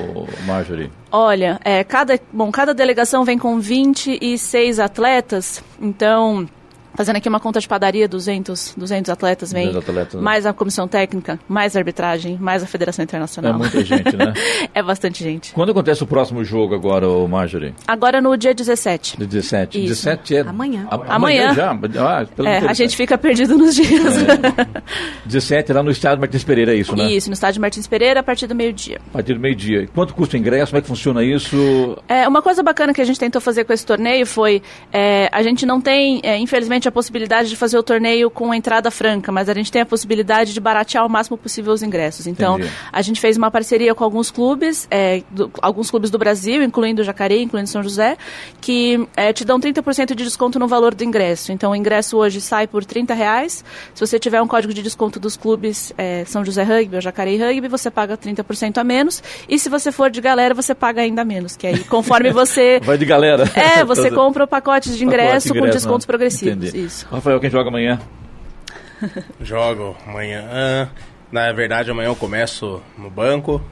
Marjorie? 0.47 0.91
Olha, 1.11 1.61
é, 1.65 1.83
cada, 1.85 2.19
bom, 2.33 2.51
cada 2.51 2.75
delegação 2.75 3.25
vem 3.25 3.39
com 3.39 3.59
26 3.59 4.81
atletas, 4.81 5.63
então 5.81 6.47
fazendo 6.97 7.17
aqui 7.17 7.29
uma 7.29 7.39
conta 7.41 7.61
de 7.61 7.69
padaria, 7.69 8.09
200, 8.09 8.75
200 8.77 9.11
atletas 9.11 9.53
vem, 9.53 9.67
200 9.67 9.89
atletas, 9.89 10.15
né? 10.15 10.21
mais 10.21 10.47
a 10.47 10.53
comissão 10.53 10.89
técnica, 10.89 11.39
mais 11.49 11.77
a 11.77 11.79
arbitragem, 11.81 12.37
mais 12.41 12.63
a 12.63 12.67
Federação 12.67 13.03
Internacional. 13.03 13.55
É 13.55 13.57
muita 13.57 13.85
gente, 13.85 14.17
né? 14.17 14.33
é 14.75 14.83
bastante 14.83 15.23
gente. 15.23 15.53
Quando 15.53 15.71
acontece 15.71 16.03
o 16.03 16.07
próximo 16.07 16.45
jogo 16.45 16.75
agora, 16.75 17.09
o 17.09 17.29
Marjorie? 17.29 17.75
Agora 17.87 18.21
no 18.21 18.37
dia 18.37 18.55
17. 18.55 19.19
De 19.19 19.27
17. 19.27 19.79
Isso. 19.79 19.89
17 19.89 20.37
é... 20.37 20.41
Amanhã. 20.41 20.87
A- 20.91 21.15
Amanhã. 21.15 21.55
já? 21.55 21.71
Ah, 21.73 22.27
pelo 22.27 22.49
É, 22.49 22.59
a 22.67 22.73
gente 22.73 22.97
fica 22.97 23.17
perdido 23.19 23.57
nos 23.57 23.75
dias. 23.75 24.15
17 25.25 25.73
lá 25.73 25.83
no 25.83 25.91
estádio 25.91 26.21
Martins 26.21 26.45
Pereira, 26.45 26.73
é 26.75 26.77
isso, 26.77 26.97
né? 26.97 27.11
Isso, 27.11 27.29
no 27.29 27.35
estádio 27.35 27.61
Martins 27.61 27.87
Pereira, 27.87 28.21
a 28.21 28.23
partir 28.23 28.47
do 28.47 28.55
meio-dia. 28.55 29.01
A 29.11 29.13
partir 29.15 29.35
do 29.35 29.41
meio-dia. 29.41 29.83
E 29.83 29.87
Quanto 29.87 30.15
custa 30.15 30.37
o 30.37 30.41
ingresso? 30.41 30.73
Como 30.73 30.79
é 30.79 30.83
que 30.83 30.89
funciona 30.89 31.23
isso? 31.23 31.97
É, 32.09 32.27
uma 32.27 32.43
coisa 32.43 32.63
bacana 32.63 32.93
que 32.93 33.01
a 33.01 33.05
gente 33.05 33.19
tentou 33.19 33.41
fazer 33.41 33.65
com 33.65 33.73
esse 33.73 33.85
torneio 33.85 34.27
foi, 34.27 34.63
é, 34.93 35.29
a 35.33 35.43
gente 35.43 35.67
não 35.67 35.81
tem, 35.81 36.21
é, 36.23 36.39
infelizmente, 36.39 36.86
a 36.89 36.93
possibilidade 36.93 37.49
de 37.49 37.57
fazer 37.57 37.79
o 37.79 37.83
torneio 37.83 38.31
com 38.31 38.53
entrada 38.55 38.91
franca, 38.91 39.31
mas 39.33 39.49
a 39.49 39.55
gente 39.55 39.71
tem 39.71 39.83
a 39.83 39.87
possibilidade 39.87 40.53
de 40.55 40.61
baratear 40.61 41.05
o 41.05 41.09
máximo 41.09 41.37
possível 41.37 41.73
os 41.73 41.83
ingressos. 41.83 42.27
Então, 42.27 42.57
Entendi. 42.59 42.73
a 42.93 43.03
gente 43.03 43.21
fez 43.21 43.37
uma 43.37 43.51
parceria 43.51 43.95
com 43.95 44.05
alguns 44.05 44.31
clubes, 44.31 44.87
é, 44.91 45.23
do- 45.31 45.51
alguns 45.63 45.91
clubes 45.91 46.11
do 46.11 46.19
Brasil, 46.19 46.63
incluindo 46.63 47.03
o 47.03 47.05
Jacareí, 47.05 47.43
incluindo 47.43 47.69
São 47.69 47.83
José, 47.83 48.17
que 48.61 49.07
é, 49.17 49.33
te 49.33 49.45
dão 49.45 49.59
30% 49.61 50.15
de 50.15 50.25
desconto 50.25 50.59
no 50.59 50.67
valor 50.69 50.95
do 50.95 51.05
ingresso. 51.05 51.53
Então, 51.53 51.73
o 51.73 51.77
ingresso 51.77 52.17
hoje 52.17 52.41
sai 52.41 52.67
por 52.67 52.85
30 52.85 53.15
reais. 53.15 53.65
Se 53.95 54.07
você 54.07 54.19
tiver 54.19 54.41
um 54.43 54.47
código 54.47 54.73
de 54.75 54.83
desconto 54.83 55.19
dos 55.21 55.37
clubes 55.37 55.93
é, 55.97 56.25
São 56.27 56.45
José 56.45 56.63
Rugby 56.63 56.97
ou 56.97 57.01
Jacareí 57.01 57.39
Rugby, 57.39 57.69
você 57.69 57.91
paga 57.91 58.17
30% 58.17 58.79
a 58.79 58.85
menos. 58.85 59.23
E 59.49 59.59
se 59.59 59.69
você 59.69 59.91
for 59.93 60.11
de 60.11 60.21
galera, 60.21 60.55
você 60.55 60.75
paga 60.75 61.03
ainda 61.03 61.25
menos. 61.25 61.57
Que 61.57 61.67
aí, 61.67 61.79
conforme 61.85 62.31
você... 62.33 62.81
Vai 62.83 62.99
de 62.99 63.05
galera. 63.05 63.45
É, 63.55 63.85
você 63.85 64.11
compra 64.15 64.47
pacotes 64.47 64.97
de 64.97 65.05
ingresso, 65.05 65.27
Pacote 65.27 65.43
de 65.45 65.51
com 65.53 65.59
ingresso, 65.59 65.79
descontos 65.79 66.07
né? 66.07 66.09
progressivos. 66.09 66.69
Entendi. 66.69 66.76
Isso. 66.77 67.07
Rafael, 67.11 67.41
quem 67.41 67.49
joga 67.49 67.69
amanhã? 67.69 67.99
Jogo 69.41 69.97
amanhã. 70.07 70.91
Na 71.33 71.51
verdade, 71.53 71.91
amanhã 71.91 72.09
eu 72.09 72.17
começo 72.17 72.83
no 72.99 73.11
banco. 73.11 73.63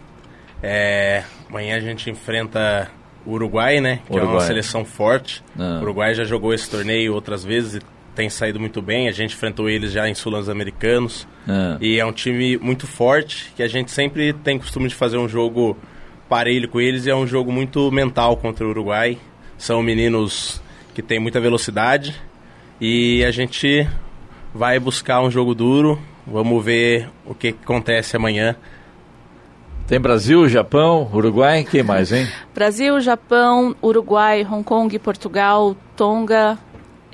É, 0.62 1.22
amanhã 1.48 1.76
a 1.76 1.80
gente 1.80 2.10
enfrenta 2.10 2.90
o 3.26 3.32
Uruguai, 3.32 3.80
né? 3.80 4.00
Que 4.06 4.12
é 4.12 4.16
uma 4.16 4.24
Uruguai. 4.30 4.46
seleção 4.46 4.84
forte. 4.84 5.42
Ah. 5.58 5.78
O 5.80 5.82
Uruguai 5.82 6.14
já 6.14 6.24
jogou 6.24 6.54
esse 6.54 6.70
torneio 6.70 7.14
outras 7.14 7.44
vezes 7.44 7.74
e 7.74 7.80
tem 8.14 8.30
saído 8.30 8.58
muito 8.58 8.80
bem. 8.80 9.08
A 9.08 9.12
gente 9.12 9.34
enfrentou 9.34 9.68
eles 9.68 9.92
já 9.92 10.08
em 10.08 10.14
Sul-Americanos. 10.14 11.26
Ah. 11.46 11.76
E 11.80 11.98
é 11.98 12.04
um 12.06 12.12
time 12.12 12.56
muito 12.58 12.86
forte, 12.86 13.52
que 13.54 13.62
a 13.62 13.68
gente 13.68 13.90
sempre 13.90 14.32
tem 14.32 14.58
costume 14.58 14.88
de 14.88 14.94
fazer 14.94 15.18
um 15.18 15.28
jogo 15.28 15.76
parelho 16.28 16.68
com 16.68 16.80
eles. 16.80 17.04
E 17.04 17.10
é 17.10 17.14
um 17.14 17.26
jogo 17.26 17.52
muito 17.52 17.90
mental 17.92 18.36
contra 18.36 18.64
o 18.66 18.70
Uruguai. 18.70 19.18
São 19.58 19.82
meninos 19.82 20.62
que 20.94 21.02
têm 21.02 21.18
muita 21.18 21.40
velocidade. 21.40 22.14
E 22.80 23.24
a 23.24 23.30
gente 23.30 23.88
vai 24.54 24.78
buscar 24.78 25.20
um 25.22 25.30
jogo 25.30 25.54
duro. 25.54 25.98
Vamos 26.26 26.64
ver 26.64 27.08
o 27.24 27.34
que 27.34 27.48
acontece 27.48 28.16
amanhã. 28.16 28.56
Tem 29.87 30.00
Brasil, 30.00 30.48
Japão, 30.48 31.10
Uruguai, 31.12 31.64
quem 31.70 31.82
mais, 31.82 32.10
hein? 32.10 32.26
Brasil, 32.54 32.98
Japão, 33.00 33.76
Uruguai, 33.82 34.42
Hong 34.42 34.64
Kong, 34.64 34.98
Portugal, 34.98 35.76
Tonga, 35.94 36.58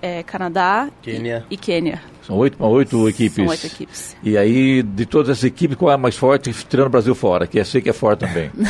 é, 0.01 0.23
Canadá 0.23 0.89
Quênia. 1.03 1.45
e, 1.51 1.55
e 1.55 1.57
Quênia. 1.57 2.01
São 2.31 2.39
oito, 2.39 2.65
oito 2.65 3.09
equipes. 3.09 3.35
São 3.35 3.47
oito 3.47 3.67
equipes. 3.67 4.17
E 4.23 4.39
aí, 4.39 4.85
de 4.85 5.05
todas 5.05 5.31
essas 5.31 5.43
equipes, 5.43 5.77
qual 5.77 5.91
é 5.91 5.95
a 5.95 5.99
mais 5.99 6.17
forte, 6.17 6.53
tirando 6.69 6.87
o 6.87 6.91
Brasil 6.91 7.13
fora? 7.13 7.45
Que 7.45 7.59
eu 7.59 7.65
sei 7.65 7.81
que 7.81 7.91
é 7.91 7.93
forte 7.93 8.21
também. 8.21 8.51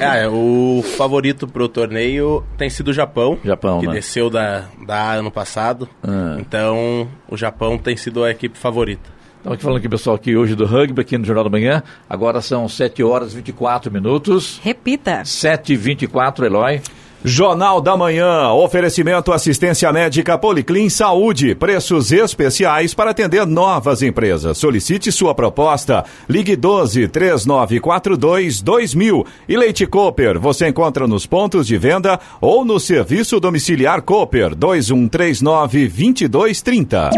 É, 0.00 0.26
o 0.28 0.82
favorito 0.96 1.46
pro 1.46 1.68
torneio 1.68 2.42
tem 2.56 2.70
sido 2.70 2.88
o 2.88 2.92
Japão. 2.92 3.38
Japão, 3.44 3.80
que 3.80 3.86
né? 3.86 3.94
desceu 3.94 4.30
da, 4.30 4.64
da 4.86 4.96
A 4.96 5.12
ano 5.14 5.30
passado. 5.30 5.88
Ah. 6.02 6.36
Então, 6.38 7.08
o 7.28 7.36
Japão 7.36 7.76
tem 7.76 7.96
sido 7.96 8.24
a 8.24 8.30
equipe 8.30 8.56
favorita. 8.56 9.10
Estamos 9.36 9.56
aqui 9.56 9.62
falando 9.62 9.78
aqui, 9.78 9.88
pessoal, 9.88 10.16
aqui 10.16 10.36
hoje 10.36 10.54
do 10.54 10.64
rugby, 10.64 11.00
aqui 11.00 11.18
no 11.18 11.24
Jornal 11.24 11.44
da 11.44 11.50
Manhã. 11.50 11.82
Agora 12.08 12.40
são 12.40 12.68
7 12.68 13.02
horas 13.02 13.32
e 13.32 13.36
24 13.36 13.92
minutos. 13.92 14.60
Repita. 14.62 15.24
7 15.24 15.72
e 15.72 15.76
24 15.76 16.46
Eloy. 16.46 16.80
Jornal 17.24 17.80
da 17.80 17.96
Manhã, 17.96 18.48
oferecimento 18.50 19.32
assistência 19.32 19.92
médica 19.92 20.36
Policlin 20.36 20.88
Saúde, 20.88 21.54
preços 21.54 22.10
especiais 22.10 22.94
para 22.94 23.10
atender 23.10 23.46
novas 23.46 24.02
empresas. 24.02 24.58
Solicite 24.58 25.12
sua 25.12 25.32
proposta. 25.32 26.04
Ligue 26.28 26.56
12 26.56 27.06
3942 27.08 28.60
2000. 28.60 29.26
E 29.48 29.56
Leite 29.56 29.86
Cooper, 29.86 30.40
você 30.40 30.68
encontra 30.68 31.06
nos 31.06 31.24
pontos 31.24 31.66
de 31.66 31.78
venda 31.78 32.18
ou 32.40 32.64
no 32.64 32.80
serviço 32.80 33.38
domiciliar 33.38 34.02
Cooper 34.02 34.54
2139 34.56 35.88
2230. 35.88 37.10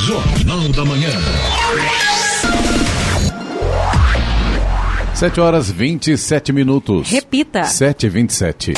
Jornal 0.00 0.68
da 0.70 0.84
Manhã. 0.84 1.10
7 5.14 5.40
horas 5.40 5.70
27 5.70 6.52
minutos. 6.52 7.08
Repita. 7.08 7.62
7 7.64 8.06
e 8.06 8.08
27. 8.08 8.74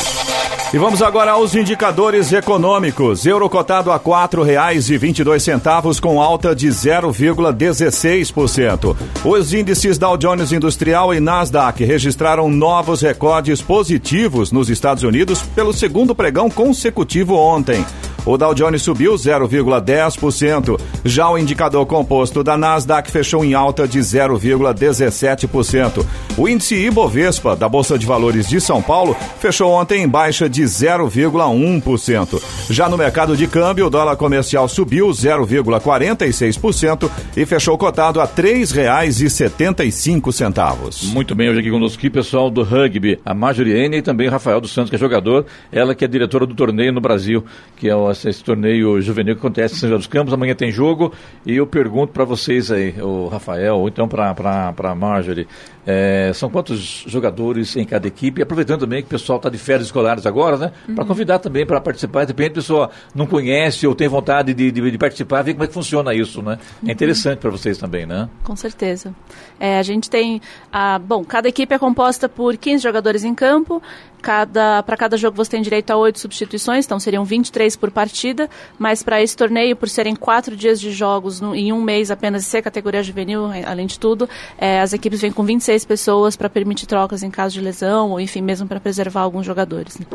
E 0.75 0.79
vamos 0.79 1.01
agora 1.01 1.31
aos 1.31 1.55
indicadores 1.55 2.31
econômicos. 2.31 3.25
Euro 3.25 3.49
cotado 3.49 3.91
a 3.91 3.99
quatro 3.99 4.43
reais 4.43 4.91
e 4.91 4.99
vinte 4.99 5.21
e 5.21 5.25
dois 5.25 5.43
centavos 5.43 5.99
com 5.99 6.21
alta 6.21 6.55
de 6.55 6.69
0,16%. 6.69 8.95
Os 9.25 9.55
índices 9.55 9.97
Dow 9.97 10.19
Jones 10.19 10.53
Industrial 10.53 11.15
e 11.15 11.21
Nasdaq 11.21 11.83
registraram 11.83 12.51
novos 12.51 13.01
recordes 13.01 13.63
positivos 13.63 14.53
nos 14.53 14.69
Estados 14.69 15.05
Unidos 15.05 15.41
pelo 15.55 15.73
segundo 15.73 16.15
pregão 16.15 16.51
consecutivo 16.51 17.35
ontem. 17.35 17.83
O 18.27 18.37
Dow 18.37 18.53
Jones 18.55 18.83
subiu 18.83 19.15
0,10%. 19.15 20.79
Já 21.05 21.31
o 21.31 21.39
indicador 21.39 21.87
composto 21.87 22.43
da 22.43 22.57
Nasdaq 22.57 23.09
fechou 23.11 23.45
em 23.45 23.55
alta 23.55 23.87
de 23.87 24.01
0,17%. 24.01 26.05
O 26.37 26.49
índice 26.49 26.75
Ibovespa 26.75 27.55
da 27.55 27.69
Bolsa 27.69 27.97
de 27.99 28.05
Valores 28.05 28.49
de 28.49 28.61
São 28.61 28.83
Paulo 28.83 29.17
fechou 29.39 29.71
ontem 29.71 30.03
em 30.03 30.09
baixa 30.09 30.49
de 30.49 30.63
0,1%. 30.65 32.43
Já 32.69 32.89
no 32.89 32.99
mercado 32.99 33.37
de 33.37 33.47
câmbio, 33.47 33.87
o 33.87 33.91
dólar 33.91 34.17
comercial 34.17 34.67
subiu 34.69 35.07
0,46% 35.09 37.09
e 37.37 37.47
fechou 37.47 37.79
cotado 37.79 38.21
a 38.21 38.25
R$ 38.25 38.31
3,75. 38.35 41.13
Muito 41.13 41.35
bem, 41.35 41.49
hoje 41.51 41.61
aqui 41.61 41.71
conosco 41.71 41.99
aqui, 41.99 42.09
pessoal 42.11 42.51
do 42.51 42.63
rugby, 42.63 43.19
a 43.25 43.35
Majoriene 43.35 43.99
e 43.99 44.03
também 44.03 44.29
Rafael 44.29 44.61
dos 44.61 44.73
Santos, 44.73 44.91
que 44.91 44.97
é 44.97 44.99
jogador, 44.99 45.45
ela 45.71 45.95
que 45.95 46.05
é 46.05 46.09
diretora 46.09 46.47
do 46.47 46.55
torneio 46.55 46.93
no 46.93 47.01
Brasil, 47.01 47.45
que 47.77 47.89
é 47.89 47.95
o- 47.95 48.11
esse 48.25 48.43
torneio 48.43 49.01
juvenil 49.01 49.35
que 49.35 49.41
acontece 49.41 49.75
em 49.75 49.79
São 49.79 49.89
José 49.89 49.99
dos 49.99 50.07
Campos, 50.07 50.33
amanhã 50.33 50.55
tem 50.55 50.71
jogo, 50.71 51.13
e 51.45 51.57
eu 51.57 51.67
pergunto 51.67 52.13
para 52.13 52.25
vocês 52.25 52.71
aí, 52.71 52.95
o 53.01 53.29
Rafael, 53.29 53.77
ou 53.77 53.89
então 53.89 54.09
para 54.09 54.75
a 54.77 54.95
Marjorie, 54.95 55.47
é, 55.87 56.33
são 56.35 56.51
quantos 56.51 57.05
jogadores 57.07 57.77
em 57.77 57.85
cada 57.85 58.07
equipe? 58.09 58.41
E 58.41 58.43
aproveitando 58.43 58.81
também 58.81 59.01
que 59.03 59.07
o 59.07 59.11
pessoal 59.11 59.37
está 59.37 59.49
de 59.49 59.57
férias 59.59 59.87
escolares 59.87 60.27
agora, 60.27 60.57
né? 60.57 60.73
Para 60.95 61.05
convidar 61.05 61.39
também 61.39 61.65
para 61.65 61.81
participar, 61.81 62.25
de 62.25 62.33
repente 62.33 62.51
a 62.51 62.55
pessoa 62.55 62.91
não 63.15 63.27
conhece 63.27 63.87
ou 63.87 63.95
tem 63.95 64.09
vontade 64.09 64.53
de, 64.53 64.71
de, 64.71 64.91
de 64.91 64.99
participar, 64.99 65.43
ver 65.43 65.53
como 65.55 65.65
é 65.65 65.67
que 65.69 65.73
funciona 65.75 66.13
isso, 66.15 66.43
né? 66.43 66.59
É 66.87 66.93
interessante 66.93 67.39
para 67.39 67.51
vocês 67.51 67.79
também, 67.79 68.05
né? 68.07 68.29
Com 68.43 68.57
certeza. 68.57 69.15
É, 69.61 69.79
a 69.79 69.83
gente 69.83 70.11
tem. 70.11 70.41
A, 70.73 70.99
bom, 70.99 71.25
cada 71.25 71.49
equipe 71.49 71.75
é 71.75 71.79
composta 71.79 72.29
por 72.29 72.57
15 72.57 72.83
jogadores 72.83 73.23
em 73.25 73.35
campo. 73.35 73.81
Cada, 74.23 74.83
para 74.83 74.97
cada 74.97 75.17
jogo 75.17 75.37
você 75.37 75.51
tem 75.53 75.63
direito 75.63 75.91
a 75.93 75.97
8 75.97 76.19
substituições, 76.19 76.85
então 76.85 76.99
seriam 76.99 77.25
23 77.25 77.77
por 77.77 77.91
partida. 77.93 78.51
Mas 78.77 79.03
para 79.03 79.23
esse 79.23 79.37
torneio, 79.37 79.77
por 79.77 79.89
serem 79.89 80.17
quatro 80.17 80.57
dias 80.57 80.81
de 80.81 80.91
jogos 80.91 81.41
no- 81.41 81.55
em 81.55 81.73
um 81.73 81.81
mês 81.81 82.11
apenas 82.11 82.45
ser 82.45 82.61
categoria 82.63 83.03
juvenil, 83.05 83.45
além 83.65 83.87
de 83.87 83.99
tudo, 84.01 84.29
é, 84.59 84.81
as 84.81 84.93
equipes 84.93 85.21
vêm 85.21 85.31
com 85.31 85.45
26 85.45 85.76
pessoas 85.85 86.37
para 86.37 86.49
permitir 86.49 86.87
trocas 86.87 87.23
em 87.23 87.31
caso 87.31 87.55
de 87.55 87.61
lesão, 87.61 88.11
ou 88.11 88.21
enfim, 88.21 88.41
mesmo 88.41 88.67
para 88.67 88.81
preservar 88.81 89.21
alguns 89.21 89.45
jogadores. 89.45 89.99
né? 89.99 90.07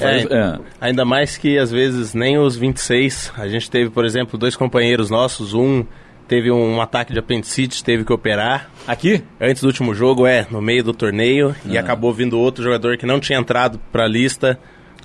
É, 0.00 0.22
é. 0.22 0.58
Ainda 0.80 1.04
mais 1.04 1.36
que 1.36 1.58
às 1.58 1.70
vezes 1.70 2.14
nem 2.14 2.38
os 2.38 2.56
26. 2.56 3.32
A 3.36 3.48
gente 3.48 3.70
teve, 3.70 3.90
por 3.90 4.04
exemplo, 4.04 4.38
dois 4.38 4.56
companheiros 4.56 5.10
nossos. 5.10 5.54
Um 5.54 5.84
teve 6.28 6.50
um 6.50 6.80
ataque 6.80 7.12
de 7.12 7.18
apendicite, 7.18 7.82
teve 7.82 8.04
que 8.04 8.12
operar. 8.12 8.70
Aqui? 8.86 9.24
Antes 9.40 9.62
do 9.62 9.66
último 9.66 9.94
jogo, 9.94 10.26
é, 10.26 10.46
no 10.50 10.62
meio 10.62 10.84
do 10.84 10.92
torneio. 10.92 11.54
E 11.64 11.76
acabou 11.76 12.12
vindo 12.12 12.38
outro 12.38 12.62
jogador 12.62 12.96
que 12.96 13.06
não 13.06 13.18
tinha 13.18 13.38
entrado 13.38 13.80
para 13.90 14.04
a 14.04 14.08
lista 14.08 14.58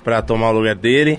para 0.04 0.22
tomar 0.22 0.50
o 0.50 0.52
lugar 0.52 0.76
dele. 0.76 1.18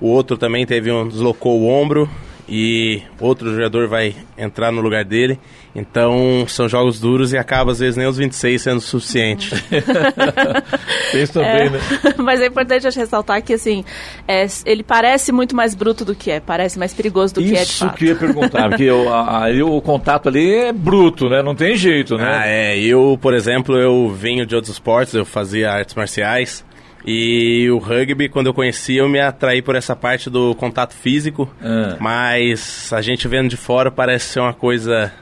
O 0.00 0.08
outro 0.08 0.36
também 0.36 0.66
teve 0.66 0.90
um 0.90 1.08
deslocou 1.08 1.60
o 1.60 1.68
ombro 1.68 2.10
e 2.48 3.02
outro 3.20 3.52
jogador 3.54 3.88
vai 3.88 4.14
entrar 4.38 4.70
no 4.72 4.80
lugar 4.80 5.04
dele. 5.04 5.38
Então 5.74 6.46
são 6.48 6.66
jogos 6.68 6.98
duros 6.98 7.32
e 7.34 7.36
acaba 7.38 7.70
às 7.70 7.78
vezes 7.80 7.96
nem 7.98 8.06
os 8.06 8.16
26 8.16 8.62
sendo 8.62 8.80
suficiente. 8.80 9.52
Isso 11.14 11.32
também, 11.34 11.66
É, 11.66 11.70
né? 11.70 11.78
Mas 12.18 12.40
é 12.40 12.46
importante 12.46 12.84
ressaltar 12.84 13.42
que 13.42 13.52
assim, 13.52 13.84
é, 14.26 14.46
ele 14.64 14.82
parece 14.82 15.32
muito 15.32 15.54
mais 15.54 15.74
bruto 15.74 16.04
do 16.04 16.14
que 16.14 16.30
é, 16.30 16.40
parece 16.40 16.78
mais 16.78 16.94
perigoso 16.94 17.34
do 17.34 17.42
que 17.42 17.50
é 17.54 17.62
de 17.62 17.62
Isso 17.62 17.90
que 17.90 18.04
eu 18.04 18.08
ia 18.10 18.16
perguntar, 18.16 18.68
porque 18.70 18.90
o, 18.90 19.08
a- 19.12 19.44
aí 19.44 19.62
o 19.62 19.80
contato 19.80 20.28
ali 20.28 20.50
é 20.54 20.72
bruto, 20.72 21.28
né? 21.28 21.42
Não 21.42 21.54
tem 21.54 21.76
jeito, 21.76 22.16
né? 22.16 22.24
Ah, 22.42 22.46
é. 22.46 22.78
Eu, 22.78 23.18
por 23.20 23.34
exemplo, 23.34 23.76
eu 23.78 24.08
venho 24.08 24.46
de 24.46 24.54
outros 24.54 24.72
esportes, 24.72 25.14
eu 25.14 25.24
fazia 25.24 25.70
artes 25.70 25.94
marciais. 25.94 26.64
E 27.06 27.70
o 27.70 27.78
rugby, 27.78 28.28
quando 28.28 28.48
eu 28.48 28.54
conheci, 28.54 28.96
eu 28.96 29.08
me 29.08 29.20
atraí 29.20 29.62
por 29.62 29.76
essa 29.76 29.94
parte 29.94 30.28
do 30.28 30.54
contato 30.56 30.92
físico. 30.94 31.48
Ah. 31.62 31.96
Mas 32.00 32.92
a 32.92 33.00
gente 33.00 33.28
vendo 33.28 33.48
de 33.48 33.56
fora 33.56 33.90
parece 33.90 34.26
ser 34.32 34.40
uma 34.40 34.52
coisa 34.52 35.12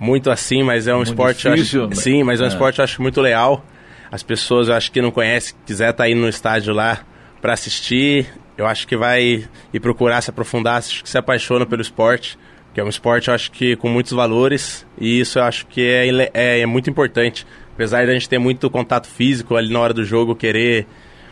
muito 0.00 0.30
assim, 0.30 0.62
mas 0.64 0.86
é 0.88 0.92
um 0.92 0.96
Muito 0.98 1.08
esporte. 1.08 1.48
difícil, 1.48 1.82
acho, 1.82 1.90
né? 1.90 1.96
sim, 1.96 2.22
mas 2.24 2.40
é 2.40 2.44
um 2.44 2.46
É. 2.46 2.48
esporte 2.50 2.78
eu 2.78 2.84
acho 2.84 3.00
muito 3.02 3.20
leal. 3.20 3.64
As 4.10 4.22
pessoas, 4.22 4.68
eu 4.68 4.74
acho 4.74 4.90
que 4.90 5.00
não 5.02 5.10
conhecem, 5.10 5.54
quiser 5.66 5.90
estar 5.90 6.08
indo 6.08 6.20
no 6.20 6.28
estádio 6.28 6.72
lá 6.74 7.00
para 7.42 7.52
assistir, 7.52 8.26
eu 8.56 8.66
acho 8.66 8.86
que 8.88 8.96
vai 8.96 9.44
ir 9.72 9.80
procurar 9.80 10.20
se 10.22 10.30
aprofundar, 10.30 10.78
acho 10.78 11.02
que 11.04 11.10
se 11.10 11.18
apaixona 11.18 11.64
pelo 11.66 11.82
esporte, 11.82 12.38
que 12.74 12.80
é 12.80 12.84
um 12.84 12.88
esporte, 12.88 13.28
eu 13.28 13.34
acho 13.34 13.50
que 13.52 13.76
com 13.76 13.88
muitos 13.88 14.12
valores, 14.12 14.86
e 15.00 15.20
isso 15.20 15.38
eu 15.38 15.44
acho 15.44 15.66
que 15.66 15.82
é, 15.82 16.30
é, 16.32 16.60
é 16.60 16.66
muito 16.66 16.88
importante. 16.90 17.46
Apesar 17.74 18.04
de 18.04 18.10
a 18.10 18.14
gente 18.14 18.28
ter 18.28 18.38
muito 18.38 18.68
contato 18.70 19.06
físico 19.06 19.54
ali 19.56 19.72
na 19.72 19.78
hora 19.80 19.94
do 19.94 20.04
jogo, 20.04 20.34
querer 20.34 20.86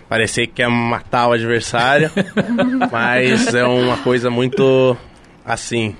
parecer 0.09 0.47
que 0.47 0.55
quer 0.55 0.69
matar 0.69 1.29
o 1.29 1.33
adversário, 1.33 2.11
mas 2.91 3.55
é 3.55 3.65
uma 3.65 3.97
coisa 3.99 4.31
muito 4.31 4.97
assim, 5.45 5.95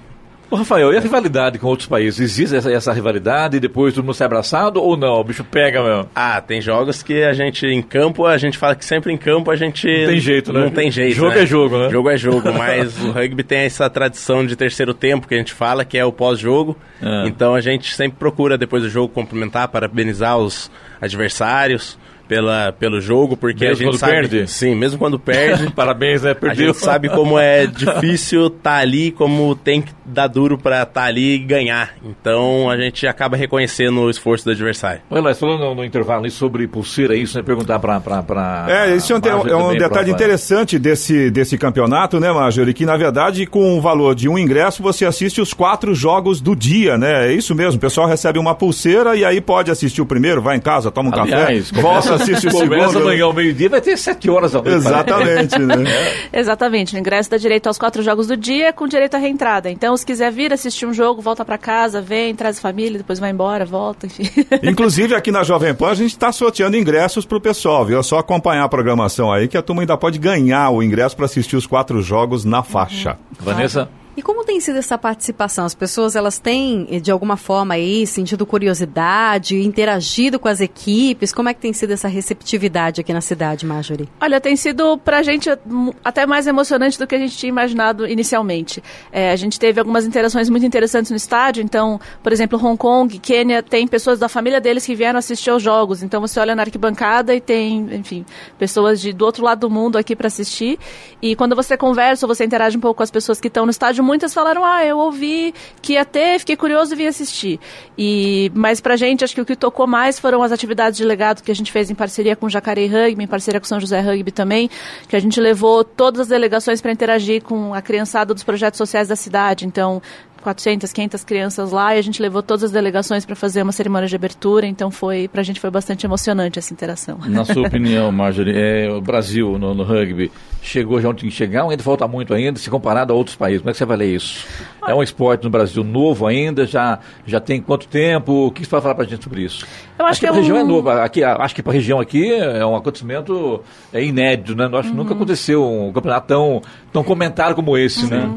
Ô, 0.49 0.55
Rafael, 0.55 0.93
e 0.93 0.97
a 0.97 1.01
rivalidade 1.01 1.59
com 1.59 1.67
outros 1.67 1.89
países? 1.89 2.21
Existe 2.21 2.55
essa, 2.55 2.71
essa 2.71 2.93
rivalidade 2.93 3.57
e 3.57 3.61
depois 3.61 3.93
todo 3.93 4.05
mundo 4.05 4.15
se 4.15 4.23
abraçado 4.23 4.81
ou 4.81 4.97
não? 4.97 5.15
O 5.15 5.25
bicho 5.25 5.43
pega 5.43 5.83
mesmo. 5.83 6.09
Ah, 6.15 6.41
tem 6.41 6.61
jogos 6.61 7.03
que 7.03 7.25
a 7.25 7.33
gente 7.33 7.67
em 7.67 7.83
campo, 7.83 8.25
a 8.25 8.39
gente 8.39 8.57
fala 8.57 8.77
que 8.77 8.85
sempre 8.85 9.13
em 9.13 9.17
campo 9.17 9.51
a 9.51 9.57
gente 9.57 9.89
Não 9.89 10.07
tem 10.07 10.21
jeito, 10.21 10.53
né? 10.53 10.61
Não 10.61 10.71
tem 10.71 10.89
jeito. 10.89 11.17
Jogo 11.17 11.35
né? 11.35 11.43
é 11.43 11.47
jogo, 11.47 11.79
né? 11.79 11.91
Jogo 11.91 12.11
é 12.11 12.17
jogo, 12.17 12.53
mas 12.57 12.97
o 13.03 13.11
rugby 13.11 13.43
tem 13.43 13.61
essa 13.61 13.91
tradição 13.91 14.47
de 14.47 14.55
terceiro 14.55 14.95
tempo 14.95 15.27
que 15.27 15.35
a 15.35 15.39
gente 15.39 15.53
fala, 15.53 15.85
que 15.85 15.99
é 15.99 16.05
o 16.05 16.13
pós-jogo. 16.13 16.77
Ah. 17.03 17.25
Então 17.27 17.53
a 17.53 17.61
gente 17.61 17.93
sempre 17.93 18.17
procura 18.17 18.57
depois 18.57 18.85
do 18.85 18.89
jogo 18.89 19.13
cumprimentar, 19.13 19.67
parabenizar 19.67 20.39
os 20.39 20.71
adversários 21.01 21.99
pela 22.29 22.73
pelo 22.73 23.01
jogo, 23.01 23.37
porque 23.37 23.65
Mesmo 23.67 23.73
a 23.73 23.79
gente 23.79 23.87
quando 23.93 23.99
sabe, 24.01 24.13
perde? 24.13 24.51
sim, 24.51 24.75
mesmo 24.75 24.99
quando 24.99 25.19
perde, 25.19 25.71
Parabéns, 25.75 26.23
né? 26.23 26.33
a 26.33 26.35
Perdeu. 26.35 26.67
gente 26.69 26.79
sabe 26.79 27.09
como 27.09 27.39
é 27.39 27.67
difícil 27.71 28.47
estar 28.49 28.77
ali, 28.79 29.11
como 29.11 29.55
tem 29.55 29.83
que 29.83 29.93
dar 30.05 30.27
duro 30.27 30.57
pra 30.59 30.83
estar 30.83 31.05
ali 31.05 31.35
e 31.35 31.39
ganhar. 31.39 31.95
Então 32.05 32.69
a 32.71 32.77
gente 32.77 33.07
acaba 33.07 33.37
reconhecendo 33.37 34.01
o 34.01 34.11
esforço 34.11 34.45
do 34.45 34.51
adversário. 34.51 35.01
Olha 35.11 35.23
lá, 35.23 35.35
falando 35.35 35.61
no, 35.61 35.75
no 35.75 35.85
intervalo 35.85 36.29
sobre 36.31 36.67
pulseira, 36.67 37.15
isso, 37.17 37.37
né? 37.37 37.43
Perguntar 37.43 37.79
pra. 37.79 38.01
pra, 38.01 38.23
pra 38.23 38.67
É, 38.69 38.95
esse 38.95 39.13
é 39.13 39.17
um, 39.17 39.19
é 39.49 39.57
um 39.57 39.69
pra 39.69 39.79
detalhe 39.79 40.11
interessante 40.11 40.79
desse, 40.79 41.31
desse 41.31 41.57
campeonato, 41.59 42.19
né, 42.19 42.33
Marjorie? 42.33 42.75
Que 42.75 42.85
na 42.87 42.97
verdade, 42.97 43.47
com 43.47 43.77
o 43.79 43.81
valor 43.81 44.15
de 44.15 44.29
um 44.29 44.39
ingresso, 44.39 44.83
você 44.83 45.05
assiste 45.05 45.41
os 45.41 45.53
quatro 45.55 45.95
jogos 45.95 46.41
do 46.41 46.55
dia, 46.57 46.97
né? 46.99 47.29
É 47.29 47.33
isso 47.33 47.55
mesmo. 47.55 47.77
O 47.77 47.81
pessoal 47.81 48.07
recebe 48.09 48.39
uma 48.39 48.55
pulseira 48.55 49.15
e 49.17 49.25
aí 49.25 49.41
pode 49.41 49.71
assistir 49.71 50.01
o 50.03 50.07
primeiro, 50.07 50.41
vai 50.43 50.57
em 50.57 50.61
casa, 50.61 50.91
toma 50.91 51.11
um 51.11 51.21
Aliás, 51.21 51.71
café, 51.71 51.83
volta, 51.83 52.16
assiste 52.17 52.49
o 52.49 52.51
Começa 52.51 52.89
segundo. 52.89 53.03
amanhã 53.03 53.25
ao 53.25 53.33
meio-dia, 53.33 53.69
vai 53.69 53.81
ter 53.81 53.97
sete 53.97 54.29
horas 54.29 54.55
ao 54.55 54.63
meio. 54.63 54.77
Exatamente, 54.77 55.59
né? 55.59 55.75
Exatamente, 56.33 56.97
o 56.97 56.99
ingresso 56.99 57.31
dá 57.31 57.37
direito 57.37 57.67
aos 57.67 57.79
quatro 57.79 58.03
jogos 58.03 58.27
do 58.27 58.37
dia 58.37 58.73
com 58.73 58.87
direito 58.87 59.15
à 59.15 59.19
reentrada. 59.19 59.71
Então, 59.71 59.97
se 59.97 60.05
quiser 60.05 60.31
vir 60.33 60.53
assistir 60.53 60.87
um 60.87 60.93
jogo, 60.93 61.23
volta 61.23 61.45
pra 61.45 61.59
casa, 61.59 62.01
vem, 62.01 62.35
traz 62.35 62.59
a 62.59 62.61
família, 62.61 62.99
depois 62.99 63.19
vai 63.19 63.31
embora, 63.31 63.65
volta, 63.65 64.07
enfim. 64.07 64.25
Inclusive, 64.63 65.15
aqui 65.15 65.31
na 65.31 65.43
Jovem 65.43 65.75
Pan, 65.75 65.91
a 65.91 65.95
gente 65.95 66.11
está 66.11 66.33
sorteando 66.33 66.77
ingressos 66.77 67.25
pro 67.25 67.41
pessoal, 67.41 67.85
viu? 67.85 67.99
É 67.99 68.03
só 68.03 68.19
acompanhar 68.19 68.65
a 68.65 68.69
programação 68.69 69.33
aí 69.33 69.49
que 69.49 69.57
a 69.57 69.63
turma 69.63 69.83
ainda 69.83 69.97
pode 69.97 70.19
ganhar 70.19 70.71
o 70.71 70.83
ingresso 70.83 71.17
para 71.17 71.27
assistir 71.27 71.57
os 71.57 71.67
quatro 71.67 72.03
jogos 72.03 72.45
na 72.45 72.63
faixa. 72.63 73.19
Vanessa? 73.41 73.89
E 74.17 74.23
como 74.23 74.45
tem 74.45 74.59
sido 74.61 74.79
essa 74.79 74.97
participação? 74.97 75.67
As 75.67 75.75
pessoas 75.75 76.17
elas 76.17 76.39
têm 76.39 76.87
de 77.03 77.11
alguma 77.11 77.37
forma 77.37 77.75
aí 77.75 78.07
sentido 78.07 78.47
curiosidade, 78.47 79.61
interagido 79.61 80.39
com 80.39 80.49
as 80.49 80.61
equipes? 80.63 81.35
Como 81.35 81.51
é 81.51 81.55
que 81.55 81.61
tem 81.61 81.75
sido 81.75 81.93
essa 81.93 82.09
receptividade 82.09 83.03
aqui 83.03 83.13
na 83.13 83.21
cidade, 83.21 83.67
Marjorie? 83.67 84.09
Olha, 84.19 84.41
tem 84.41 84.57
sido 84.57 84.97
pra 84.97 85.23
gente 85.23 85.51
hum, 85.71 85.93
até 86.03 86.25
mais 86.25 86.47
emocionante 86.47 86.99
do 86.99 87.07
que 87.07 87.15
a 87.15 87.19
gente 87.19 87.37
tinha 87.37 87.51
imaginado 87.51 88.07
inicialmente. 88.07 88.83
É, 89.13 89.33
a 89.33 89.37
gente 89.37 89.61
teve 89.61 89.81
algumas 89.81 90.07
interações 90.07 90.49
muito 90.49 90.65
interessantes 90.65 91.11
no 91.11 91.17
estádio, 91.17 91.63
então, 91.63 92.01
por 92.23 92.33
exemplo, 92.33 92.59
Hong 92.59 92.79
Kong, 92.79 93.19
Quênia, 93.19 93.63
tem 93.63 93.87
pessoas 93.87 94.19
da 94.19 94.31
família 94.31 94.63
deles 94.63 94.87
que 94.87 94.95
vieram 94.95 95.19
assistir 95.19 95.51
aos 95.51 95.63
jogos. 95.63 96.03
Então 96.03 96.23
você 96.23 96.41
olha 96.41 96.57
na 96.57 96.63
arquibancada 96.63 97.35
e 97.35 97.41
tem, 97.41 97.87
enfim, 97.93 98.25
pessoas 98.59 98.99
de, 98.99 99.13
do 99.13 99.27
outro 99.27 99.45
lado 99.45 99.61
do 99.61 99.71
mundo 99.71 99.99
aqui 99.99 100.17
para 100.17 100.29
assistir. 100.29 100.79
E 101.21 101.37
quando 101.37 101.55
você 101.55 101.77
conversa 101.77 102.27
você 102.27 102.47
interage 102.47 102.79
um 102.79 102.81
pouco 102.81 102.97
com 102.97 103.03
as 103.03 103.11
pessoas 103.11 103.39
que 103.39 103.49
estão 103.49 103.67
no 103.67 103.71
estádio, 103.71 104.06
muitas 104.07 104.33
falaram: 104.33 104.65
"Ah, 104.65 104.85
eu 104.85 104.99
ouvi 104.99 105.53
que 105.83 105.95
ia 105.95 106.05
ter, 106.05 106.39
fiquei 106.39 106.57
curioso 106.57 106.95
e 106.95 106.97
vim 106.97 107.07
assistir". 107.07 107.61
E 107.99 108.51
mas 108.55 108.81
pra 108.81 108.97
gente, 108.97 109.25
acho 109.25 109.35
que 109.35 109.41
o 109.41 109.45
que 109.45 109.57
tocou 109.57 109.87
mais 109.87 110.19
foram 110.19 110.43
as 110.43 110.53
atividades 110.53 110.97
de 110.97 111.05
legado 111.05 111.43
que 111.43 111.51
a 111.51 111.55
gente 111.55 111.73
fez 111.73 111.91
em 111.91 111.95
parceria 111.95 112.37
com 112.37 112.47
o 112.47 112.51
Jacareí 112.51 112.87
Rugby, 112.87 113.25
em 113.25 113.27
parceria 113.27 113.61
com 113.61 113.67
São 113.67 113.81
José 113.81 114.01
Rugby 114.01 114.31
também, 114.31 114.71
que 115.09 115.17
a 115.17 115.21
gente 115.21 115.41
levou 115.41 115.83
todas 115.83 116.23
as 116.23 116.29
delegações 116.29 116.81
para 116.81 116.93
interagir 116.93 117.43
com 117.43 117.75
a 117.75 117.83
criançada 117.83 118.33
dos 118.33 118.45
projetos 118.45 118.79
sociais 118.79 119.09
da 119.09 119.17
cidade. 119.17 119.67
Então, 119.67 120.01
400, 120.47 120.93
500 120.93 121.25
crianças 121.25 121.73
lá 121.73 121.97
e 121.97 121.99
a 121.99 122.03
gente 122.03 122.23
levou 122.23 122.41
todas 122.41 122.63
as 122.63 122.71
delegações 122.71 123.27
para 123.27 123.35
fazer 123.35 123.63
uma 123.63 123.73
cerimônia 123.73 124.07
de 124.09 124.15
abertura, 124.15 124.65
então 124.65 124.93
foi 124.93 125.27
pra 125.27 125.43
gente 125.43 125.59
foi 125.59 125.71
bastante 125.71 126.07
emocionante 126.07 126.57
essa 126.57 126.73
interação. 126.73 127.19
Na 127.27 127.45
sua 127.45 127.63
opinião, 127.67 128.13
Marjorie, 128.13 128.55
é, 128.57 128.89
o 128.89 129.01
Brasil 129.01 129.59
no, 129.59 129.75
no 129.75 129.83
rugby 129.83 130.31
chegou 130.63 131.01
já 131.01 131.09
onde 131.09 131.23
tem 131.23 131.31
que 131.31 131.35
chegar 131.37 131.65
ou 131.65 131.71
ainda 131.71 131.83
falta 131.83 132.07
muito 132.07 132.33
ainda, 132.33 132.61
se 132.61 132.71
comparado 132.71 133.13
a 133.13 133.17
outros 133.17 133.35
países? 133.35 133.61
Como 133.61 133.71
é 133.71 133.73
que 133.73 133.79
você 133.79 133.85
vai 133.85 133.97
ler 133.97 134.15
isso? 134.15 134.47
É 134.87 134.95
um 134.95 135.03
esporte 135.03 135.43
no 135.43 135.51
Brasil 135.51 135.83
novo 135.83 136.27
ainda? 136.29 136.65
Já, 136.65 137.01
já 137.27 137.41
tem 137.41 137.61
quanto 137.61 137.89
tempo? 137.89 138.47
O 138.47 138.51
que 138.53 138.63
você 138.65 138.71
pode 138.71 138.83
falar 138.85 138.95
pra 138.95 139.05
gente 139.05 139.25
sobre 139.25 139.43
isso? 139.43 139.67
Eu 139.99 140.07
acho 140.07 140.21
que 140.21 140.27
a 140.27 140.31
é 140.31 140.33
região 140.33 140.57
um- 140.57 140.61
é 140.61 140.65
nova. 140.65 141.03
Aqui, 141.03 141.25
a- 141.25 141.37
acho 141.41 141.55
que 141.57 141.63
para 141.63 141.73
a 141.73 141.75
região 141.75 141.99
aqui 141.99 142.33
é 142.33 142.65
um 142.65 142.77
acontecimento 142.77 143.61
é 143.93 144.03
inédito, 144.05 144.55
né? 144.55 144.69
Eu 144.71 144.79
acho 144.79 144.91
que 144.91 144.97
nunca 144.97 145.13
aconteceu 145.15 145.65
um 145.69 145.93
campeonato 145.93 146.29
tão, 146.29 146.63
tão 146.93 147.03
comentado 147.03 147.55
como 147.57 147.77
esse, 147.77 148.09
né? 148.09 148.33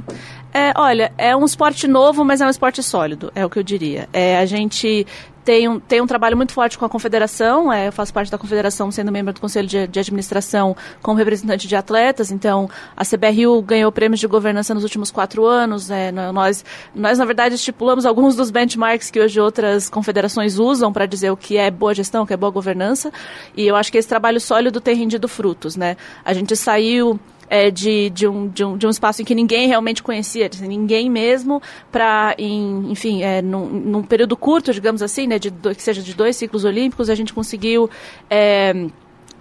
É, 0.53 0.71
olha, 0.75 1.12
é 1.17 1.35
um 1.35 1.45
esporte 1.45 1.88
novo, 1.88 2.25
mas 2.25 2.41
é 2.41 2.45
um 2.45 2.49
esporte 2.49 2.81
sólido, 2.81 3.31
é 3.35 3.45
o 3.45 3.49
que 3.49 3.59
eu 3.59 3.63
diria. 3.63 4.09
É, 4.12 4.38
a 4.39 4.45
gente 4.47 5.05
tem 5.45 5.67
um, 5.67 5.79
tem 5.79 6.01
um 6.01 6.07
trabalho 6.07 6.35
muito 6.35 6.53
forte 6.53 6.77
com 6.77 6.85
a 6.85 6.89
confederação, 6.89 7.71
é, 7.71 7.88
eu 7.88 7.91
faço 7.91 8.13
parte 8.13 8.31
da 8.31 8.38
confederação 8.38 8.91
sendo 8.91 9.12
membro 9.12 9.31
do 9.33 9.39
conselho 9.39 9.67
de, 9.67 9.88
de 9.88 9.99
administração 9.99 10.75
como 11.01 11.17
representante 11.17 11.67
de 11.67 11.75
atletas, 11.75 12.31
então 12.31 12.69
a 12.97 13.05
CBRU 13.05 13.62
ganhou 13.62 13.91
prêmios 13.91 14.19
de 14.19 14.27
governança 14.27 14.73
nos 14.73 14.83
últimos 14.83 15.12
quatro 15.12 15.45
anos, 15.45 15.89
é, 15.89 16.12
nó- 16.12 16.31
nós, 16.33 16.65
nós 16.93 17.17
na 17.19 17.25
verdade 17.25 17.55
estipulamos 17.55 18.05
alguns 18.05 18.35
dos 18.35 18.49
benchmarks 18.51 19.09
que 19.12 19.19
hoje 19.19 19.39
outras 19.39 19.88
confederações 19.89 20.57
usam 20.57 20.91
para 20.91 21.05
dizer 21.05 21.31
o 21.31 21.38
que 21.38 21.57
é 21.57 21.69
boa 21.71 21.93
gestão, 21.93 22.23
o 22.23 22.27
que 22.27 22.33
é 22.33 22.38
boa 22.38 22.51
governança, 22.51 23.12
e 23.55 23.67
eu 23.67 23.75
acho 23.75 23.91
que 23.91 23.97
esse 23.99 24.07
trabalho 24.07 24.39
sólido 24.41 24.81
tem 24.81 24.95
rendido 24.95 25.27
frutos, 25.27 25.75
né? 25.75 25.95
A 26.25 26.33
gente 26.33 26.55
saiu 26.55 27.19
é, 27.49 27.71
de, 27.71 28.09
de, 28.12 28.27
um, 28.27 28.47
de, 28.47 28.63
um, 28.63 28.77
de 28.77 28.85
um 28.85 28.89
espaço 28.89 29.21
em 29.21 29.25
que 29.25 29.33
ninguém 29.33 29.67
realmente 29.67 30.03
conhecia, 30.03 30.49
assim, 30.51 30.67
ninguém 30.67 31.09
mesmo, 31.09 31.62
para, 31.91 32.35
enfim, 32.38 33.23
é, 33.23 33.41
num, 33.41 33.65
num 33.65 34.03
período 34.03 34.38
curto, 34.38 34.71
digamos 34.73 35.01
assim, 35.01 35.27
né, 35.27 35.39
de, 35.39 35.51
que 35.51 35.81
seja 35.81 36.01
de 36.01 36.13
dois 36.13 36.35
ciclos 36.35 36.63
olímpicos, 36.63 37.09
a 37.09 37.15
gente 37.15 37.33
conseguiu 37.33 37.89
é, 38.29 38.88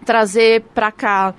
trazer 0.05 0.63
para 0.75 0.91
cá 0.91 1.35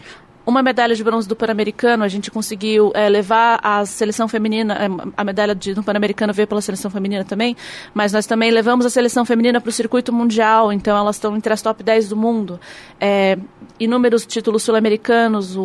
uma 0.49 0.61
medalha 0.63 0.95
de 0.95 1.03
bronze 1.03 1.27
do 1.27 1.35
Pan-Americano, 1.35 2.03
a 2.03 2.07
gente 2.07 2.29
conseguiu 2.31 2.91
é, 2.95 3.07
levar 3.07 3.59
a 3.63 3.85
seleção 3.85 4.27
feminina, 4.27 4.73
é, 4.75 4.87
a 5.15 5.23
medalha 5.23 5.53
de, 5.55 5.73
do 5.73 5.83
Pan-Americano 5.83 6.33
veio 6.33 6.47
pela 6.47 6.61
seleção 6.61 6.89
feminina 6.91 7.23
também, 7.23 7.55
mas 7.93 8.11
nós 8.11 8.25
também 8.25 8.51
levamos 8.51 8.85
a 8.85 8.89
seleção 8.89 9.23
feminina 9.25 9.61
para 9.61 9.69
o 9.69 9.71
circuito 9.71 10.11
mundial, 10.11 10.71
então 10.73 10.97
elas 10.97 11.15
estão 11.15 11.35
entre 11.35 11.53
as 11.53 11.61
top 11.61 11.83
10 11.83 12.09
do 12.09 12.15
mundo. 12.17 12.59
É, 12.99 13.37
inúmeros 13.79 14.25
títulos 14.25 14.63
sul-americanos, 14.63 15.55
o, 15.55 15.61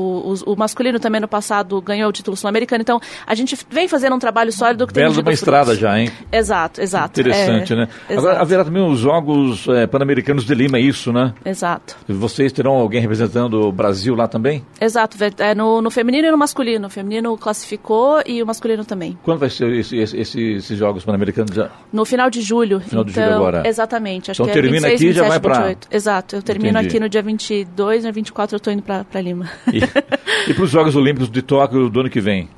o- 0.46 0.52
o 0.52 0.56
masculino 0.56 1.00
também 1.00 1.20
no 1.20 1.26
passado 1.28 1.80
ganhou 1.80 2.08
o 2.08 2.12
título 2.12 2.36
sul-americano, 2.36 2.82
então 2.82 3.00
a 3.26 3.34
gente 3.34 3.58
vem 3.70 3.88
fazendo 3.88 4.14
um 4.14 4.18
trabalho 4.18 4.52
sólido 4.52 4.86
que 4.86 4.92
tem 4.94 5.02
Bela 5.04 5.20
uma 5.20 5.32
estrada 5.32 5.64
frutos. 5.66 5.80
já, 5.80 5.98
hein? 5.98 6.10
Exato, 6.30 6.80
exato. 6.80 7.20
Interessante, 7.20 7.72
é, 7.72 7.76
né? 7.76 7.88
Exato, 8.08 8.26
Agora, 8.26 8.40
haverá 8.40 8.64
também 8.64 8.82
os 8.86 8.98
Jogos 9.00 9.66
eh, 9.68 9.86
Pan-Americanos 9.86 10.44
de 10.44 10.54
Lima, 10.54 10.78
é 10.78 10.80
isso, 10.80 11.12
né? 11.12 11.32
exato. 11.44 11.96
Vocês 12.08 12.52
terão 12.52 12.72
alguém 12.72 13.00
representando 13.00 13.54
o 13.68 13.72
Brasil 13.72 14.14
lá 14.14 14.28
também? 14.28 14.64
Exato, 14.80 15.16
é 15.38 15.54
no, 15.54 15.80
no 15.80 15.90
feminino 15.90 16.28
e 16.28 16.30
no 16.30 16.38
masculino. 16.38 16.86
O 16.86 16.90
feminino 16.90 17.36
classificou 17.38 18.20
e 18.26 18.42
o 18.42 18.46
masculino 18.46 18.84
também. 18.84 19.16
Quando 19.22 19.38
vai 19.38 19.50
ser 19.50 19.70
esse- 19.72 19.96
esse- 19.96 20.16
esse- 20.18 20.52
esses 20.54 20.78
Jogos 20.78 21.04
Pan-Americanos? 21.04 21.54
já? 21.54 21.70
No 21.92 22.04
final 22.04 22.28
de 22.28 22.40
julho. 22.42 22.80
Final 22.80 23.04
de 23.04 23.12
então, 23.12 23.24
julho 23.24 23.36
agora. 23.36 23.62
Exatamente. 23.68 24.30
Acho 24.30 24.42
Então 24.42 24.52
que 24.52 24.58
é 24.58 24.62
termina 24.62 24.88
26, 24.88 25.00
aqui 25.00 25.04
e 25.10 25.12
já 25.12 25.22
27, 25.24 25.42
vai 25.42 25.58
28. 25.64 25.88
Exato. 25.90 26.36
Eu 26.36 26.42
termino 26.42 26.70
Entendi. 26.78 26.88
aqui 26.88 27.00
no 27.00 27.08
dia 27.08 27.22
22, 27.22 28.04
no 28.04 28.12
24 28.12 28.56
eu 28.56 28.60
tô 28.60 28.70
indo 28.70 28.82
pra 28.82 29.04
Lima. 29.20 29.48
E, 29.72 29.78
e 30.50 30.54
para 30.54 30.64
os 30.64 30.70
Jogos 30.70 30.96
Olímpicos 30.96 31.30
de 31.30 31.40
Tóquio 31.42 31.88
do 31.88 32.00
ano 32.00 32.10
que 32.10 32.20
vem? 32.20 32.48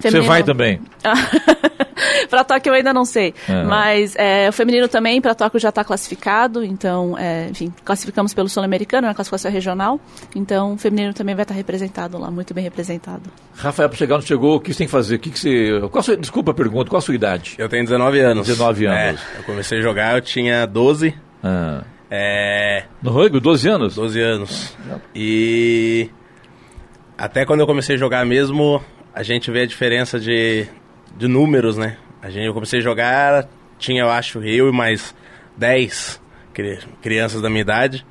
Você 0.00 0.20
vai 0.20 0.42
também? 0.42 0.80
para 2.28 2.44
Tóquio 2.44 2.70
eu 2.70 2.74
ainda 2.74 2.92
não 2.92 3.04
sei. 3.04 3.34
Uhum. 3.48 3.66
Mas 3.66 4.14
é, 4.16 4.48
o 4.48 4.52
feminino 4.52 4.88
também 4.88 5.20
para 5.20 5.34
Tóquio 5.34 5.60
já 5.60 5.68
está 5.68 5.84
classificado. 5.84 6.64
Então, 6.64 7.16
é, 7.18 7.48
enfim, 7.50 7.72
classificamos 7.84 8.32
pelo 8.32 8.48
Sul-Americano, 8.48 9.06
na 9.06 9.14
classificação 9.14 9.50
regional. 9.50 10.00
Então, 10.34 10.74
o 10.74 10.78
feminino 10.78 11.12
também 11.12 11.34
vai 11.34 11.42
estar 11.42 11.54
representado 11.54 12.18
lá, 12.18 12.30
muito 12.30 12.54
bem 12.54 12.64
representado. 12.64 13.22
Rafael, 13.56 13.88
para 13.88 13.98
chegar 13.98 14.16
onde 14.16 14.26
chegou, 14.26 14.56
o 14.56 14.60
que 14.60 14.72
você 14.72 14.78
tem 14.78 14.86
que 14.86 14.92
fazer? 14.92 15.16
O 15.16 15.18
que, 15.18 15.30
que 15.30 15.38
você. 15.38 15.80
Qual 15.90 16.00
a 16.00 16.02
sua... 16.02 16.16
Desculpa 16.16 16.52
a 16.52 16.54
pergunta, 16.54 16.90
qual 16.90 16.98
a 16.98 17.02
sua 17.02 17.14
idade? 17.14 17.54
Eu 17.58 17.68
tenho 17.68 17.84
19 17.84 18.20
anos. 18.20 18.46
19 18.46 18.86
anos. 18.86 19.20
É, 19.20 19.38
eu 19.38 19.44
comecei 19.44 19.78
a 19.78 19.82
jogar, 19.82 20.16
eu 20.16 20.20
tinha 20.20 20.66
12. 20.66 21.14
Ah. 21.42 21.82
É, 22.10 22.84
No 23.00 23.12
rugby, 23.12 23.38
12 23.38 23.68
anos? 23.68 23.94
12 23.94 24.20
anos. 24.20 24.76
E 25.14 26.10
até 27.16 27.44
quando 27.44 27.60
eu 27.60 27.66
comecei 27.66 27.94
a 27.94 27.98
jogar 27.98 28.26
mesmo, 28.26 28.82
a 29.14 29.22
gente 29.22 29.50
vê 29.50 29.62
a 29.62 29.66
diferença 29.66 30.18
de, 30.18 30.66
de 31.16 31.26
números, 31.28 31.76
né? 31.76 31.96
A 32.22 32.28
gente, 32.30 32.46
eu 32.46 32.54
comecei 32.54 32.80
a 32.80 32.82
jogar, 32.82 33.48
tinha, 33.78 34.02
eu 34.02 34.10
acho, 34.10 34.42
eu 34.44 34.68
e 34.68 34.72
mais 34.72 35.14
10 35.56 36.20
cri- 36.52 36.78
crianças 37.02 37.40
da 37.40 37.48
minha 37.48 37.62
idade. 37.62 38.04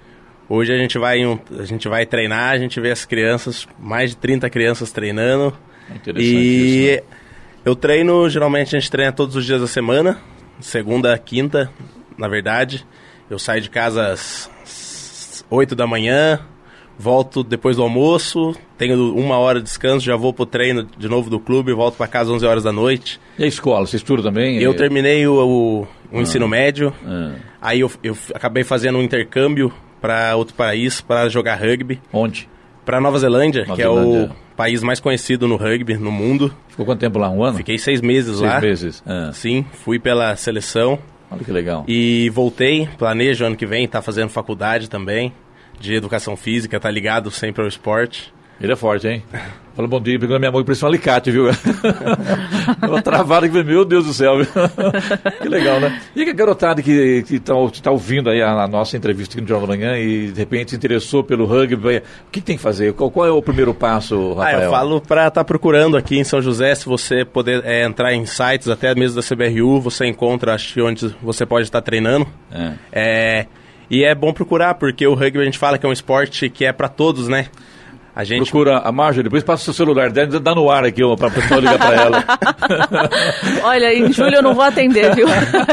Hoje 0.48 0.74
a 0.74 0.78
gente 0.78 0.98
vai 0.98 1.24
um- 1.26 1.38
a 1.60 1.64
gente 1.66 1.88
vai 1.88 2.06
treinar, 2.06 2.52
a 2.54 2.58
gente 2.58 2.80
vê 2.82 2.90
as 2.92 3.06
crianças, 3.06 3.68
mais 3.80 4.12
de 4.12 4.18
30 4.18 4.50
crianças 4.50 4.92
treinando. 4.92 5.56
Interessante 5.94 6.26
E 6.36 6.86
isso, 6.96 6.96
né? 7.04 7.16
eu 7.66 7.76
treino, 7.76 8.28
geralmente 8.30 8.76
a 8.76 8.80
gente 8.80 8.90
treina 8.92 9.12
todos 9.12 9.36
os 9.36 9.46
dias 9.46 9.62
da 9.62 9.68
semana, 9.68 10.20
segunda, 10.60 11.16
quinta, 11.18 11.70
na 12.18 12.28
verdade. 12.28 12.86
Eu 13.30 13.38
saio 13.38 13.62
de 13.62 13.70
casa 13.70 14.12
às 14.12 15.46
8 15.52 15.76
da 15.76 15.86
manhã, 15.86 16.40
volto 17.00 17.44
depois 17.44 17.78
do 17.78 17.82
almoço, 17.82 18.54
tenho 18.78 19.16
uma 19.16 19.38
hora 19.38 19.60
de 19.60 19.64
descanso, 19.66 20.06
já 20.06 20.18
vou 20.18 20.34
pro 20.34 20.46
treino 20.46 20.86
de 20.98 21.08
novo 21.08 21.30
do 21.30 21.40
clube, 21.40 21.72
volto 21.74 21.96
para 21.96 22.08
casa 22.08 22.30
às 22.30 22.36
11 22.36 22.46
horas 22.46 22.64
da 22.64 22.74
noite. 22.74 23.20
E 23.40 23.44
a 23.46 23.48
escola, 23.48 23.88
você 23.88 23.96
estuda 23.96 24.22
também? 24.22 24.58
Eu 24.62 24.72
É- 24.72 24.76
terminei 24.76 25.26
o, 25.26 25.34
o- 25.34 25.88
o 26.12 26.20
ensino 26.22 26.48
médio, 26.48 26.94
Ah. 27.08 27.32
aí 27.62 27.80
eu, 27.80 27.90
eu 28.04 28.16
acabei 28.36 28.66
fazendo 28.66 28.98
um 28.98 29.02
intercâmbio 29.02 29.72
para 30.02 30.36
outro 30.36 30.54
país 30.56 31.00
para 31.00 31.30
jogar 31.30 31.56
rugby, 31.56 32.02
Onde? 32.12 32.50
para 32.86 33.00
Nova 33.00 33.18
Zelândia, 33.18 33.62
Nova 33.62 33.76
que 33.76 33.82
é 33.82 33.86
Zelândia. 33.86 34.32
o 34.52 34.56
país 34.58 34.84
mais 34.84 35.00
conhecido 35.00 35.48
no 35.48 35.56
rugby 35.56 35.96
no 35.96 36.12
mundo. 36.12 36.54
Ficou 36.68 36.86
quanto 36.86 37.00
tempo 37.00 37.18
lá? 37.18 37.30
Um 37.30 37.44
ano? 37.44 37.58
Fiquei 37.58 37.78
seis 37.78 38.02
meses 38.02 38.38
Seis 38.38 38.52
lá. 38.52 38.60
meses. 38.60 39.02
Ah. 39.06 39.32
Sim, 39.34 39.66
fui 39.86 40.00
pela 40.00 40.36
seleção 40.36 41.00
Olha 41.32 41.44
que 41.44 41.52
legal. 41.52 41.86
e 41.88 42.30
voltei. 42.32 42.90
Planejo 42.98 43.46
ano 43.46 43.56
que 43.56 43.66
vem 43.66 43.86
estar 43.86 44.02
fazendo 44.02 44.30
faculdade 44.30 44.90
também 44.90 45.32
de 45.80 45.94
educação 45.96 46.36
física, 46.36 46.80
tá 46.80 46.90
ligado 46.90 47.32
sempre 47.32 47.62
ao 47.62 47.68
esporte. 47.68 48.34
Ele 48.62 48.74
é 48.74 48.76
forte, 48.76 49.08
hein? 49.08 49.24
Falou 49.74 49.88
bom 49.90 50.02
dia, 50.02 50.20
pegou 50.20 50.34
na 50.34 50.40
minha 50.40 50.52
mão 50.52 50.60
e 50.60 50.66
parecia 50.66 50.86
um 50.86 50.90
alicate, 50.90 51.32
viu? 51.32 51.46
Uma 52.86 53.02
travada 53.02 53.48
que 53.48 53.64
meu 53.64 53.86
Deus 53.86 54.06
do 54.06 54.14
céu. 54.14 54.34
que 55.42 55.48
legal, 55.48 55.80
né? 55.80 56.02
E 56.14 56.22
a 56.22 56.34
garotada 56.34 56.82
que 56.82 57.24
está 57.30 57.54
tá 57.82 57.90
ouvindo 57.90 58.30
aí 58.30 58.42
a, 58.42 58.64
a 58.64 58.68
nossa 58.68 58.98
entrevista 58.98 59.36
aqui 59.36 59.42
no 59.42 59.48
Jornal 59.48 59.68
da 59.68 59.78
Manhã 59.78 59.98
e 59.98 60.32
de 60.34 60.38
repente 60.38 60.72
se 60.72 60.76
interessou 60.76 61.24
pelo 61.24 61.46
rugby, 61.46 62.00
o 62.00 62.02
que, 62.30 62.42
que 62.42 62.42
tem 62.42 62.58
que 62.58 62.62
fazer? 62.62 62.92
Qual, 62.92 63.10
qual 63.10 63.26
é 63.26 63.32
o 63.32 63.42
primeiro 63.42 63.74
passo, 63.74 64.34
Ah, 64.38 64.44
Rafael? 64.44 64.64
eu 64.64 64.70
falo 64.70 65.00
para 65.00 65.28
estar 65.30 65.46
procurando 65.46 65.96
aqui 65.96 66.18
em 66.20 66.26
São 66.26 66.42
José, 66.42 66.76
se 66.76 66.86
você 66.86 67.24
poder 67.24 67.64
é, 67.64 67.86
entrar 67.86 68.14
em 68.14 68.26
sites, 68.26 68.68
até 68.68 68.94
mesmo 68.94 69.22
da 69.22 69.26
CBRU, 69.26 69.80
você 69.80 70.06
encontra 70.08 70.58
onde 70.84 71.16
você 71.22 71.46
pode 71.46 71.64
estar 71.64 71.82
treinando. 71.82 72.28
É. 72.52 72.74
É, 72.92 73.46
e 73.90 74.04
é 74.04 74.14
bom 74.14 74.32
procurar, 74.32 74.76
porque 74.76 75.06
o 75.06 75.14
rugby 75.14 75.40
a 75.40 75.46
gente 75.46 75.58
fala 75.58 75.78
que 75.78 75.86
é 75.86 75.90
um 75.90 75.94
esporte 75.94 76.50
que 76.50 76.66
é 76.66 76.72
para 76.72 76.88
todos, 76.88 77.28
né? 77.28 77.48
A 78.16 78.24
gente 78.24 78.52
Procura 78.52 78.80
a 78.80 78.92
Marjorie, 78.92 79.24
depois 79.24 79.44
passa 79.44 79.62
o 79.62 79.66
seu 79.66 79.74
celular 79.74 80.12
dela, 80.12 80.40
dá 80.40 80.54
no 80.54 80.70
ar 80.70 80.84
aqui 80.84 81.02
para 81.16 81.28
a 81.28 81.32
pessoa 81.32 81.60
ligar 81.62 81.78
para 81.78 81.96
ela. 81.96 82.26
Olha, 83.64 83.94
em 83.94 84.12
julho 84.12 84.36
eu 84.36 84.42
não 84.42 84.54
vou 84.54 84.64
atender, 84.64 85.16
viu? 85.16 85.26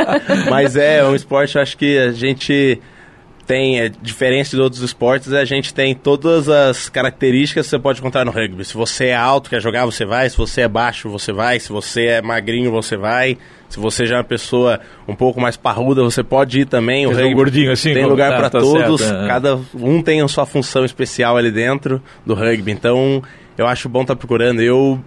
Mas 0.48 0.76
é 0.76 1.02
um 1.02 1.14
esporte, 1.14 1.57
eu 1.57 1.62
acho 1.62 1.76
que 1.76 1.98
a 1.98 2.12
gente 2.12 2.81
tem, 3.46 3.81
é, 3.81 3.88
diferente 3.88 4.50
de 4.50 4.61
outros 4.61 4.83
esportes, 4.83 5.33
a 5.33 5.44
gente 5.44 5.72
tem 5.72 5.94
todas 5.94 6.48
as 6.48 6.88
características 6.88 7.66
que 7.66 7.70
você 7.70 7.79
pode 7.79 8.00
encontrar 8.00 8.24
no 8.24 8.31
rugby. 8.31 8.64
Se 8.64 8.74
você 8.74 9.07
é 9.07 9.16
alto, 9.16 9.48
quer 9.48 9.61
jogar, 9.61 9.85
você 9.85 10.05
vai. 10.05 10.29
Se 10.29 10.37
você 10.37 10.62
é 10.62 10.68
baixo, 10.68 11.09
você 11.09 11.33
vai. 11.33 11.59
Se 11.59 11.70
você 11.70 12.07
é 12.07 12.22
magrinho, 12.22 12.70
você 12.70 12.96
vai. 12.96 13.38
Se 13.68 13.79
você 13.79 14.07
já 14.07 14.16
é 14.16 14.18
uma 14.18 14.24
pessoa 14.24 14.81
um 15.09 15.14
pouco 15.14 15.40
mais 15.40 15.57
parruda, 15.57 16.02
você 16.02 16.22
pode 16.22 16.61
ir 16.61 16.66
também. 16.66 17.07
O 17.07 17.11
dizer, 17.11 17.22
um 17.22 17.24
rugby 17.26 17.35
gordinho 17.35 17.72
assim, 17.72 17.92
tem 17.92 18.05
lugar 18.05 18.31
tá, 18.31 18.37
para 18.37 18.50
tá 18.50 18.61
todos. 18.61 19.00
certo, 19.00 19.24
é. 19.24 19.26
Cada 19.26 19.59
um 19.74 20.00
tem 20.02 20.20
a 20.20 20.29
sua 20.29 20.46
função 20.46 20.85
especial 20.85 21.37
ali 21.37 21.50
dentro 21.50 22.00
do 22.24 22.35
rugby. 22.35 22.70
Então, 22.70 23.22
eu 23.59 23.66
acho 23.66 23.88
bom 23.88 24.02
estar 24.02 24.16
procurando. 24.16 24.61
Eu 24.62 25.00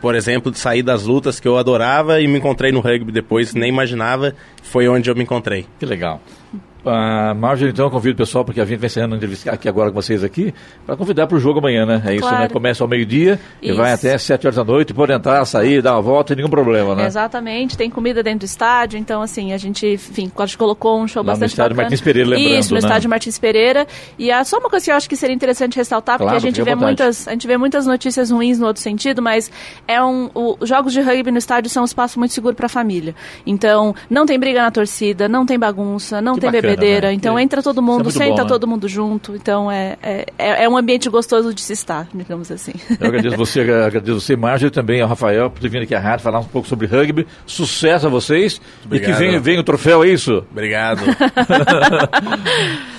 por 0.00 0.14
exemplo, 0.14 0.54
sair 0.54 0.82
das 0.82 1.04
lutas 1.04 1.40
que 1.40 1.48
eu 1.48 1.58
adorava 1.58 2.20
e 2.20 2.28
me 2.28 2.38
encontrei 2.38 2.70
no 2.70 2.80
rugby 2.80 3.10
depois, 3.10 3.54
nem 3.54 3.68
imaginava, 3.68 4.34
foi 4.62 4.88
onde 4.88 5.10
eu 5.10 5.14
me 5.14 5.24
encontrei. 5.24 5.66
Que 5.78 5.84
legal. 5.84 6.20
Ah, 6.86 7.34
Marjorie, 7.34 7.72
então, 7.72 7.86
eu 7.86 7.90
convido 7.90 8.14
o 8.14 8.16
pessoal, 8.18 8.44
porque 8.44 8.60
a 8.60 8.64
gente 8.64 8.78
vai 8.78 8.86
encerrando 8.86 9.14
a 9.14 9.16
entrevista 9.16 9.50
aqui 9.50 9.68
agora 9.68 9.90
com 9.90 10.00
vocês 10.00 10.22
aqui, 10.24 10.54
para 10.86 10.96
convidar 10.96 11.26
para 11.26 11.36
o 11.36 11.40
jogo 11.40 11.58
amanhã, 11.58 11.84
né? 11.84 12.02
É 12.06 12.12
isso, 12.14 12.22
Claro. 12.22 12.38
né? 12.44 12.48
Começa 12.48 12.82
ao 12.84 12.88
meio-dia 12.88 13.38
e 13.60 13.72
vai 13.72 13.92
até 13.92 14.16
7 14.16 14.46
horas 14.46 14.56
da 14.56 14.64
noite, 14.64 14.94
pode 14.94 15.12
entrar, 15.12 15.44
sair, 15.44 15.82
dar 15.82 15.94
uma 15.94 16.02
volta, 16.02 16.34
nenhum 16.34 16.48
problema, 16.48 16.94
né? 16.94 17.04
Exatamente, 17.06 17.76
tem 17.76 17.90
comida 17.90 18.22
dentro 18.22 18.40
do 18.40 18.44
estádio, 18.46 18.98
então 18.98 19.20
assim, 19.20 19.52
a 19.52 19.58
gente, 19.58 19.86
enfim, 19.86 20.30
a 20.36 20.46
gente 20.46 20.56
colocou 20.56 21.00
um 21.00 21.08
show 21.08 21.20
Lá 21.22 21.24
no 21.24 21.30
bastante 21.32 21.50
estádio 21.50 21.70
bacana. 21.76 21.82
Martins 21.90 22.00
Pereira, 22.00 22.28
lembrando, 22.30 22.58
Isso, 22.58 22.70
no 22.70 22.80
né? 22.80 22.86
estádio 22.86 23.10
Martins 23.10 23.38
Pereira. 23.38 23.86
E 24.18 24.30
é 24.30 24.44
só 24.44 24.58
uma 24.58 24.70
coisa 24.70 24.84
que 24.84 24.90
eu 24.92 24.94
acho 24.96 25.08
que 25.08 25.16
seria 25.16 25.34
interessante 25.34 25.76
ressaltar, 25.76 26.16
porque 26.16 26.30
Claro, 26.30 26.36
a 26.36 26.40
gente 26.40 26.56
vê 26.62 26.70
vontade. 26.74 26.84
muitas, 26.84 27.28
a 27.28 27.32
gente 27.32 27.46
vê 27.46 27.56
muitas 27.58 27.86
notícias 27.86 28.30
ruins 28.30 28.58
no 28.58 28.66
outro 28.66 28.80
sentido, 28.82 29.20
mas 29.20 29.50
é 29.86 30.02
um, 30.02 30.30
os 30.34 30.68
jogos 30.68 30.92
de 30.92 31.00
rugby 31.00 31.30
no 31.32 31.38
estádio 31.38 31.68
são 31.70 31.82
um 31.82 31.86
espaço 31.86 32.18
muito 32.18 32.32
seguro 32.32 32.54
para 32.54 32.66
a 32.66 32.68
família. 32.70 33.14
Então, 33.44 33.94
não 34.08 34.24
tem 34.24 34.38
briga 34.38 34.62
na 34.62 34.70
torcida, 34.70 35.28
não 35.28 35.44
tem 35.44 35.58
bagunça, 35.58 36.20
não 36.22 36.34
Que 36.34 36.40
tem 36.42 36.50
bacana, 36.50 36.67
bebedeira, 36.70 37.08
né? 37.08 37.12
então 37.14 37.36
Que- 37.36 37.42
entra 37.42 37.62
todo 37.62 37.78
é 37.80 37.82
mundo, 37.82 38.04
muito 38.04 38.10
senta 38.18 38.36
bom, 38.36 38.42
né? 38.42 38.48
todo 38.48 38.66
mundo 38.66 38.88
junto, 38.88 39.34
então 39.34 39.70
é, 39.70 39.96
é, 40.02 40.26
é 40.38 40.64
é 40.64 40.68
um 40.68 40.76
ambiente 40.76 41.08
gostoso 41.08 41.52
de 41.54 41.60
se 41.60 41.72
estar, 41.72 42.08
digamos 42.14 42.50
assim. 42.50 42.72
Eu 43.00 43.06
agradeço 43.08 43.36
você, 43.38 43.60
agradeço 43.60 44.20
você, 44.20 44.36
Marjorie, 44.36 44.68
e 44.68 44.70
também 44.70 45.00
ao 45.00 45.08
Rafael, 45.08 45.50
por 45.50 45.60
ter 45.60 45.68
vindo 45.68 45.82
aqui 45.82 45.94
à 45.94 46.00
rádio 46.00 46.24
falar 46.24 46.40
um 46.40 46.44
pouco 46.44 46.68
sobre 46.68 46.86
rugby. 46.86 47.26
Sucesso 47.46 48.06
a 48.06 48.10
vocês. 48.10 48.54
E 48.54 48.58
que 48.58 48.86
Obrigado. 48.86 49.18
vem, 49.18 49.40
vem 49.40 49.58
o 49.58 49.62
troféu, 49.64 50.02
é 50.04 50.08
isso? 50.08 50.44
Obrigado. 50.50 51.00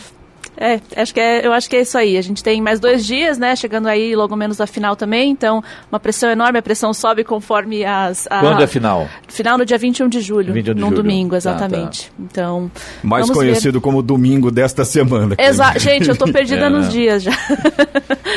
É, 0.60 0.80
acho 1.02 1.14
que 1.14 1.20
é, 1.22 1.46
eu 1.48 1.54
acho 1.54 1.70
que 1.70 1.76
é 1.78 1.82
isso 1.82 1.98
aí. 1.98 2.18
A 2.18 2.22
gente 2.22 2.44
tem 2.44 2.62
mais 2.62 2.80
dois 2.82 3.06
dias, 3.06 3.38
né? 3.38 3.56
Chegando 3.56 3.88
aí 3.88 4.14
logo 4.16 4.36
menos 4.36 4.58
da 4.58 4.68
final 4.68 4.96
também. 4.96 5.32
Então, 5.32 5.64
uma 5.90 6.00
pressão 6.00 6.30
enorme. 6.30 6.60
A 6.60 6.62
pressão 6.62 6.94
sobe 6.94 7.24
conforme 7.24 7.86
as. 7.86 8.28
A, 8.30 8.40
Quando 8.42 8.62
é 8.62 8.68
final? 8.68 9.08
Final 9.30 9.58
no 9.58 9.66
dia 9.66 9.78
21 9.78 10.10
de 10.10 10.20
julho. 10.20 10.54
21 10.54 10.74
de 10.74 10.82
num 10.82 10.88
julho. 10.90 11.02
domingo, 11.02 11.30
Tá, 11.32 11.38
exatamente. 11.38 12.12
Então. 12.20 12.70
Mais 13.02 13.26
vamos 13.26 13.38
conhecido 13.38 13.80
como 13.80 14.02
domingo 14.02 14.52
desta 14.52 14.84
semana. 14.84 15.36
Ver. 15.36 15.40
Exa 15.48 15.74
gente, 15.80 16.10
eu 16.10 16.16
tô 16.18 16.26
perdida 16.32 16.66
É, 16.66 16.70
nos 16.70 16.90
dias 16.92 17.24
já. 17.24 17.32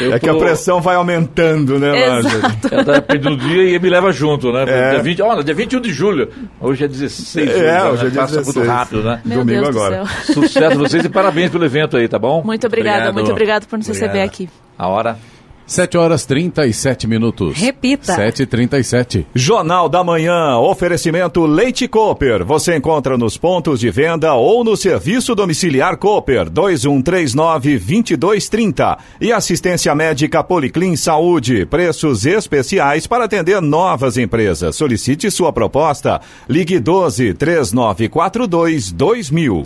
Eu 0.00 0.14
É 0.14 0.18
que 0.20 0.28
a 0.28 0.34
pressão 0.34 0.80
vai 0.80 0.94
aumentando, 0.94 1.78
né? 1.78 2.18
Exato. 2.18 2.68
Ela 2.70 2.84
tá 2.84 3.02
perdendo 3.02 3.34
o 3.34 3.36
dia 3.36 3.76
e 3.76 3.78
me 3.80 3.90
leva 3.90 4.12
junto, 4.12 4.52
né? 4.52 4.64
É. 4.66 4.90
Dia 4.92 5.02
20, 5.02 5.22
olha, 5.22 5.42
dia 5.44 5.54
21 5.54 5.80
de 5.80 5.92
julho. 5.92 6.28
Hoje 6.60 6.84
é 6.84 6.88
16 6.88 7.46
de 7.48 7.52
julho, 7.52 7.66
É, 7.66 7.72
né? 7.72 7.84
hoje 7.90 8.06
é 8.06 8.10
Passa 8.10 8.36
16. 8.36 8.56
muito 8.56 8.68
rápido, 8.70 9.02
né? 9.02 9.20
Meu 9.24 9.38
Domingo 9.38 9.62
Deus 9.64 9.76
agora. 9.76 10.00
do 10.02 10.06
céu. 10.06 10.34
Sucesso 10.34 10.72
a 10.76 10.78
vocês 10.78 11.04
e 11.04 11.08
parabéns 11.08 11.50
pelo 11.50 11.64
evento 11.64 11.96
aí, 11.96 12.08
tá 12.12 12.18
bom? 12.18 12.42
Muito 12.44 12.66
obrigada, 12.66 12.96
Obrigado. 12.96 13.14
muito 13.14 13.30
obrigado 13.32 13.66
por 13.66 13.78
nos 13.78 13.88
receber 13.88 14.06
Obrigado. 14.08 14.28
aqui. 14.28 14.50
A 14.78 14.86
hora. 14.86 15.18
7 15.66 15.96
horas 15.96 16.26
37 16.26 17.06
minutos. 17.06 17.58
Repita. 17.58 18.16
7h37. 18.16 19.24
Jornal 19.34 19.88
da 19.88 20.04
Manhã, 20.04 20.58
oferecimento 20.58 21.46
Leite 21.46 21.88
Cooper. 21.88 22.44
Você 22.44 22.76
encontra 22.76 23.16
nos 23.16 23.36
pontos 23.36 23.80
de 23.80 23.90
venda 23.90 24.34
ou 24.34 24.62
no 24.64 24.76
serviço 24.76 25.34
domiciliar 25.34 25.96
Cooper 25.96 26.50
2139-2230. 26.50 28.98
E 29.20 29.32
assistência 29.32 29.92
médica 29.94 30.44
Policlin 30.44 30.96
Saúde. 30.96 31.64
Preços 31.66 32.26
especiais 32.26 33.06
para 33.06 33.24
atender 33.24 33.60
novas 33.60 34.16
empresas. 34.16 34.76
Solicite 34.76 35.30
sua 35.30 35.52
proposta. 35.52 36.20
Ligue 36.48 36.78
12 36.78 37.34
3942 37.34 38.92
2000. 38.92 39.62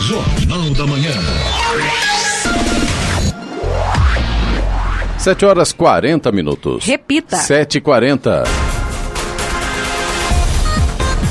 Jornal 0.00 0.70
da 0.70 0.86
Manhã. 0.86 1.12
7 5.22 5.46
horas 5.46 5.72
40 5.72 6.32
minutos. 6.32 6.84
Repita. 6.84 7.36
7h40. 7.36 8.71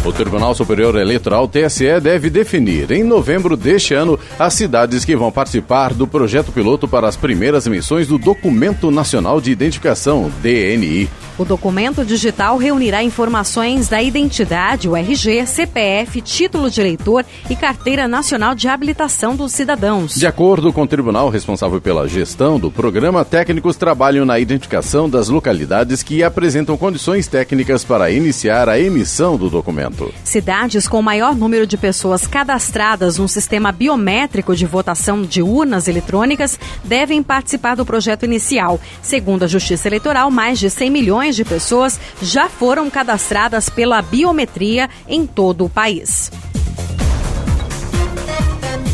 O 0.03 0.11
Tribunal 0.11 0.55
Superior 0.55 0.95
Eleitoral 0.95 1.47
TSE 1.47 1.99
deve 2.01 2.27
definir 2.27 2.89
em 2.91 3.03
novembro 3.03 3.55
deste 3.55 3.93
ano 3.93 4.17
as 4.39 4.55
cidades 4.55 5.05
que 5.05 5.15
vão 5.15 5.31
participar 5.31 5.93
do 5.93 6.07
projeto 6.07 6.51
piloto 6.51 6.87
para 6.87 7.07
as 7.07 7.15
primeiras 7.15 7.67
emissões 7.67 8.07
do 8.07 8.17
Documento 8.17 8.89
Nacional 8.89 9.39
de 9.39 9.51
Identificação, 9.51 10.31
DNI. 10.41 11.07
O 11.37 11.45
documento 11.45 12.05
digital 12.05 12.57
reunirá 12.57 13.03
informações 13.03 13.87
da 13.87 14.01
identidade, 14.01 14.87
o 14.87 14.95
RG, 14.95 15.45
CPF, 15.45 16.21
título 16.21 16.69
de 16.69 16.81
eleitor 16.81 17.25
e 17.49 17.55
carteira 17.55 18.07
nacional 18.07 18.53
de 18.53 18.67
habilitação 18.67 19.35
dos 19.35 19.51
cidadãos. 19.51 20.15
De 20.15 20.27
acordo 20.27 20.73
com 20.73 20.83
o 20.83 20.87
tribunal 20.87 21.29
responsável 21.29 21.81
pela 21.81 22.07
gestão 22.07 22.59
do 22.59 22.69
programa, 22.69 23.25
técnicos 23.25 23.75
trabalham 23.75 24.25
na 24.25 24.39
identificação 24.39 25.09
das 25.09 25.29
localidades 25.29 26.03
que 26.03 26.23
apresentam 26.23 26.77
condições 26.77 27.27
técnicas 27.27 27.83
para 27.83 28.11
iniciar 28.11 28.69
a 28.69 28.79
emissão 28.79 29.37
do 29.37 29.49
documento. 29.49 29.90
Cidades 30.23 30.87
com 30.87 31.01
maior 31.01 31.35
número 31.35 31.67
de 31.67 31.77
pessoas 31.77 32.25
cadastradas 32.25 33.17
num 33.17 33.27
sistema 33.27 33.71
biométrico 33.71 34.55
de 34.55 34.65
votação 34.65 35.21
de 35.21 35.41
urnas 35.41 35.87
eletrônicas 35.87 36.59
devem 36.83 37.21
participar 37.21 37.75
do 37.75 37.85
projeto 37.85 38.25
inicial. 38.25 38.79
Segundo 39.01 39.43
a 39.43 39.47
Justiça 39.47 39.87
Eleitoral, 39.87 40.31
mais 40.31 40.59
de 40.59 40.69
100 40.69 40.89
milhões 40.89 41.11
milhões 41.11 41.35
de 41.35 41.43
pessoas 41.43 41.99
já 42.21 42.47
foram 42.47 42.89
cadastradas 42.89 43.69
pela 43.69 44.01
biometria 44.01 44.89
em 45.07 45.27
todo 45.27 45.65
o 45.65 45.69
país. 45.69 46.31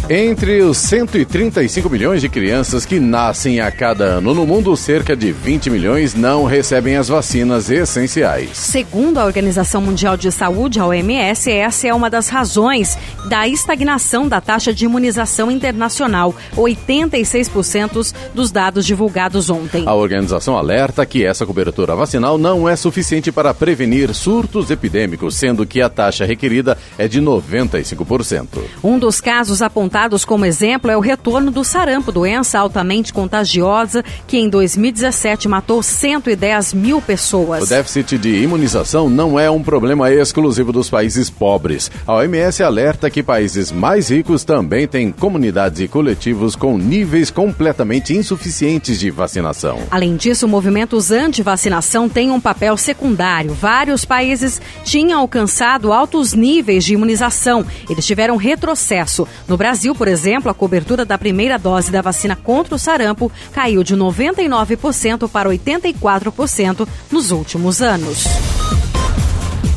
Entre 0.09 0.61
os 0.61 0.77
135 0.77 1.89
milhões 1.89 2.21
de 2.21 2.29
crianças 2.29 2.85
que 2.85 2.97
nascem 2.97 3.59
a 3.59 3.69
cada 3.69 4.05
ano 4.05 4.33
no 4.33 4.47
mundo, 4.47 4.77
cerca 4.77 5.17
de 5.17 5.33
20 5.33 5.69
milhões 5.69 6.15
não 6.15 6.45
recebem 6.45 6.95
as 6.95 7.09
vacinas 7.09 7.69
essenciais. 7.69 8.51
Segundo 8.53 9.17
a 9.17 9.25
Organização 9.25 9.81
Mundial 9.81 10.15
de 10.15 10.31
Saúde, 10.31 10.79
a 10.79 10.85
OMS, 10.85 11.51
essa 11.51 11.89
é 11.89 11.93
uma 11.93 12.09
das 12.09 12.29
razões 12.29 12.97
da 13.27 13.49
estagnação 13.49 14.29
da 14.29 14.39
taxa 14.39 14.73
de 14.73 14.85
imunização 14.85 15.51
internacional, 15.51 16.33
86% 16.55 18.13
dos 18.33 18.49
dados 18.49 18.85
divulgados 18.85 19.49
ontem. 19.49 19.83
A 19.85 19.93
organização 19.93 20.57
alerta 20.57 21.05
que 21.05 21.25
essa 21.25 21.45
cobertura 21.45 21.97
vacinal 21.97 22.37
não 22.37 22.69
é 22.69 22.77
suficiente 22.77 23.29
para 23.29 23.53
prevenir 23.53 24.15
surtos 24.15 24.71
epidêmicos, 24.71 25.35
sendo 25.35 25.65
que 25.65 25.81
a 25.81 25.89
taxa 25.89 26.23
requerida 26.23 26.77
é 26.97 27.09
de 27.09 27.21
95%. 27.21 28.47
Um 28.81 28.97
dos 28.97 29.19
casos 29.19 29.61
apontados 29.61 29.96
apontados 29.97 30.23
como 30.23 30.45
exemplo 30.45 30.91
é 30.91 30.95
o 30.95 30.99
retorno 30.99 31.49
do 31.49 31.63
sarampo, 31.63 32.11
doença 32.11 32.59
altamente 32.59 33.11
contagiosa 33.11 34.03
que 34.27 34.37
em 34.37 34.47
2017 34.47 35.47
matou 35.47 35.81
110 35.81 36.73
mil 36.75 37.01
pessoas. 37.01 37.63
O 37.63 37.67
déficit 37.67 38.15
de 38.19 38.43
imunização 38.43 39.09
não 39.09 39.39
é 39.39 39.49
um 39.49 39.63
problema 39.63 40.11
exclusivo 40.11 40.71
dos 40.71 40.87
países 40.87 41.31
pobres. 41.31 41.89
A 42.05 42.13
OMS 42.13 42.61
alerta 42.61 43.09
que 43.09 43.23
países 43.23 43.71
mais 43.71 44.09
ricos 44.09 44.43
também 44.43 44.87
têm 44.87 45.11
comunidades 45.11 45.79
e 45.79 45.87
coletivos 45.87 46.55
com 46.55 46.77
níveis 46.77 47.31
completamente 47.31 48.13
insuficientes 48.13 48.99
de 48.99 49.09
vacinação. 49.09 49.79
Além 49.89 50.15
disso, 50.15 50.47
movimentos 50.47 51.09
anti-vacinação 51.09 52.07
têm 52.07 52.29
um 52.29 52.39
papel 52.39 52.77
secundário. 52.77 53.51
Vários 53.55 54.05
países 54.05 54.61
tinham 54.83 55.19
alcançado 55.19 55.91
altos 55.91 56.33
níveis 56.33 56.85
de 56.85 56.93
imunização. 56.93 57.65
Eles 57.89 58.05
tiveram 58.05 58.35
retrocesso. 58.37 59.27
No 59.47 59.57
Brasil, 59.57 59.86
Brasil, 59.87 59.95
por 59.95 60.07
exemplo, 60.07 60.51
a 60.51 60.53
cobertura 60.53 61.05
da 61.05 61.17
primeira 61.17 61.57
dose 61.57 61.91
da 61.91 62.01
vacina 62.01 62.35
contra 62.35 62.75
o 62.75 62.79
sarampo 62.79 63.31
caiu 63.53 63.83
de 63.83 63.95
99% 63.95 65.29
para 65.29 65.49
84% 65.49 66.87
nos 67.11 67.31
últimos 67.31 67.81
anos. 67.81 68.25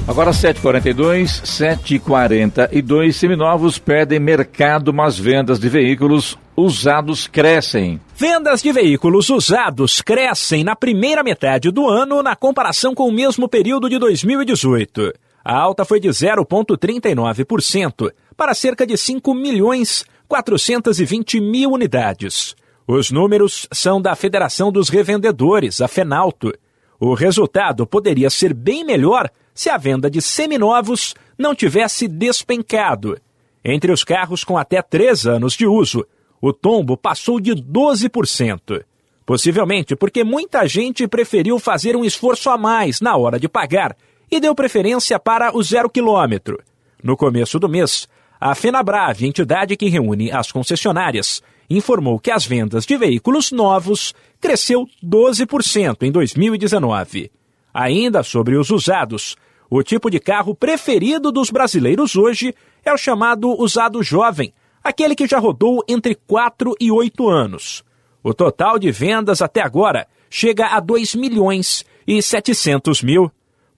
Agora 0.08 0.32
7h42, 0.32 1.42
7h42, 1.42 3.12
seminovos 3.12 3.78
perdem 3.78 4.18
mercado, 4.18 4.92
mas 4.92 5.16
vendas 5.16 5.60
de 5.60 5.68
veículos 5.68 6.36
usados 6.56 7.28
crescem. 7.28 8.00
Vendas 8.16 8.62
de 8.62 8.72
veículos 8.72 9.30
usados 9.30 10.02
crescem 10.02 10.64
na 10.64 10.74
primeira 10.74 11.22
metade 11.22 11.70
do 11.70 11.88
ano 11.88 12.22
na 12.22 12.34
comparação 12.34 12.94
com 12.94 13.08
o 13.08 13.12
mesmo 13.12 13.48
período 13.48 13.88
de 13.88 13.98
2018. 13.98 15.12
A 15.44 15.58
alta 15.58 15.84
foi 15.84 15.98
de 15.98 16.08
0,39% 16.08 18.12
para 18.36 18.54
cerca 18.54 18.86
de 18.86 18.96
5 18.96 19.34
milhões 19.34 20.04
420 20.28 21.40
mil 21.40 21.72
unidades. 21.72 22.54
Os 22.86 23.10
números 23.10 23.66
são 23.72 24.00
da 24.00 24.14
Federação 24.14 24.70
dos 24.70 24.88
Revendedores, 24.88 25.80
a 25.80 25.88
FENALTO. 25.88 26.52
O 26.98 27.14
resultado 27.14 27.86
poderia 27.86 28.30
ser 28.30 28.52
bem 28.52 28.84
melhor 28.84 29.30
se 29.54 29.70
a 29.70 29.76
venda 29.76 30.10
de 30.10 30.20
seminovos 30.20 31.14
não 31.38 31.54
tivesse 31.54 32.06
despencado. 32.06 33.18
Entre 33.64 33.92
os 33.92 34.04
carros 34.04 34.44
com 34.44 34.58
até 34.58 34.82
3 34.82 35.26
anos 35.26 35.54
de 35.54 35.66
uso, 35.66 36.06
o 36.40 36.52
tombo 36.52 36.96
passou 36.96 37.40
de 37.40 37.52
12%. 37.52 38.84
Possivelmente 39.24 39.94
porque 39.94 40.24
muita 40.24 40.66
gente 40.66 41.06
preferiu 41.06 41.58
fazer 41.58 41.96
um 41.96 42.04
esforço 42.04 42.50
a 42.50 42.58
mais 42.58 43.00
na 43.00 43.16
hora 43.16 43.38
de 43.38 43.48
pagar 43.48 43.96
e 44.30 44.40
deu 44.40 44.54
preferência 44.54 45.18
para 45.18 45.56
o 45.56 45.62
zero 45.62 45.90
quilômetro. 45.90 46.62
No 47.02 47.16
começo 47.16 47.58
do 47.58 47.68
mês, 47.68 48.08
a 48.40 48.54
FenaBrave, 48.54 49.26
entidade 49.26 49.76
que 49.76 49.88
reúne 49.88 50.30
as 50.30 50.52
concessionárias, 50.52 51.42
informou 51.68 52.18
que 52.18 52.30
as 52.30 52.46
vendas 52.46 52.84
de 52.84 52.96
veículos 52.96 53.52
novos 53.52 54.14
cresceu 54.40 54.86
12% 55.04 56.02
em 56.02 56.10
2019. 56.10 57.30
Ainda 57.72 58.22
sobre 58.22 58.56
os 58.56 58.70
usados, 58.70 59.36
o 59.68 59.82
tipo 59.82 60.10
de 60.10 60.18
carro 60.18 60.54
preferido 60.54 61.30
dos 61.30 61.50
brasileiros 61.50 62.16
hoje 62.16 62.54
é 62.84 62.92
o 62.92 62.98
chamado 62.98 63.50
usado 63.60 64.02
jovem, 64.02 64.52
aquele 64.82 65.14
que 65.14 65.28
já 65.28 65.38
rodou 65.38 65.84
entre 65.86 66.14
4 66.14 66.74
e 66.80 66.90
8 66.90 67.28
anos. 67.28 67.84
O 68.22 68.34
total 68.34 68.78
de 68.78 68.90
vendas 68.90 69.40
até 69.40 69.62
agora 69.62 70.08
chega 70.28 70.66
a 70.66 70.80
2 70.80 71.14
milhões 71.14 71.84
e 72.06 72.20
700 72.20 73.02
mil. 73.02 73.30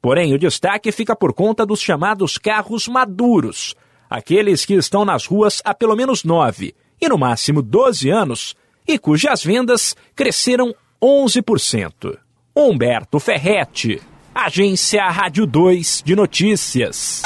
Porém, 0.03 0.35
o 0.35 0.39
destaque 0.39 0.91
fica 0.91 1.15
por 1.15 1.33
conta 1.33 1.65
dos 1.65 1.81
chamados 1.81 2.37
carros 2.37 2.89
maduros, 2.89 3.77
aqueles 4.11 4.65
que 4.65 4.75
estão 4.75 5.05
nas 5.05 5.25
ruas 5.25 5.63
há 5.65 5.73
pelo 5.73 5.95
menos 5.95 6.25
nove 6.25 6.75
e 7.01 7.09
no 7.09 7.17
máximo 7.17 7.63
12 7.63 8.11
anos 8.11 8.57
e 8.87 8.99
cujas 8.99 9.45
vendas 9.45 9.95
cresceram 10.17 10.75
11%. 11.01 12.19
Humberto 12.55 13.21
Ferretti, 13.21 14.03
Agência 14.35 15.09
Rádio 15.09 15.47
2 15.47 16.03
de 16.05 16.17
Notícias. 16.17 17.23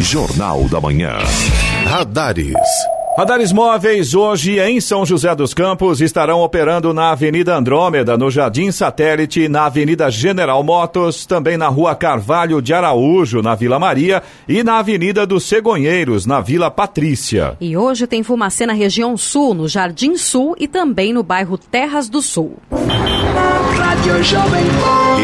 Jornal 0.00 0.68
da 0.68 0.80
Manhã. 0.80 1.18
Radares. 1.86 2.54
Radares 3.20 3.52
móveis 3.52 4.14
hoje 4.14 4.58
em 4.58 4.80
São 4.80 5.04
José 5.04 5.34
dos 5.34 5.52
Campos 5.52 6.00
estarão 6.00 6.40
operando 6.40 6.94
na 6.94 7.10
Avenida 7.10 7.54
Andrômeda, 7.54 8.16
no 8.16 8.30
Jardim 8.30 8.72
Satélite, 8.72 9.46
na 9.46 9.66
Avenida 9.66 10.10
General 10.10 10.64
Motos, 10.64 11.26
também 11.26 11.58
na 11.58 11.68
Rua 11.68 11.94
Carvalho 11.94 12.62
de 12.62 12.72
Araújo, 12.72 13.42
na 13.42 13.54
Vila 13.54 13.78
Maria, 13.78 14.22
e 14.48 14.64
na 14.64 14.78
Avenida 14.78 15.26
dos 15.26 15.44
Cegonheiros, 15.44 16.24
na 16.24 16.40
Vila 16.40 16.70
Patrícia. 16.70 17.58
E 17.60 17.76
hoje 17.76 18.06
tem 18.06 18.22
fumacê 18.22 18.64
na 18.64 18.72
região 18.72 19.14
sul, 19.18 19.52
no 19.52 19.68
Jardim 19.68 20.16
Sul 20.16 20.56
e 20.58 20.66
também 20.66 21.12
no 21.12 21.22
bairro 21.22 21.58
Terras 21.58 22.08
do 22.08 22.22
Sul. 22.22 22.56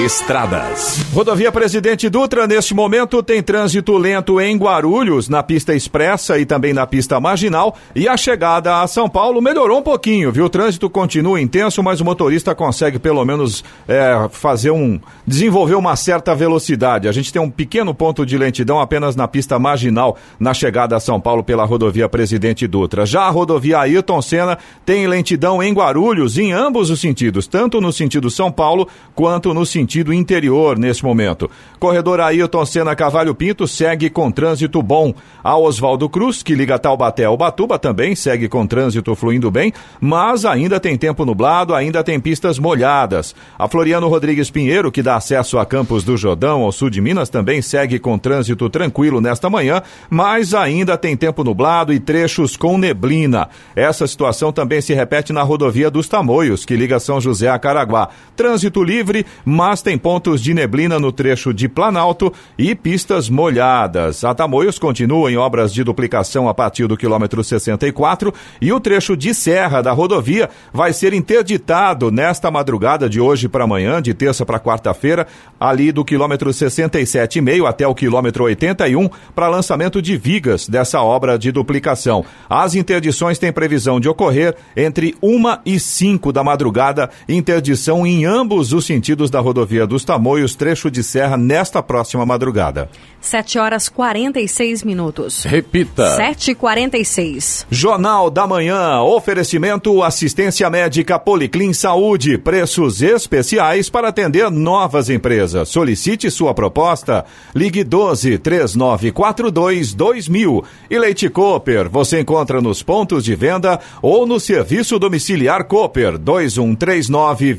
Estradas. 0.05 1.05
Rodovia 1.13 1.51
Presidente 1.51 2.09
Dutra, 2.11 2.47
neste 2.47 2.75
momento, 2.75 3.23
tem 3.23 3.43
trânsito 3.43 3.97
lento 3.97 4.39
em 4.39 4.57
Guarulhos, 4.57 5.29
na 5.29 5.43
pista 5.43 5.75
expressa 5.75 6.39
e 6.39 6.45
também 6.45 6.75
na 6.75 6.87
pista 6.87 7.19
marginal. 7.19 7.75
E 7.95 8.07
a 8.07 8.17
chegada 8.17 8.83
a 8.83 8.87
São 8.87 9.09
Paulo 9.09 9.41
melhorou 9.41 9.79
um 9.79 9.83
pouquinho, 9.83 10.31
viu? 10.31 10.45
O 10.45 10.51
trânsito 10.51 10.91
continua 10.91 11.41
intenso, 11.41 11.83
mas 11.83 12.01
o 12.01 12.05
motorista 12.05 12.55
consegue 12.55 12.99
pelo 12.99 13.25
menos 13.25 13.65
é, 13.89 14.29
fazer 14.31 14.71
um. 14.71 15.01
desenvolver 15.27 15.75
uma 15.75 15.97
certa 15.97 16.35
velocidade. 16.35 17.09
A 17.09 17.13
gente 17.13 17.33
tem 17.33 17.41
um 17.41 17.51
pequeno 17.51 17.95
ponto 17.95 18.27
de 18.27 18.37
lentidão 18.37 18.79
apenas 18.79 19.17
na 19.17 19.27
pista 19.27 19.59
marginal 19.59 20.19
na 20.39 20.53
chegada 20.53 20.95
a 20.95 21.01
São 21.01 21.19
Paulo 21.19 21.43
pela 21.43 21.65
rodovia 21.65 22.09
Presidente 22.09 22.67
Dutra. 22.67 23.07
Já 23.07 23.23
a 23.23 23.31
rodovia 23.31 23.79
Ayrton 23.79 24.21
Senna 24.21 24.59
tem 24.85 25.07
lentidão 25.07 25.63
em 25.63 25.73
Guarulhos 25.73 26.37
em 26.37 26.53
ambos 26.53 26.91
os 26.91 27.01
sentidos, 27.01 27.47
tanto 27.47 27.81
no 27.81 27.93
sentido 27.93 28.31
São 28.31 28.53
Paulo 28.53 28.66
quanto 29.15 29.55
no 29.55 29.65
sentido 29.65 30.13
interior 30.13 30.79
nesse 30.79 31.05
momento. 31.05 31.51
Corredor 31.79 32.21
Ayrton 32.21 32.67
Senna 32.67 32.95
Cavalho 32.95 33.35
Pinto 33.35 33.67
segue 33.67 34.11
com 34.11 34.31
trânsito 34.31 34.83
bom. 34.83 35.15
A 35.43 35.57
Oswaldo 35.57 36.09
Cruz, 36.09 36.43
que 36.43 36.55
liga 36.55 36.79
Taubaté 36.79 37.25
ao 37.25 37.37
Batuba, 37.37 37.79
também 37.79 38.15
segue 38.15 38.49
com 38.49 38.67
trânsito 38.67 39.15
fluindo 39.15 39.51
bem, 39.51 39.73
mas 40.01 40.45
ainda 40.45 40.79
tem 40.79 40.97
tempo 40.97 41.25
nublado, 41.25 41.75
ainda 41.75 42.03
tem 42.03 42.21
pistas 42.21 42.59
molhadas. 42.59 43.35
A 43.59 43.69
Floriano 43.69 44.09
Rodrigues 44.09 44.51
Pinheiro, 44.51 44.91
que 44.91 45.03
dá 45.03 45.17
acesso 45.17 45.59
a 45.59 45.65
Campos 45.65 46.05
do 46.05 46.17
Jordão, 46.17 46.63
ao 46.63 46.73
sul 46.73 46.91
de 46.91 47.01
Minas, 47.01 47.29
também 47.29 47.63
segue 47.63 47.99
com 47.99 48.19
trânsito 48.19 48.69
tranquilo 48.69 49.21
nesta 49.21 49.49
manhã, 49.49 49.83
mas 50.11 50.55
ainda 50.55 50.97
tem 50.97 51.17
tempo 51.17 51.45
nublado 51.45 51.93
e 51.93 52.01
trechos 52.01 52.57
com 52.57 52.77
neblina. 52.77 53.49
Essa 53.75 54.07
situação 54.07 54.53
também 54.53 54.81
se 54.81 54.95
repete 54.95 55.33
na 55.33 55.43
rodovia 55.43 55.91
dos 55.91 56.09
Tamoios, 56.09 56.65
que 56.65 56.77
liga 56.77 56.99
São 56.99 57.21
José 57.21 57.49
a 57.49 57.59
Caraguá. 57.59 58.09
Trânsito 58.35 58.56
trânsito 58.57 58.83
livre, 58.83 59.27
mas 59.45 59.83
tem 59.83 59.99
pontos 59.99 60.41
de 60.41 60.55
neblina 60.55 60.99
no 60.99 61.13
trecho 61.13 61.53
de 61.53 61.69
Planalto 61.69 62.33
e 62.57 62.75
pistas 62.75 63.29
molhadas. 63.29 64.25
A 64.25 64.35
Tamoios 64.35 64.79
continua 64.79 65.31
em 65.31 65.37
obras 65.37 65.75
de 65.75 65.85
duplicação 65.85 66.49
a 66.49 66.55
partir 66.55 66.87
do 66.87 66.97
quilômetro 66.97 67.45
64 67.45 68.33
e 68.59 68.73
o 68.73 68.81
trecho 68.81 69.15
de 69.15 69.35
serra 69.35 69.83
da 69.83 69.93
rodovia 69.93 70.49
vai 70.73 70.95
ser 70.95 71.13
interditado 71.13 72.11
nesta 72.11 72.51
madrugada 72.51 73.11
de 73.11 73.21
hoje 73.21 73.47
para 73.47 73.65
amanhã, 73.65 74.01
de 74.01 74.15
terça 74.15 74.47
para 74.47 74.59
quarta-feira, 74.59 75.27
ali 75.61 75.93
do 75.93 76.03
quilômetro 76.03 76.49
67,5 76.49 77.69
até 77.69 77.87
o 77.87 77.95
quilômetro 77.95 78.45
81, 78.45 79.11
para 79.35 79.49
lançamento 79.49 80.01
de 80.01 80.17
vigas 80.17 80.67
dessa 80.67 81.03
obra 81.03 81.39
de 81.39 81.53
duplicação. 81.53 82.25
As 82.49 82.75
interdições 82.75 83.39
têm 83.39 83.53
previsão 83.53 84.01
de 84.01 84.09
ocorrer 84.09 84.55
entre 84.75 85.15
1 85.23 85.43
e 85.67 85.79
5 85.79 86.33
da 86.33 86.43
madrugada, 86.43 87.11
interdição 87.29 88.07
em 88.07 88.25
ambos 88.25 88.46
os 88.55 88.87
sentidos 88.87 89.31
da 89.31 89.41
rodovia 89.41 89.87
dos 89.87 90.05
Tamoios, 90.05 90.55
trecho 90.55 90.91
de 90.91 91.03
serra, 91.03 91.37
nesta 91.37 91.83
próxima 91.83 92.25
madrugada. 92.25 92.89
7 93.21 93.59
horas 93.59 93.89
46 93.89 94.85
minutos. 94.85 95.43
Repita. 95.43 96.17
7h46. 96.17 97.67
Jornal 97.69 98.31
da 98.31 98.47
Manhã, 98.47 99.01
oferecimento 99.01 100.03
assistência 100.03 100.71
médica 100.71 101.19
Policlin 101.19 101.73
Saúde, 101.73 102.39
preços 102.39 103.03
especiais 103.03 103.91
para 103.91 104.09
atender 104.09 104.49
novas 104.51 105.11
empresas. 105.11 105.69
Solicite 105.69 106.31
sua 106.31 106.55
proposta. 106.55 107.25
Ligue 107.55 107.83
12 107.83 108.39
3942 108.39 109.93
2000. 109.95 110.65
E 110.89 110.99
Leite 110.99 111.29
Cooper, 111.29 111.89
você 111.91 112.21
encontra 112.21 112.61
nos 112.61 112.83
pontos 112.83 113.25
de 113.25 113.35
venda 113.35 113.81
ou 114.01 114.25
no 114.25 114.39
serviço 114.39 114.99
domiciliar 114.99 115.65
Cooper 115.65 116.17
2139 116.17 117.55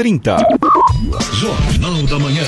2230. 0.00 0.34
Jornal 1.34 2.02
da 2.06 2.18
Manhã. 2.18 2.42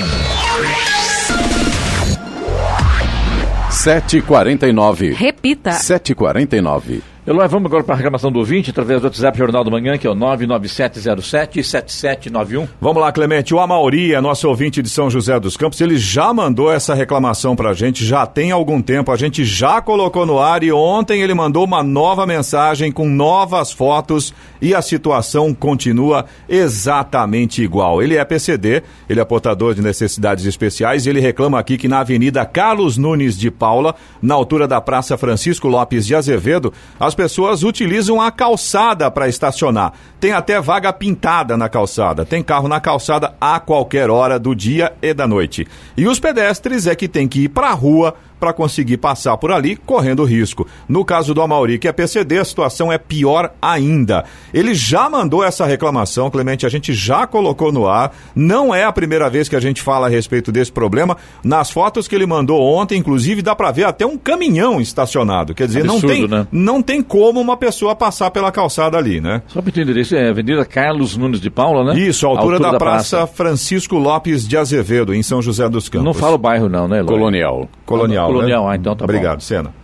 7h49. 3.71 5.13
Repita. 5.15 5.73
7h49. 5.73 7.03
Eloy, 7.25 7.47
vamos 7.47 7.67
agora 7.67 7.85
para 7.85 7.95
a 7.95 7.99
reclamação 7.99 8.33
do 8.33 8.41
ouvinte 8.41 8.71
através 8.71 9.01
do 9.01 9.05
WhatsApp 9.05 9.39
Jornal 9.39 9.63
do 9.63 9.71
Manhã, 9.71 9.97
que 9.97 10.09
é 10.09 10.11
o 10.11 10.15
99707-7791. 10.17 12.69
Vamos 12.81 13.01
lá, 13.01 13.13
Clemente. 13.13 13.55
O 13.55 13.61
Amauri 13.61 14.13
é 14.13 14.21
nosso 14.21 14.49
ouvinte 14.49 14.83
de 14.83 14.89
São 14.89 15.09
José 15.09 15.39
dos 15.39 15.57
Campos. 15.57 15.81
Ele 15.81 15.97
já 15.97 16.35
mandou 16.35 16.73
essa 16.73 16.95
reclamação 16.95 17.55
pra 17.55 17.75
gente, 17.75 18.05
já 18.05 18.27
tem 18.27 18.51
algum 18.51 18.83
tempo. 18.83 19.13
A 19.13 19.17
gente 19.17 19.45
já 19.45 19.81
colocou 19.81 20.27
no 20.27 20.41
ar 20.41 20.65
e 20.65 20.73
ontem 20.73 21.23
ele 21.23 21.33
mandou 21.33 21.65
uma 21.65 21.81
nova 21.81 22.27
mensagem 22.27 22.91
com 22.91 23.09
novas 23.09 23.71
fotos 23.71 24.35
e 24.61 24.75
a 24.75 24.83
situação 24.83 25.55
continua 25.55 26.25
exatamente 26.49 27.63
igual. 27.63 28.03
Ele 28.03 28.17
é 28.17 28.25
PCD, 28.25 28.83
ele 29.09 29.21
é 29.21 29.25
portador 29.25 29.77
de 29.77 29.81
necessidades 29.81 30.45
especiais 30.45 31.07
e 31.07 31.11
ele 31.11 31.21
reclama 31.21 31.57
aqui 31.57 31.79
que 31.79 31.87
na 31.87 32.01
Avenida 32.01 32.45
Carlos 32.45 32.97
Nunes 32.97 33.39
de 33.39 33.49
Paula, 33.49 33.95
na 34.21 34.35
altura 34.35 34.67
da 34.67 34.81
Praça 34.81 35.17
Francisco 35.17 35.69
Lopes 35.69 36.05
de 36.05 36.17
Azevedo, 36.17 36.73
as 36.99 37.12
pessoas 37.15 37.63
utilizam 37.63 38.21
a 38.21 38.31
calçada 38.31 39.11
para 39.11 39.29
estacionar. 39.29 39.93
Tem 40.21 40.33
até 40.33 40.61
vaga 40.61 40.93
pintada 40.93 41.57
na 41.57 41.69
calçada. 41.69 42.25
Tem 42.25 42.43
carro 42.43 42.69
na 42.69 42.81
calçada 42.81 43.35
a 43.41 43.59
qualquer 43.61 44.11
hora 44.11 44.39
do 44.39 44.55
dia 44.55 44.93
e 45.03 45.13
da 45.13 45.27
noite. 45.27 45.67
E 45.97 46.07
os 46.07 46.21
pedestres 46.21 46.87
é 46.87 46.95
que 46.95 47.09
tem 47.09 47.27
que 47.27 47.45
ir 47.45 47.49
para 47.49 47.69
a 47.69 47.75
rua 47.75 48.15
para 48.43 48.53
conseguir 48.53 48.97
passar 48.97 49.37
por 49.37 49.53
ali, 49.53 49.77
correndo 49.77 50.25
risco. 50.25 50.67
No 50.89 51.05
caso 51.05 51.33
do 51.33 51.41
Amauri, 51.41 51.79
que 51.79 51.87
é 51.87 51.93
PCD, 51.93 52.39
a 52.39 52.45
situação 52.45 52.91
é 52.91 52.99
pior 52.99 53.53
ainda. 53.63 54.25
Ele 54.53 54.75
já 54.75 55.09
mandou 55.09 55.45
essa 55.45 55.65
reclamação, 55.65 56.29
Clemente, 56.29 56.67
a 56.67 56.69
gente 56.69 56.93
já 56.93 57.25
colocou 57.25 57.71
no 57.71 57.87
ar. 57.87 58.13
Não 58.35 58.75
é 58.75 58.83
a 58.83 58.91
primeira 58.91 59.31
vez 59.31 59.49
que 59.49 59.55
a 59.55 59.61
gente 59.61 59.81
fala 59.81 60.09
a 60.09 60.11
respeito 60.11 60.51
desse 60.51 60.73
problema. 60.73 61.17
Nas 61.45 61.71
fotos 61.71 62.09
que 62.09 62.17
ele 62.17 62.27
mandou 62.27 62.61
ontem, 62.61 62.99
inclusive, 62.99 63.43
dá 63.43 63.55
para 63.55 63.71
ver 63.71 63.85
até 63.85 64.05
um 64.05 64.19
caminhão 64.19 64.81
estacionado. 64.81 65.55
Quer 65.55 65.69
dizer, 65.69 65.89
Absurdo, 65.89 66.09
não, 66.09 66.13
tem, 66.13 66.29
né? 66.29 66.47
não 66.51 66.83
tem 66.83 67.01
como 67.01 67.41
uma 67.41 67.57
pessoa 67.57 67.95
passar 67.95 68.33
pela 68.33 68.51
calçada 68.51 68.99
ali, 68.99 69.21
né? 69.21 69.41
Só 69.47 69.63
para 69.63 69.71
entender 69.71 70.01
isso, 70.01 70.17
é 70.17 70.31
Avenida 70.31 70.65
Carlos 70.65 71.17
Nunes 71.17 71.41
de 71.41 71.49
Paula, 71.49 71.95
né? 71.95 72.01
Isso, 72.01 72.27
a 72.27 72.31
altura, 72.31 72.59
da, 72.59 72.77
praça, 72.77 73.25
Francisco 73.25 73.97
Lopes 73.97 74.49
de 74.49 74.57
Azevedo, 74.57 75.15
em 75.15 75.23
São 75.23 75.41
José 75.41 75.69
dos 75.69 75.89
Campos. 75.89 76.07
Não 76.07 76.15
fala 76.15 76.35
o 76.35 76.39
bairro 76.39 76.69
não, 76.69 76.89
né, 76.89 76.99
Eloy? 76.99 77.07
Colonial. 77.07 77.69
Colonial. 77.87 78.32
Colonial, 78.35 78.65
né? 78.67 78.73
ah, 78.73 78.77
então 78.77 78.95
tá 78.97 79.07
bom. 79.07 79.13
Obrigado, 79.13 79.41
Sena. 79.43 79.75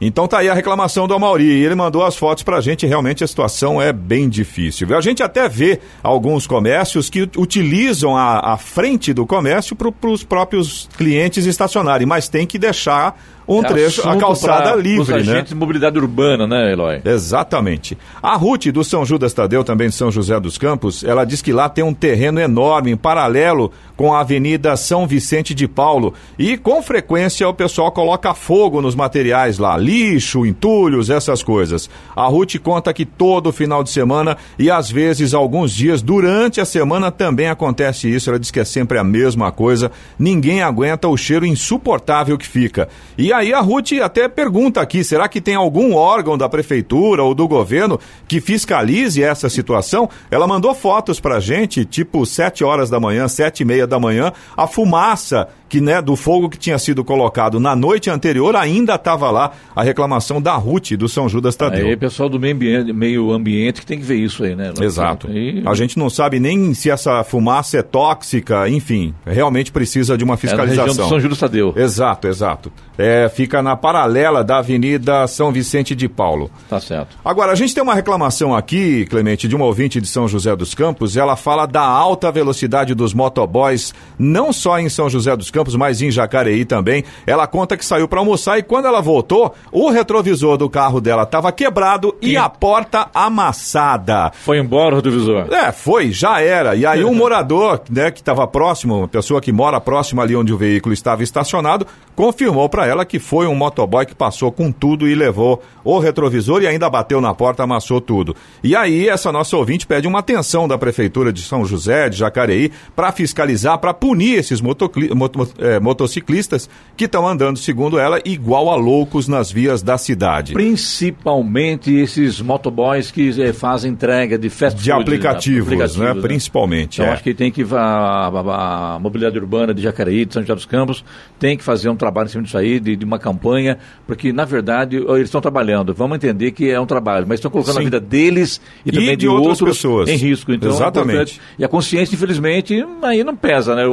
Então 0.00 0.26
tá 0.26 0.38
aí 0.38 0.48
a 0.48 0.54
reclamação 0.54 1.06
do 1.06 1.14
Amauri. 1.14 1.48
Ele 1.48 1.74
mandou 1.76 2.04
as 2.04 2.16
fotos 2.16 2.42
pra 2.42 2.60
gente. 2.60 2.84
Realmente 2.84 3.22
a 3.22 3.26
situação 3.26 3.80
é 3.80 3.92
bem 3.92 4.28
difícil. 4.28 4.94
A 4.94 5.00
gente 5.00 5.22
até 5.22 5.48
vê 5.48 5.80
alguns 6.02 6.46
comércios 6.46 7.08
que 7.08 7.22
ut- 7.22 7.38
utilizam 7.38 8.14
a, 8.16 8.52
a 8.54 8.56
frente 8.58 9.14
do 9.14 9.24
comércio 9.24 9.74
para 9.76 9.88
os 10.10 10.24
próprios 10.24 10.88
clientes 10.98 11.46
estacionarem, 11.46 12.06
mas 12.06 12.28
tem 12.28 12.44
que 12.46 12.58
deixar 12.58 13.18
um 13.46 13.60
É 13.60 13.68
trecho, 13.68 14.08
a 14.08 14.16
calçada 14.16 14.74
livre, 14.74 15.12
né? 15.12 15.18
agentes 15.20 15.50
de 15.50 15.54
mobilidade 15.54 15.98
urbana, 15.98 16.46
né, 16.46 16.72
Eloy? 16.72 17.00
Exatamente. 17.04 17.96
A 18.22 18.36
Ruth 18.36 18.66
do 18.66 18.82
São 18.82 19.04
Judas 19.04 19.32
Tadeu, 19.34 19.62
também 19.62 19.88
de 19.88 19.94
São 19.94 20.10
José 20.10 20.38
dos 20.40 20.56
Campos, 20.56 21.04
ela 21.04 21.24
diz 21.24 21.42
que 21.42 21.52
lá 21.52 21.68
tem 21.68 21.84
um 21.84 21.94
terreno 21.94 22.40
enorme, 22.40 22.90
em 22.90 22.96
paralelo 22.96 23.72
com 23.96 24.12
a 24.14 24.20
Avenida 24.20 24.76
São 24.76 25.06
Vicente 25.06 25.54
de 25.54 25.68
Paulo. 25.68 26.14
E 26.38 26.56
com 26.56 26.82
frequência 26.82 27.48
o 27.48 27.54
pessoal 27.54 27.92
coloca 27.92 28.34
fogo 28.34 28.80
nos 28.80 28.94
materiais 28.94 29.58
lá, 29.58 29.76
lixo, 29.76 30.44
entulhos, 30.46 31.10
essas 31.10 31.42
coisas. 31.42 31.88
A 32.16 32.26
Ruth 32.26 32.56
conta 32.62 32.92
que 32.92 33.04
todo 33.04 33.52
final 33.52 33.84
de 33.84 33.90
semana 33.90 34.36
e 34.58 34.70
às 34.70 34.90
vezes 34.90 35.34
alguns 35.34 35.72
dias 35.72 36.02
durante 36.02 36.60
a 36.60 36.64
semana 36.64 37.10
também 37.10 37.48
acontece 37.48 38.12
isso. 38.12 38.30
Ela 38.30 38.38
diz 38.38 38.50
que 38.50 38.60
é 38.60 38.64
sempre 38.64 38.98
a 38.98 39.04
mesma 39.04 39.52
coisa. 39.52 39.92
Ninguém 40.18 40.62
aguenta 40.62 41.08
o 41.08 41.16
cheiro 41.16 41.46
insuportável 41.46 42.36
que 42.38 42.46
fica. 42.46 42.88
E 43.16 43.32
aí 43.34 43.52
a 43.52 43.60
Ruth 43.60 43.92
até 44.02 44.28
pergunta 44.28 44.80
aqui: 44.80 45.04
será 45.04 45.28
que 45.28 45.40
tem 45.40 45.54
algum 45.54 45.94
órgão 45.94 46.38
da 46.38 46.48
prefeitura 46.48 47.22
ou 47.22 47.34
do 47.34 47.46
governo 47.46 47.98
que 48.26 48.40
fiscalize 48.40 49.22
essa 49.22 49.48
situação? 49.48 50.08
Ela 50.30 50.46
mandou 50.46 50.74
fotos 50.74 51.20
pra 51.20 51.40
gente, 51.40 51.84
tipo 51.84 52.24
7 52.24 52.64
horas 52.64 52.88
da 52.88 52.98
manhã, 52.98 53.28
sete 53.28 53.60
e 53.60 53.64
meia 53.64 53.86
da 53.86 53.98
manhã, 53.98 54.32
a 54.56 54.66
fumaça 54.66 55.48
que 55.74 55.80
né, 55.80 56.00
do 56.00 56.14
fogo 56.14 56.48
que 56.48 56.56
tinha 56.56 56.78
sido 56.78 57.02
colocado 57.02 57.58
na 57.58 57.74
noite 57.74 58.08
anterior 58.08 58.54
ainda 58.54 58.94
estava 58.94 59.28
lá. 59.28 59.50
A 59.74 59.82
reclamação 59.82 60.40
da 60.40 60.54
Ruth 60.54 60.92
do 60.92 61.08
São 61.08 61.28
Judas 61.28 61.56
Tadeu. 61.56 61.88
Aí, 61.88 61.96
pessoal 61.96 62.28
do 62.28 62.38
meio 62.38 62.54
ambiente, 62.54 62.92
meio 62.92 63.32
ambiente 63.32 63.80
que 63.80 63.86
tem 63.86 63.98
que 63.98 64.04
ver 64.04 64.14
isso 64.14 64.44
aí, 64.44 64.54
né? 64.54 64.72
Exato. 64.80 65.28
A 65.66 65.74
gente 65.74 65.98
não 65.98 66.08
sabe 66.08 66.38
nem 66.38 66.72
se 66.74 66.90
essa 66.90 67.24
fumaça 67.24 67.78
é 67.78 67.82
tóxica, 67.82 68.68
enfim, 68.68 69.12
realmente 69.26 69.72
precisa 69.72 70.16
de 70.16 70.22
uma 70.22 70.34
É 70.34 70.46
na 70.46 70.62
região 70.62 70.66
fiscalização. 70.86 71.06
do 71.06 71.08
São 71.08 71.20
Júlio 71.20 71.36
Tadeu. 71.36 71.74
Exato, 71.76 72.28
exato. 72.28 72.72
É, 72.96 73.28
fica 73.28 73.60
na 73.60 73.74
paralela 73.74 74.44
da 74.44 74.58
Avenida 74.58 75.26
São 75.26 75.50
Vicente 75.50 75.96
de 75.96 76.08
Paulo. 76.08 76.50
Tá 76.68 76.78
certo. 76.78 77.16
Agora, 77.24 77.50
a 77.50 77.56
gente 77.56 77.74
tem 77.74 77.82
uma 77.82 77.94
reclamação 77.94 78.54
aqui, 78.54 79.06
Clemente, 79.06 79.48
de 79.48 79.56
uma 79.56 79.64
ouvinte 79.64 80.00
de 80.00 80.06
São 80.06 80.28
José 80.28 80.54
dos 80.54 80.74
Campos. 80.74 81.16
Ela 81.16 81.34
fala 81.34 81.66
da 81.66 81.82
alta 81.82 82.30
velocidade 82.30 82.94
dos 82.94 83.12
motoboys, 83.12 83.92
não 84.16 84.52
só 84.52 84.78
em 84.78 84.88
São 84.88 85.10
José 85.10 85.36
dos 85.36 85.50
Campos, 85.50 85.63
mas 85.74 86.02
em 86.02 86.10
Jacareí 86.10 86.64
também. 86.64 87.04
Ela 87.26 87.46
conta 87.46 87.76
que 87.76 87.84
saiu 87.84 88.06
para 88.08 88.18
almoçar 88.18 88.58
e 88.58 88.62
quando 88.62 88.86
ela 88.86 89.00
voltou, 89.00 89.54
o 89.72 89.88
retrovisor 89.90 90.56
do 90.58 90.68
carro 90.68 91.00
dela 91.00 91.22
estava 91.22 91.50
quebrado 91.52 92.14
e 92.20 92.30
Sim. 92.30 92.36
a 92.36 92.48
porta 92.48 93.06
amassada. 93.14 94.32
Foi 94.34 94.58
embora 94.58 94.94
o 94.94 94.96
retrovisor. 94.96 95.46
É, 95.52 95.70
foi, 95.72 96.10
já 96.10 96.40
era. 96.40 96.74
E 96.74 96.84
aí 96.84 97.04
um 97.04 97.14
morador, 97.14 97.80
né, 97.90 98.10
que 98.10 98.20
estava 98.20 98.46
próximo, 98.46 98.98
uma 98.98 99.08
pessoa 99.08 99.40
que 99.40 99.52
mora 99.52 99.80
próximo 99.80 100.20
ali 100.20 100.34
onde 100.34 100.52
o 100.52 100.56
veículo 100.58 100.92
estava 100.92 101.22
estacionado, 101.22 101.86
confirmou 102.16 102.68
para 102.68 102.86
ela 102.86 103.04
que 103.04 103.18
foi 103.18 103.46
um 103.46 103.54
motoboy 103.54 104.04
que 104.06 104.14
passou 104.14 104.50
com 104.50 104.70
tudo 104.72 105.08
e 105.08 105.14
levou 105.14 105.62
o 105.84 105.98
retrovisor 105.98 106.62
e 106.62 106.66
ainda 106.66 106.88
bateu 106.90 107.20
na 107.20 107.34
porta, 107.34 107.62
amassou 107.62 108.00
tudo. 108.00 108.34
E 108.62 108.74
aí 108.74 109.08
essa 109.08 109.30
nossa 109.30 109.56
ouvinte 109.56 109.86
pede 109.86 110.08
uma 110.08 110.18
atenção 110.20 110.66
da 110.66 110.78
prefeitura 110.78 111.32
de 111.32 111.42
São 111.42 111.64
José, 111.64 112.08
de 112.08 112.16
Jacareí, 112.16 112.72
para 112.96 113.12
fiscalizar, 113.12 113.78
para 113.78 113.92
punir 113.94 114.38
esses 114.38 114.60
motocli- 114.60 115.12
moto- 115.14 115.46
eh, 115.58 115.78
motociclistas 115.80 116.68
que 116.96 117.04
estão 117.04 117.26
andando, 117.26 117.58
segundo 117.58 117.98
ela, 117.98 118.20
igual 118.24 118.70
a 118.70 118.76
loucos 118.76 119.26
nas 119.28 119.50
vias 119.50 119.82
da 119.82 119.98
cidade. 119.98 120.52
Principalmente 120.52 121.92
esses 121.94 122.40
motoboys 122.40 123.10
que 123.10 123.30
eh, 123.40 123.52
fazem 123.52 123.92
entrega 123.92 124.38
de 124.38 124.48
fast 124.50 124.78
De 124.82 124.90
food, 124.90 125.02
aplicativos, 125.02 125.96
né? 125.96 126.14
Principalmente. 126.14 127.00
Então 127.00 127.06
é. 127.06 127.14
acho 127.14 127.22
que 127.22 127.34
tem 127.34 127.50
que 127.50 127.62
a, 127.72 127.76
a- 127.78 128.94
a 128.94 128.98
mobilidade 128.98 129.38
urbana 129.38 129.74
de 129.74 129.82
Jacareí, 129.82 130.24
de 130.24 130.32
São 130.34 130.42
José 130.42 130.54
dos 130.54 130.66
Campos, 130.66 131.04
tem 131.38 131.56
que 131.56 131.62
fazer 131.64 131.88
um 131.88 131.96
trabalho 131.96 132.26
em 132.26 132.30
cima 132.30 132.42
disso 132.44 132.56
aí, 132.58 132.78
de, 132.80 132.96
de 132.96 133.04
uma 133.04 133.18
campanha, 133.18 133.78
porque 134.06 134.32
na 134.32 134.44
verdade 134.44 134.96
eles 134.96 135.24
estão 135.24 135.40
trabalhando. 135.40 135.92
Vamos 135.94 136.16
entender 136.16 136.50
que 136.52 136.70
é 136.70 136.80
um 136.80 136.86
trabalho, 136.86 137.26
mas 137.28 137.38
estão 137.38 137.50
colocando 137.50 137.74
Sim. 137.74 137.80
a 137.80 137.84
vida 137.84 138.00
deles 138.00 138.60
e, 138.84 138.88
E 138.88 138.92
também 138.92 139.08
de 139.10 139.16
de, 139.24 139.28
outras 139.28 139.60
outros 139.60 139.78
pessoas. 139.78 140.08
em 140.08 140.16
risco. 140.16 140.52
Então, 140.52 140.70
é 140.70 140.74
Exatamente. 140.74 141.12
importante. 141.14 141.40
E 141.58 141.64
a 141.64 141.68
consciência, 141.68 142.14
infelizmente, 142.14 142.84
aí 143.02 143.24
não 143.24 143.34
pesa, 143.36 143.74
né? 143.74 143.84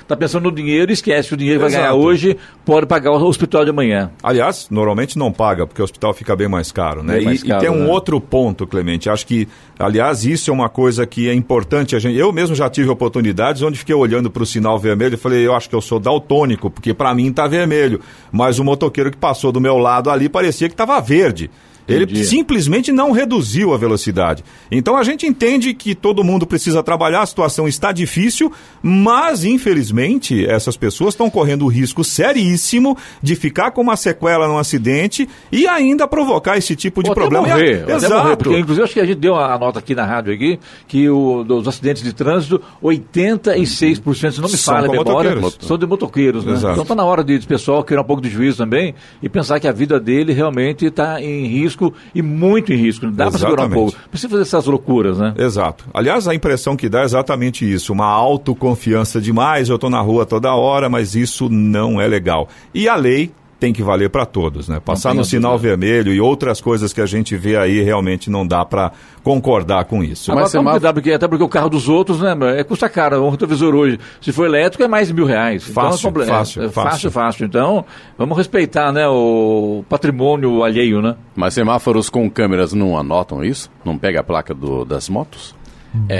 Está 0.00 0.16
pensando 0.16 0.44
no 0.44 0.52
dinheiro 0.52 0.90
e 0.90 0.94
esquece 0.98 1.28
que 1.28 1.34
o 1.34 1.36
dinheiro 1.36 1.60
vai 1.60 1.70
ganhar 1.70 1.94
hoje, 1.94 2.36
pode 2.64 2.86
pagar 2.86 3.10
o 3.12 3.26
hospital 3.26 3.64
de 3.64 3.70
amanhã. 3.70 4.10
Aliás, 4.22 4.68
normalmente 4.70 5.18
não 5.18 5.32
paga, 5.32 5.66
porque 5.66 5.80
o 5.80 5.84
hospital 5.84 6.12
fica 6.12 6.36
bem 6.36 6.48
mais 6.48 6.70
caro, 6.70 7.02
né? 7.02 7.20
Mais 7.20 7.42
e, 7.42 7.46
caro, 7.46 7.64
e 7.64 7.66
tem 7.66 7.74
um 7.74 7.84
né? 7.84 7.90
outro 7.90 8.20
ponto, 8.20 8.66
Clemente. 8.66 9.08
Acho 9.08 9.26
que, 9.26 9.48
aliás, 9.78 10.24
isso 10.24 10.50
é 10.50 10.52
uma 10.52 10.68
coisa 10.68 11.06
que 11.06 11.28
é 11.28 11.34
importante 11.34 11.96
a 11.96 11.98
gente. 11.98 12.16
Eu 12.16 12.32
mesmo 12.32 12.54
já 12.54 12.68
tive 12.68 12.90
oportunidades 12.90 13.62
onde 13.62 13.78
fiquei 13.78 13.94
olhando 13.94 14.30
para 14.30 14.42
o 14.42 14.46
sinal 14.46 14.78
vermelho 14.78 15.14
e 15.14 15.18
falei, 15.18 15.46
eu 15.46 15.54
acho 15.54 15.68
que 15.68 15.74
eu 15.74 15.80
sou 15.80 15.98
daltônico, 15.98 16.70
porque 16.70 16.92
para 16.92 17.14
mim 17.14 17.32
tá 17.32 17.46
vermelho. 17.46 18.00
Mas 18.30 18.58
o 18.58 18.64
motoqueiro 18.64 19.10
que 19.10 19.16
passou 19.16 19.50
do 19.50 19.60
meu 19.60 19.78
lado 19.78 20.10
ali 20.10 20.28
parecia 20.28 20.68
que 20.68 20.74
estava 20.74 21.00
verde. 21.00 21.50
Ele 21.88 22.24
simplesmente 22.24 22.92
não 22.92 23.12
reduziu 23.12 23.72
a 23.72 23.78
velocidade. 23.78 24.44
Então 24.70 24.96
a 24.96 25.02
gente 25.02 25.26
entende 25.26 25.72
que 25.72 25.94
todo 25.94 26.22
mundo 26.22 26.46
precisa 26.46 26.82
trabalhar, 26.82 27.22
a 27.22 27.26
situação 27.26 27.66
está 27.66 27.92
difícil, 27.92 28.52
mas 28.82 29.44
infelizmente 29.44 30.46
essas 30.46 30.76
pessoas 30.76 31.14
estão 31.14 31.30
correndo 31.30 31.64
o 31.64 31.68
risco 31.68 32.04
seríssimo 32.04 32.96
de 33.22 33.34
ficar 33.34 33.70
com 33.70 33.80
uma 33.80 33.96
sequela 33.96 34.46
num 34.46 34.58
acidente 34.58 35.28
e 35.50 35.66
ainda 35.66 36.06
provocar 36.06 36.56
esse 36.58 36.76
tipo 36.76 37.02
de 37.02 37.08
Ou 37.08 37.14
problema. 37.14 37.48
morrer, 37.48 37.84
Exato. 37.88 38.14
morrer, 38.14 38.36
porque 38.36 38.58
inclusive 38.58 38.84
acho 38.84 38.94
que 38.94 39.00
a 39.00 39.06
gente 39.06 39.18
deu 39.18 39.36
a 39.36 39.58
nota 39.58 39.78
aqui 39.78 39.94
na 39.94 40.04
rádio 40.04 40.32
aqui, 40.34 40.58
que 40.86 41.08
o, 41.08 41.42
dos 41.44 41.66
acidentes 41.66 42.02
de 42.02 42.12
trânsito, 42.12 42.60
86%, 42.82 44.32
se 44.32 44.40
não 44.40 44.48
me 44.48 44.56
São 44.56 44.74
falha 44.74 44.88
a 44.88 44.90
memória, 44.90 45.34
motoqueiros. 45.34 45.66
são 45.66 45.78
de 45.78 45.86
motoqueiros, 45.86 46.44
né? 46.44 46.52
Exato. 46.52 46.72
Então 46.72 46.82
está 46.82 46.94
na 46.94 47.04
hora 47.04 47.22
de, 47.24 47.38
de 47.38 47.46
pessoal 47.46 47.82
criar 47.84 48.00
um 48.00 48.04
pouco 48.04 48.22
de 48.22 48.28
juízo 48.28 48.58
também 48.58 48.94
e 49.22 49.28
pensar 49.28 49.60
que 49.60 49.68
a 49.68 49.72
vida 49.72 49.98
dele 50.00 50.32
realmente 50.32 50.86
está 50.86 51.20
em 51.20 51.46
risco 51.46 51.77
e 52.14 52.22
muito 52.22 52.72
em 52.72 52.76
risco. 52.76 53.06
Não 53.06 53.12
dá 53.12 53.30
para 53.30 53.38
segurar 53.38 53.66
um 53.66 53.70
pouco. 53.70 53.96
Precisa 54.10 54.28
fazer 54.28 54.42
essas 54.42 54.66
loucuras, 54.66 55.18
né? 55.18 55.34
Exato. 55.36 55.84
Aliás, 55.92 56.26
a 56.28 56.34
impressão 56.34 56.76
que 56.76 56.88
dá 56.88 57.02
é 57.02 57.04
exatamente 57.04 57.70
isso, 57.70 57.92
uma 57.92 58.06
autoconfiança 58.06 59.20
demais, 59.20 59.68
eu 59.68 59.76
estou 59.76 59.90
na 59.90 60.00
rua 60.00 60.26
toda 60.26 60.54
hora, 60.54 60.88
mas 60.88 61.14
isso 61.14 61.48
não 61.48 62.00
é 62.00 62.06
legal. 62.06 62.48
E 62.74 62.88
a 62.88 62.96
lei 62.96 63.30
tem 63.58 63.72
que 63.72 63.82
valer 63.82 64.08
para 64.08 64.24
todos, 64.24 64.68
né? 64.68 64.78
Passar 64.78 65.12
no 65.14 65.24
sinal 65.24 65.52
dúvida. 65.52 65.68
vermelho 65.76 66.12
e 66.12 66.20
outras 66.20 66.60
coisas 66.60 66.92
que 66.92 67.00
a 67.00 67.06
gente 67.06 67.36
vê 67.36 67.56
aí 67.56 67.80
realmente 67.82 68.30
não 68.30 68.46
dá 68.46 68.64
para 68.64 68.92
concordar 69.22 69.84
com 69.84 70.02
isso. 70.02 70.30
Agora, 70.30 70.44
Mas 70.44 70.52
toma 70.52 70.70
semáforo- 70.72 70.94
porque, 70.94 71.12
até 71.12 71.26
porque 71.26 71.42
o 71.44 71.48
carro 71.48 71.68
dos 71.68 71.88
outros, 71.88 72.20
né, 72.20 72.36
é 72.56 72.62
custa 72.64 72.88
caro. 72.88 73.22
Um 73.24 73.30
retrovisor 73.30 73.74
hoje, 73.74 73.98
se 74.20 74.30
for 74.32 74.46
elétrico, 74.46 74.82
é 74.84 74.88
mais 74.88 75.08
de 75.08 75.14
mil 75.14 75.24
reais. 75.26 75.64
Fácil, 75.64 76.08
então, 76.10 76.22
é, 76.22 76.26
fácil, 76.26 76.62
é, 76.62 76.68
fácil. 76.68 76.90
fácil, 76.90 77.10
fácil. 77.10 77.46
Então, 77.46 77.84
vamos 78.16 78.36
respeitar, 78.38 78.92
né, 78.92 79.08
o 79.08 79.84
patrimônio 79.88 80.62
alheio, 80.62 81.02
né? 81.02 81.16
Mas 81.34 81.54
semáforos 81.54 82.08
com 82.08 82.30
câmeras 82.30 82.72
não 82.72 82.96
anotam 82.96 83.42
isso? 83.44 83.68
Não 83.84 83.98
pega 83.98 84.20
a 84.20 84.22
placa 84.22 84.54
do- 84.54 84.84
das 84.84 85.08
motos? 85.08 85.54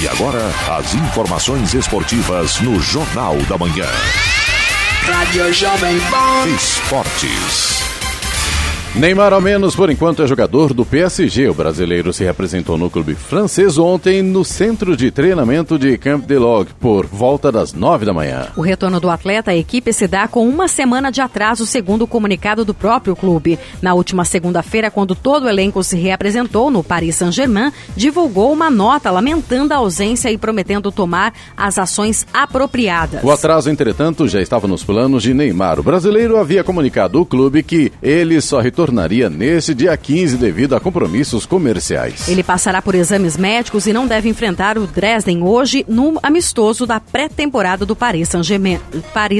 E 0.00 0.08
agora, 0.08 0.40
as 0.78 0.94
informações 0.94 1.74
esportivas 1.74 2.60
no 2.60 2.80
Jornal 2.80 3.36
da 3.48 3.56
Manhã. 3.56 3.86
Rádio 5.02 5.52
Jovem 5.52 5.98
Pan. 6.10 6.48
Esportes. 6.54 7.87
Neymar, 8.98 9.32
ao 9.32 9.40
menos 9.40 9.76
por 9.76 9.90
enquanto, 9.90 10.24
é 10.24 10.26
jogador 10.26 10.74
do 10.74 10.84
PSG. 10.84 11.48
O 11.48 11.54
brasileiro 11.54 12.12
se 12.12 12.24
representou 12.24 12.76
no 12.76 12.90
clube 12.90 13.14
francês 13.14 13.78
ontem 13.78 14.22
no 14.24 14.44
centro 14.44 14.96
de 14.96 15.12
treinamento 15.12 15.78
de 15.78 15.96
Camp 15.96 16.26
de 16.26 16.36
Log 16.36 16.70
por 16.80 17.06
volta 17.06 17.52
das 17.52 17.72
nove 17.72 18.04
da 18.04 18.12
manhã. 18.12 18.48
O 18.56 18.60
retorno 18.60 18.98
do 18.98 19.08
atleta 19.08 19.52
à 19.52 19.56
equipe 19.56 19.92
se 19.92 20.08
dá 20.08 20.26
com 20.26 20.48
uma 20.48 20.66
semana 20.66 21.12
de 21.12 21.20
atraso, 21.20 21.64
segundo 21.64 22.02
o 22.02 22.06
comunicado 22.08 22.64
do 22.64 22.74
próprio 22.74 23.14
clube. 23.14 23.56
Na 23.80 23.94
última 23.94 24.24
segunda-feira, 24.24 24.90
quando 24.90 25.14
todo 25.14 25.44
o 25.44 25.48
elenco 25.48 25.80
se 25.84 25.96
reapresentou 25.96 26.68
no 26.68 26.82
Paris 26.82 27.14
Saint-Germain, 27.14 27.72
divulgou 27.96 28.52
uma 28.52 28.68
nota 28.68 29.12
lamentando 29.12 29.72
a 29.74 29.76
ausência 29.76 30.28
e 30.32 30.36
prometendo 30.36 30.90
tomar 30.90 31.32
as 31.56 31.78
ações 31.78 32.26
apropriadas. 32.34 33.22
O 33.22 33.30
atraso, 33.30 33.70
entretanto, 33.70 34.26
já 34.26 34.42
estava 34.42 34.66
nos 34.66 34.82
planos 34.82 35.22
de 35.22 35.32
Neymar. 35.32 35.78
O 35.78 35.84
brasileiro 35.84 36.36
havia 36.36 36.64
comunicado 36.64 37.16
ao 37.16 37.24
clube 37.24 37.62
que 37.62 37.92
ele 38.02 38.40
só 38.40 38.60
retornaria 38.88 39.28
neste 39.28 39.74
dia 39.74 39.96
15 39.96 40.36
devido 40.38 40.74
a 40.74 40.80
compromissos 40.80 41.44
comerciais. 41.44 42.28
Ele 42.28 42.42
passará 42.42 42.80
por 42.80 42.94
exames 42.94 43.36
médicos 43.36 43.86
e 43.86 43.92
não 43.92 44.06
deve 44.06 44.28
enfrentar 44.28 44.78
o 44.78 44.86
Dresden 44.86 45.42
hoje 45.42 45.84
no 45.86 46.18
amistoso 46.22 46.86
da 46.86 46.98
pré-temporada 46.98 47.84
do 47.84 47.94
Paris 47.94 48.28
Saint-Germain. 48.30 48.80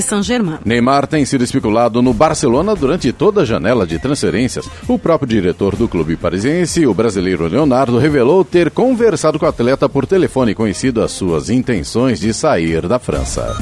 Saint-Germain. 0.02 0.58
Neymar 0.64 1.06
tem 1.06 1.24
sido 1.24 1.44
especulado 1.44 2.02
no 2.02 2.12
Barcelona 2.12 2.74
durante 2.74 3.12
toda 3.12 3.42
a 3.42 3.44
janela 3.44 3.86
de 3.86 3.98
transferências. 3.98 4.68
O 4.86 4.98
próprio 4.98 5.28
diretor 5.28 5.74
do 5.74 5.88
clube 5.88 6.16
parisiense, 6.16 6.86
o 6.86 6.92
brasileiro 6.92 7.46
Leonardo, 7.46 7.98
revelou 7.98 8.44
ter 8.44 8.70
conversado 8.70 9.38
com 9.38 9.46
o 9.46 9.48
atleta 9.48 9.88
por 9.88 10.06
telefone, 10.06 10.54
conhecido 10.54 11.02
as 11.02 11.12
suas 11.12 11.48
intenções 11.48 12.20
de 12.20 12.34
sair 12.34 12.86
da 12.86 12.98
França. 12.98 13.56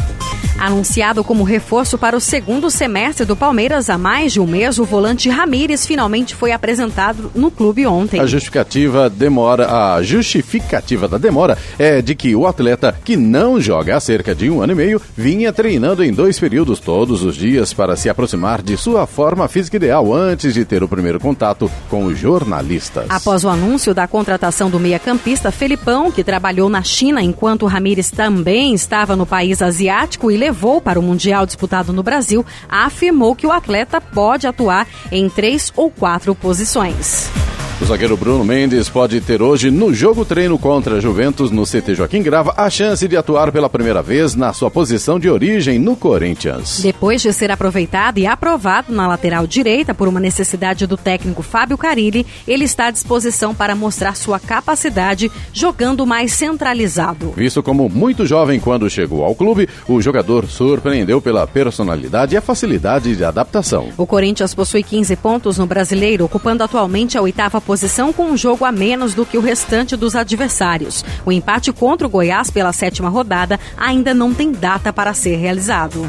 Anunciado 0.59 1.22
como 1.22 1.45
reforço 1.45 1.99
para 1.99 2.16
o 2.16 2.20
segundo 2.20 2.70
semestre 2.70 3.26
do 3.26 3.37
Palmeiras 3.37 3.91
há 3.91 3.99
mais 3.99 4.32
de 4.32 4.41
um 4.41 4.47
mês, 4.47 4.78
o 4.78 4.84
volante 4.84 5.28
Ramírez 5.66 5.84
finalmente 5.84 6.32
foi 6.32 6.52
apresentado 6.52 7.32
no 7.34 7.50
clube 7.50 7.84
ontem. 7.86 8.20
A 8.20 8.26
justificativa 8.26 9.10
demora, 9.10 9.94
a 9.96 10.00
justificativa 10.00 11.08
da 11.08 11.18
demora 11.18 11.58
é 11.76 12.00
de 12.00 12.14
que 12.14 12.36
o 12.36 12.46
atleta, 12.46 12.96
que 13.04 13.16
não 13.16 13.60
joga 13.60 13.96
há 13.96 14.00
cerca 14.00 14.32
de 14.32 14.48
um 14.48 14.62
ano 14.62 14.74
e 14.74 14.76
meio, 14.76 15.02
vinha 15.16 15.52
treinando 15.52 16.04
em 16.04 16.12
dois 16.12 16.38
períodos 16.38 16.78
todos 16.78 17.24
os 17.24 17.34
dias 17.34 17.72
para 17.72 17.96
se 17.96 18.08
aproximar 18.08 18.62
de 18.62 18.76
sua 18.76 19.08
forma 19.08 19.48
física 19.48 19.76
ideal 19.76 20.14
antes 20.14 20.54
de 20.54 20.64
ter 20.64 20.84
o 20.84 20.88
primeiro 20.88 21.18
contato 21.18 21.68
com 21.90 22.04
os 22.04 22.16
jornalistas. 22.16 23.06
Após 23.08 23.42
o 23.42 23.48
anúncio 23.48 23.92
da 23.92 24.06
contratação 24.06 24.70
do 24.70 24.78
meia-campista 24.78 25.50
Felipão, 25.50 26.12
que 26.12 26.22
trabalhou 26.22 26.68
na 26.68 26.84
China 26.84 27.20
enquanto 27.20 27.66
Ramírez 27.66 28.08
também 28.08 28.72
estava 28.72 29.16
no 29.16 29.26
país 29.26 29.60
asiático 29.60 30.30
e 30.30 30.36
levou 30.36 30.80
para 30.80 31.00
o 31.00 31.02
Mundial 31.02 31.44
disputado 31.44 31.92
no 31.92 32.04
Brasil, 32.04 32.46
afirmou 32.68 33.34
que 33.34 33.48
o 33.48 33.52
atleta 33.52 34.00
pode 34.00 34.46
atuar 34.46 34.86
em 35.10 35.28
três 35.28 35.55
ou 35.74 35.90
quatro 35.90 36.34
posições. 36.34 37.30
O 37.79 37.85
zagueiro 37.85 38.16
Bruno 38.16 38.43
Mendes 38.43 38.89
pode 38.89 39.20
ter 39.20 39.43
hoje, 39.43 39.70
no 39.70 39.93
jogo 39.93 40.24
treino 40.24 40.59
contra 40.59 40.97
a 40.97 41.01
Juventus 41.01 41.51
no 41.51 41.64
CT 41.64 41.95
Joaquim 41.95 42.22
Grava, 42.22 42.55
a 42.57 42.70
chance 42.70 43.07
de 43.07 43.18
atuar 43.18 43.53
pela 43.53 43.68
primeira 43.68 44.01
vez 44.01 44.35
na 44.35 44.51
sua 44.55 44.70
posição 44.70 45.20
de 45.20 45.29
origem 45.29 45.79
no 45.79 45.95
Corinthians. 45.95 46.81
Depois 46.83 47.20
de 47.20 47.31
ser 47.35 47.51
aproveitado 47.51 48.16
e 48.16 48.27
aprovado 48.27 48.95
na 48.95 49.07
lateral 49.07 49.47
direita 49.47 49.93
por 49.93 50.09
uma 50.09 50.18
necessidade 50.18 50.87
do 50.87 50.97
técnico 50.97 51.43
Fábio 51.43 51.77
Carilli, 51.77 52.24
ele 52.49 52.64
está 52.64 52.87
à 52.87 52.91
disposição 52.91 53.55
para 53.55 53.77
mostrar 53.77 54.16
sua 54.16 54.41
capacidade 54.41 55.31
jogando 55.53 56.07
mais 56.07 56.33
centralizado. 56.33 57.35
Visto 57.37 57.62
como 57.62 57.91
muito 57.91 58.24
jovem 58.24 58.59
quando 58.59 58.89
chegou 58.89 59.22
ao 59.22 59.35
clube, 59.35 59.68
o 59.87 60.01
jogador 60.01 60.47
surpreendeu 60.47 61.20
pela 61.20 61.47
personalidade 61.47 62.35
e 62.35 62.39
a 62.39 62.43
facilidade 62.43 63.14
de 63.14 63.22
adaptação. 63.22 63.91
O 63.99 64.07
Corinthians 64.07 64.55
possui 64.55 64.83
15 64.83 65.14
pontos 65.16 65.59
no 65.59 65.66
brasileiro, 65.66 66.24
ocupando 66.24 66.64
atualmente 66.64 67.18
a 67.18 67.22
oitava 67.22 67.61
posição 67.66 68.12
com 68.12 68.30
um 68.30 68.36
jogo 68.36 68.64
a 68.64 68.70
menos 68.70 69.12
do 69.12 69.26
que 69.26 69.36
o 69.36 69.40
restante 69.40 69.96
dos 69.96 70.14
adversários. 70.14 71.04
O 71.26 71.32
empate 71.32 71.72
contra 71.72 72.06
o 72.06 72.10
Goiás 72.10 72.48
pela 72.48 72.72
sétima 72.72 73.08
rodada 73.08 73.58
ainda 73.76 74.14
não 74.14 74.32
tem 74.32 74.52
data 74.52 74.92
para 74.92 75.12
ser 75.12 75.36
realizado. 75.36 76.08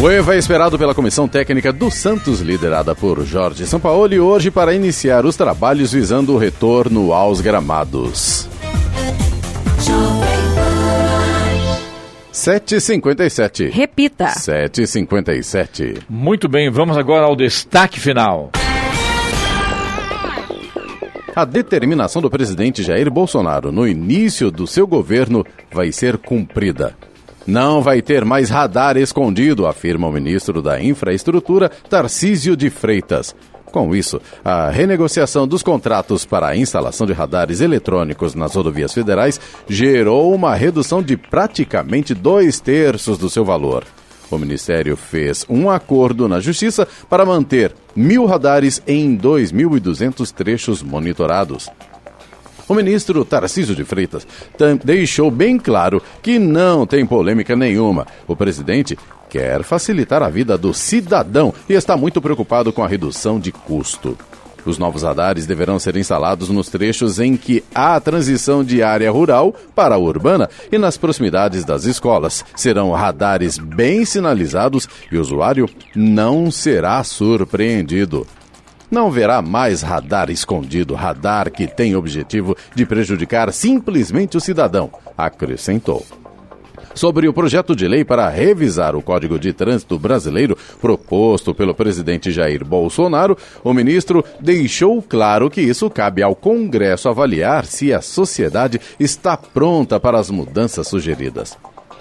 O 0.00 0.10
EVA 0.10 0.34
é 0.34 0.38
esperado 0.38 0.78
pela 0.78 0.94
comissão 0.94 1.26
técnica 1.26 1.72
do 1.72 1.90
Santos, 1.90 2.40
liderada 2.40 2.94
por 2.94 3.24
Jorge 3.24 3.66
Sampaoli, 3.66 4.20
hoje 4.20 4.50
para 4.50 4.74
iniciar 4.74 5.24
os 5.24 5.36
trabalhos 5.36 5.92
visando 5.92 6.34
o 6.34 6.38
retorno 6.38 7.12
aos 7.12 7.40
gramados. 7.40 8.48
7h57. 12.32 13.70
Repita. 13.70 14.26
7h57. 14.26 16.02
Muito 16.08 16.46
bem, 16.46 16.70
vamos 16.70 16.98
agora 16.98 17.24
ao 17.24 17.34
destaque 17.34 17.98
final. 17.98 18.50
A 21.36 21.44
determinação 21.44 22.22
do 22.22 22.30
presidente 22.30 22.82
Jair 22.82 23.10
Bolsonaro 23.10 23.70
no 23.70 23.86
início 23.86 24.50
do 24.50 24.66
seu 24.66 24.86
governo 24.86 25.44
vai 25.70 25.92
ser 25.92 26.16
cumprida. 26.16 26.96
Não 27.46 27.82
vai 27.82 28.00
ter 28.00 28.24
mais 28.24 28.48
radar 28.48 28.96
escondido, 28.96 29.66
afirma 29.66 30.08
o 30.08 30.12
ministro 30.12 30.62
da 30.62 30.82
Infraestrutura, 30.82 31.68
Tarcísio 31.68 32.56
de 32.56 32.70
Freitas. 32.70 33.36
Com 33.66 33.94
isso, 33.94 34.18
a 34.42 34.70
renegociação 34.70 35.46
dos 35.46 35.62
contratos 35.62 36.24
para 36.24 36.46
a 36.46 36.56
instalação 36.56 37.06
de 37.06 37.12
radares 37.12 37.60
eletrônicos 37.60 38.34
nas 38.34 38.54
rodovias 38.54 38.94
federais 38.94 39.38
gerou 39.68 40.34
uma 40.34 40.54
redução 40.54 41.02
de 41.02 41.18
praticamente 41.18 42.14
dois 42.14 42.60
terços 42.60 43.18
do 43.18 43.28
seu 43.28 43.44
valor. 43.44 43.84
O 44.30 44.38
Ministério 44.38 44.96
fez 44.96 45.46
um 45.48 45.70
acordo 45.70 46.28
na 46.28 46.40
Justiça 46.40 46.86
para 47.08 47.24
manter 47.24 47.72
mil 47.94 48.26
radares 48.26 48.82
em 48.86 49.16
2.200 49.16 50.32
trechos 50.32 50.82
monitorados. 50.82 51.68
O 52.68 52.74
ministro 52.74 53.24
Tarcísio 53.24 53.76
de 53.76 53.84
Freitas 53.84 54.26
deixou 54.84 55.30
bem 55.30 55.56
claro 55.56 56.02
que 56.20 56.36
não 56.36 56.84
tem 56.84 57.06
polêmica 57.06 57.54
nenhuma. 57.54 58.06
O 58.26 58.34
presidente 58.34 58.98
quer 59.30 59.62
facilitar 59.62 60.20
a 60.20 60.28
vida 60.28 60.58
do 60.58 60.74
cidadão 60.74 61.54
e 61.68 61.74
está 61.74 61.96
muito 61.96 62.20
preocupado 62.20 62.72
com 62.72 62.82
a 62.82 62.88
redução 62.88 63.38
de 63.38 63.52
custo. 63.52 64.18
Os 64.66 64.78
novos 64.78 65.04
radares 65.04 65.46
deverão 65.46 65.78
ser 65.78 65.96
instalados 65.96 66.48
nos 66.48 66.68
trechos 66.68 67.20
em 67.20 67.36
que 67.36 67.62
há 67.72 67.98
transição 68.00 68.64
de 68.64 68.82
área 68.82 69.10
rural 69.10 69.54
para 69.74 69.94
a 69.94 69.98
urbana 69.98 70.50
e 70.72 70.76
nas 70.76 70.96
proximidades 70.96 71.64
das 71.64 71.84
escolas. 71.84 72.44
Serão 72.56 72.90
radares 72.90 73.58
bem 73.58 74.04
sinalizados 74.04 74.88
e 75.10 75.16
o 75.16 75.20
usuário 75.20 75.68
não 75.94 76.50
será 76.50 77.02
surpreendido. 77.04 78.26
Não 78.90 79.10
verá 79.10 79.40
mais 79.40 79.82
radar 79.82 80.30
escondido, 80.30 80.94
radar 80.94 81.50
que 81.50 81.66
tem 81.66 81.94
objetivo 81.94 82.56
de 82.74 82.84
prejudicar 82.84 83.52
simplesmente 83.52 84.36
o 84.36 84.40
cidadão, 84.40 84.90
acrescentou. 85.16 86.04
Sobre 86.96 87.28
o 87.28 87.32
projeto 87.32 87.76
de 87.76 87.86
lei 87.86 88.06
para 88.06 88.26
revisar 88.30 88.96
o 88.96 89.02
Código 89.02 89.38
de 89.38 89.52
Trânsito 89.52 89.98
Brasileiro 89.98 90.56
proposto 90.80 91.54
pelo 91.54 91.74
presidente 91.74 92.32
Jair 92.32 92.64
Bolsonaro, 92.64 93.36
o 93.62 93.74
ministro 93.74 94.24
deixou 94.40 95.02
claro 95.02 95.50
que 95.50 95.60
isso 95.60 95.90
cabe 95.90 96.22
ao 96.22 96.34
Congresso 96.34 97.10
avaliar 97.10 97.66
se 97.66 97.92
a 97.92 98.00
sociedade 98.00 98.80
está 98.98 99.36
pronta 99.36 100.00
para 100.00 100.18
as 100.18 100.30
mudanças 100.30 100.88
sugeridas. 100.88 101.58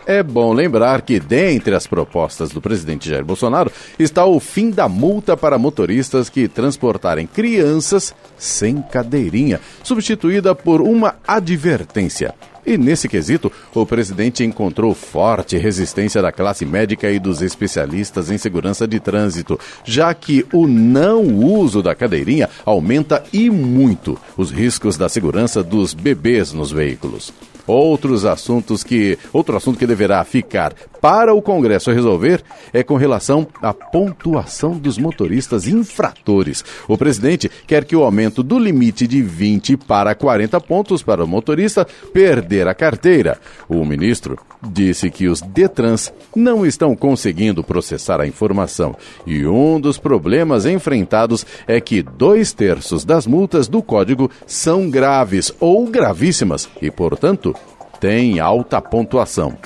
É 0.07 0.23
bom 0.23 0.53
lembrar 0.53 1.01
que, 1.01 1.19
dentre 1.19 1.75
as 1.75 1.85
propostas 1.85 2.51
do 2.51 2.61
presidente 2.61 3.09
Jair 3.09 3.25
Bolsonaro, 3.25 3.71
está 3.99 4.23
o 4.23 4.39
fim 4.39 4.69
da 4.69 4.87
multa 4.87 5.35
para 5.35 5.57
motoristas 5.57 6.29
que 6.29 6.47
transportarem 6.47 7.27
crianças 7.27 8.15
sem 8.37 8.81
cadeirinha, 8.81 9.59
substituída 9.83 10.55
por 10.55 10.79
uma 10.79 11.15
advertência. 11.27 12.33
E 12.65 12.77
nesse 12.77 13.07
quesito, 13.07 13.51
o 13.73 13.85
presidente 13.85 14.43
encontrou 14.43 14.93
forte 14.95 15.57
resistência 15.57 16.21
da 16.21 16.31
classe 16.31 16.65
médica 16.65 17.11
e 17.11 17.19
dos 17.19 17.41
especialistas 17.41 18.31
em 18.31 18.37
segurança 18.37 18.87
de 18.87 18.99
trânsito, 18.99 19.59
já 19.83 20.13
que 20.13 20.45
o 20.51 20.67
não 20.67 21.23
uso 21.23 21.81
da 21.81 21.93
cadeirinha 21.93 22.49
aumenta 22.65 23.23
e 23.31 23.49
muito 23.49 24.17
os 24.35 24.51
riscos 24.51 24.97
da 24.97 25.07
segurança 25.07 25.61
dos 25.61 25.93
bebês 25.93 26.51
nos 26.51 26.71
veículos. 26.71 27.31
Outros 27.67 28.25
assuntos 28.25 28.83
que. 28.83 29.17
Outro 29.33 29.55
assunto 29.55 29.77
que 29.79 29.87
deverá 29.87 30.23
ficar 30.23 30.73
para 31.01 31.33
o 31.33 31.41
Congresso 31.41 31.91
resolver 31.91 32.43
é 32.73 32.83
com 32.83 32.95
relação 32.95 33.47
à 33.61 33.73
pontuação 33.73 34.77
dos 34.77 34.97
motoristas 34.97 35.67
infratores. 35.67 36.63
O 36.87 36.97
presidente 36.97 37.49
quer 37.67 37.85
que 37.85 37.95
o 37.95 38.03
aumento 38.03 38.41
do 38.41 38.57
limite 38.57 39.05
de 39.05 39.21
20 39.21 39.77
para 39.77 40.15
40 40.15 40.59
pontos 40.61 41.03
para 41.03 41.23
o 41.23 41.27
motorista 41.27 41.85
perder 42.11 42.67
a 42.67 42.73
carteira. 42.73 43.39
O 43.69 43.85
ministro 43.85 44.39
disse 44.63 45.09
que 45.09 45.27
os 45.27 45.41
Detrans 45.41 46.11
não 46.35 46.65
estão 46.65 46.95
conseguindo 46.95 47.63
processar 47.63 48.19
a 48.19 48.27
informação 48.27 48.95
e 49.25 49.45
um 49.45 49.79
dos 49.79 49.97
problemas 49.97 50.65
enfrentados 50.65 51.45
é 51.67 51.79
que 51.79 52.01
dois 52.01 52.51
terços 52.51 53.05
das 53.05 53.27
multas 53.27 53.67
do 53.67 53.81
código 53.81 54.29
são 54.45 54.89
graves 54.89 55.53
ou 55.59 55.85
gravíssimas 55.87 56.67
e, 56.81 56.89
portanto, 56.89 57.54
têm 58.05 58.39
alta 58.39 58.79
pontuação. 58.79 59.57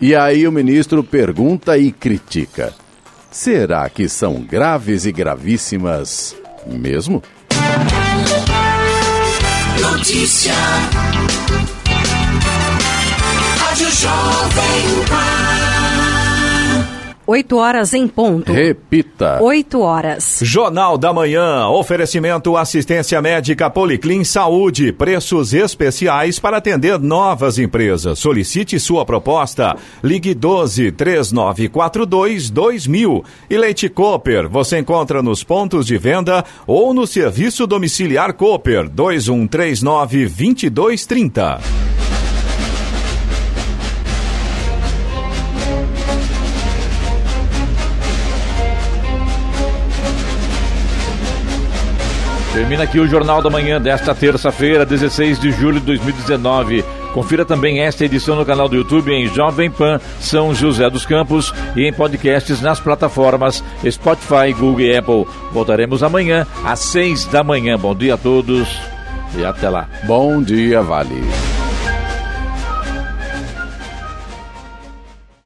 E 0.00 0.16
aí 0.16 0.48
o 0.48 0.52
ministro 0.52 1.04
pergunta 1.04 1.78
e 1.78 1.92
critica: 1.92 2.74
será 3.30 3.88
que 3.88 4.08
são 4.08 4.40
graves 4.40 5.06
e 5.06 5.12
gravíssimas 5.12 6.34
mesmo? 6.66 7.22
Notícia. 9.80 10.54
Rádio 13.58 13.90
Jovem 13.92 15.04
Pan. 15.08 15.69
8 17.30 17.56
horas 17.58 17.94
em 17.94 18.08
ponto. 18.08 18.52
Repita. 18.52 19.40
8 19.40 19.80
horas. 19.80 20.40
Jornal 20.42 20.98
da 20.98 21.12
Manhã. 21.12 21.68
Oferecimento 21.68 22.56
assistência 22.56 23.22
médica 23.22 23.70
Policlin 23.70 24.24
Saúde. 24.24 24.90
Preços 24.92 25.54
especiais 25.54 26.40
para 26.40 26.56
atender 26.56 26.98
novas 26.98 27.56
empresas. 27.56 28.18
Solicite 28.18 28.80
sua 28.80 29.06
proposta. 29.06 29.76
Ligue 30.02 30.34
12 30.34 30.90
3942 30.90 32.50
2000. 32.50 33.24
E 33.48 33.56
Leite 33.56 33.88
Cooper. 33.88 34.48
Você 34.48 34.80
encontra 34.80 35.22
nos 35.22 35.44
pontos 35.44 35.86
de 35.86 35.96
venda 35.96 36.44
ou 36.66 36.92
no 36.92 37.06
serviço 37.06 37.64
domiciliar 37.64 38.32
Cooper 38.32 38.88
2139 38.88 40.26
2230. 40.26 42.09
Termina 52.60 52.84
aqui 52.84 53.00
o 53.00 53.06
Jornal 53.06 53.40
da 53.40 53.48
Manhã 53.48 53.80
desta 53.80 54.14
terça-feira, 54.14 54.84
16 54.84 55.40
de 55.40 55.50
julho 55.50 55.80
de 55.80 55.86
2019. 55.86 56.84
Confira 57.14 57.42
também 57.42 57.80
esta 57.80 58.04
edição 58.04 58.36
no 58.36 58.44
canal 58.44 58.68
do 58.68 58.76
YouTube 58.76 59.10
em 59.10 59.26
Jovem 59.28 59.70
Pan 59.70 59.98
São 60.20 60.54
José 60.54 60.90
dos 60.90 61.06
Campos 61.06 61.54
e 61.74 61.86
em 61.86 61.92
podcasts 61.92 62.60
nas 62.60 62.78
plataformas 62.78 63.64
Spotify, 63.90 64.52
Google 64.52 64.82
e 64.82 64.94
Apple. 64.94 65.26
Voltaremos 65.50 66.02
amanhã 66.02 66.46
às 66.62 66.80
seis 66.80 67.24
da 67.24 67.42
manhã. 67.42 67.78
Bom 67.78 67.94
dia 67.94 68.12
a 68.12 68.18
todos 68.18 68.68
e 69.38 69.42
até 69.42 69.70
lá. 69.70 69.88
Bom 70.04 70.42
dia, 70.42 70.82
Vale. 70.82 71.59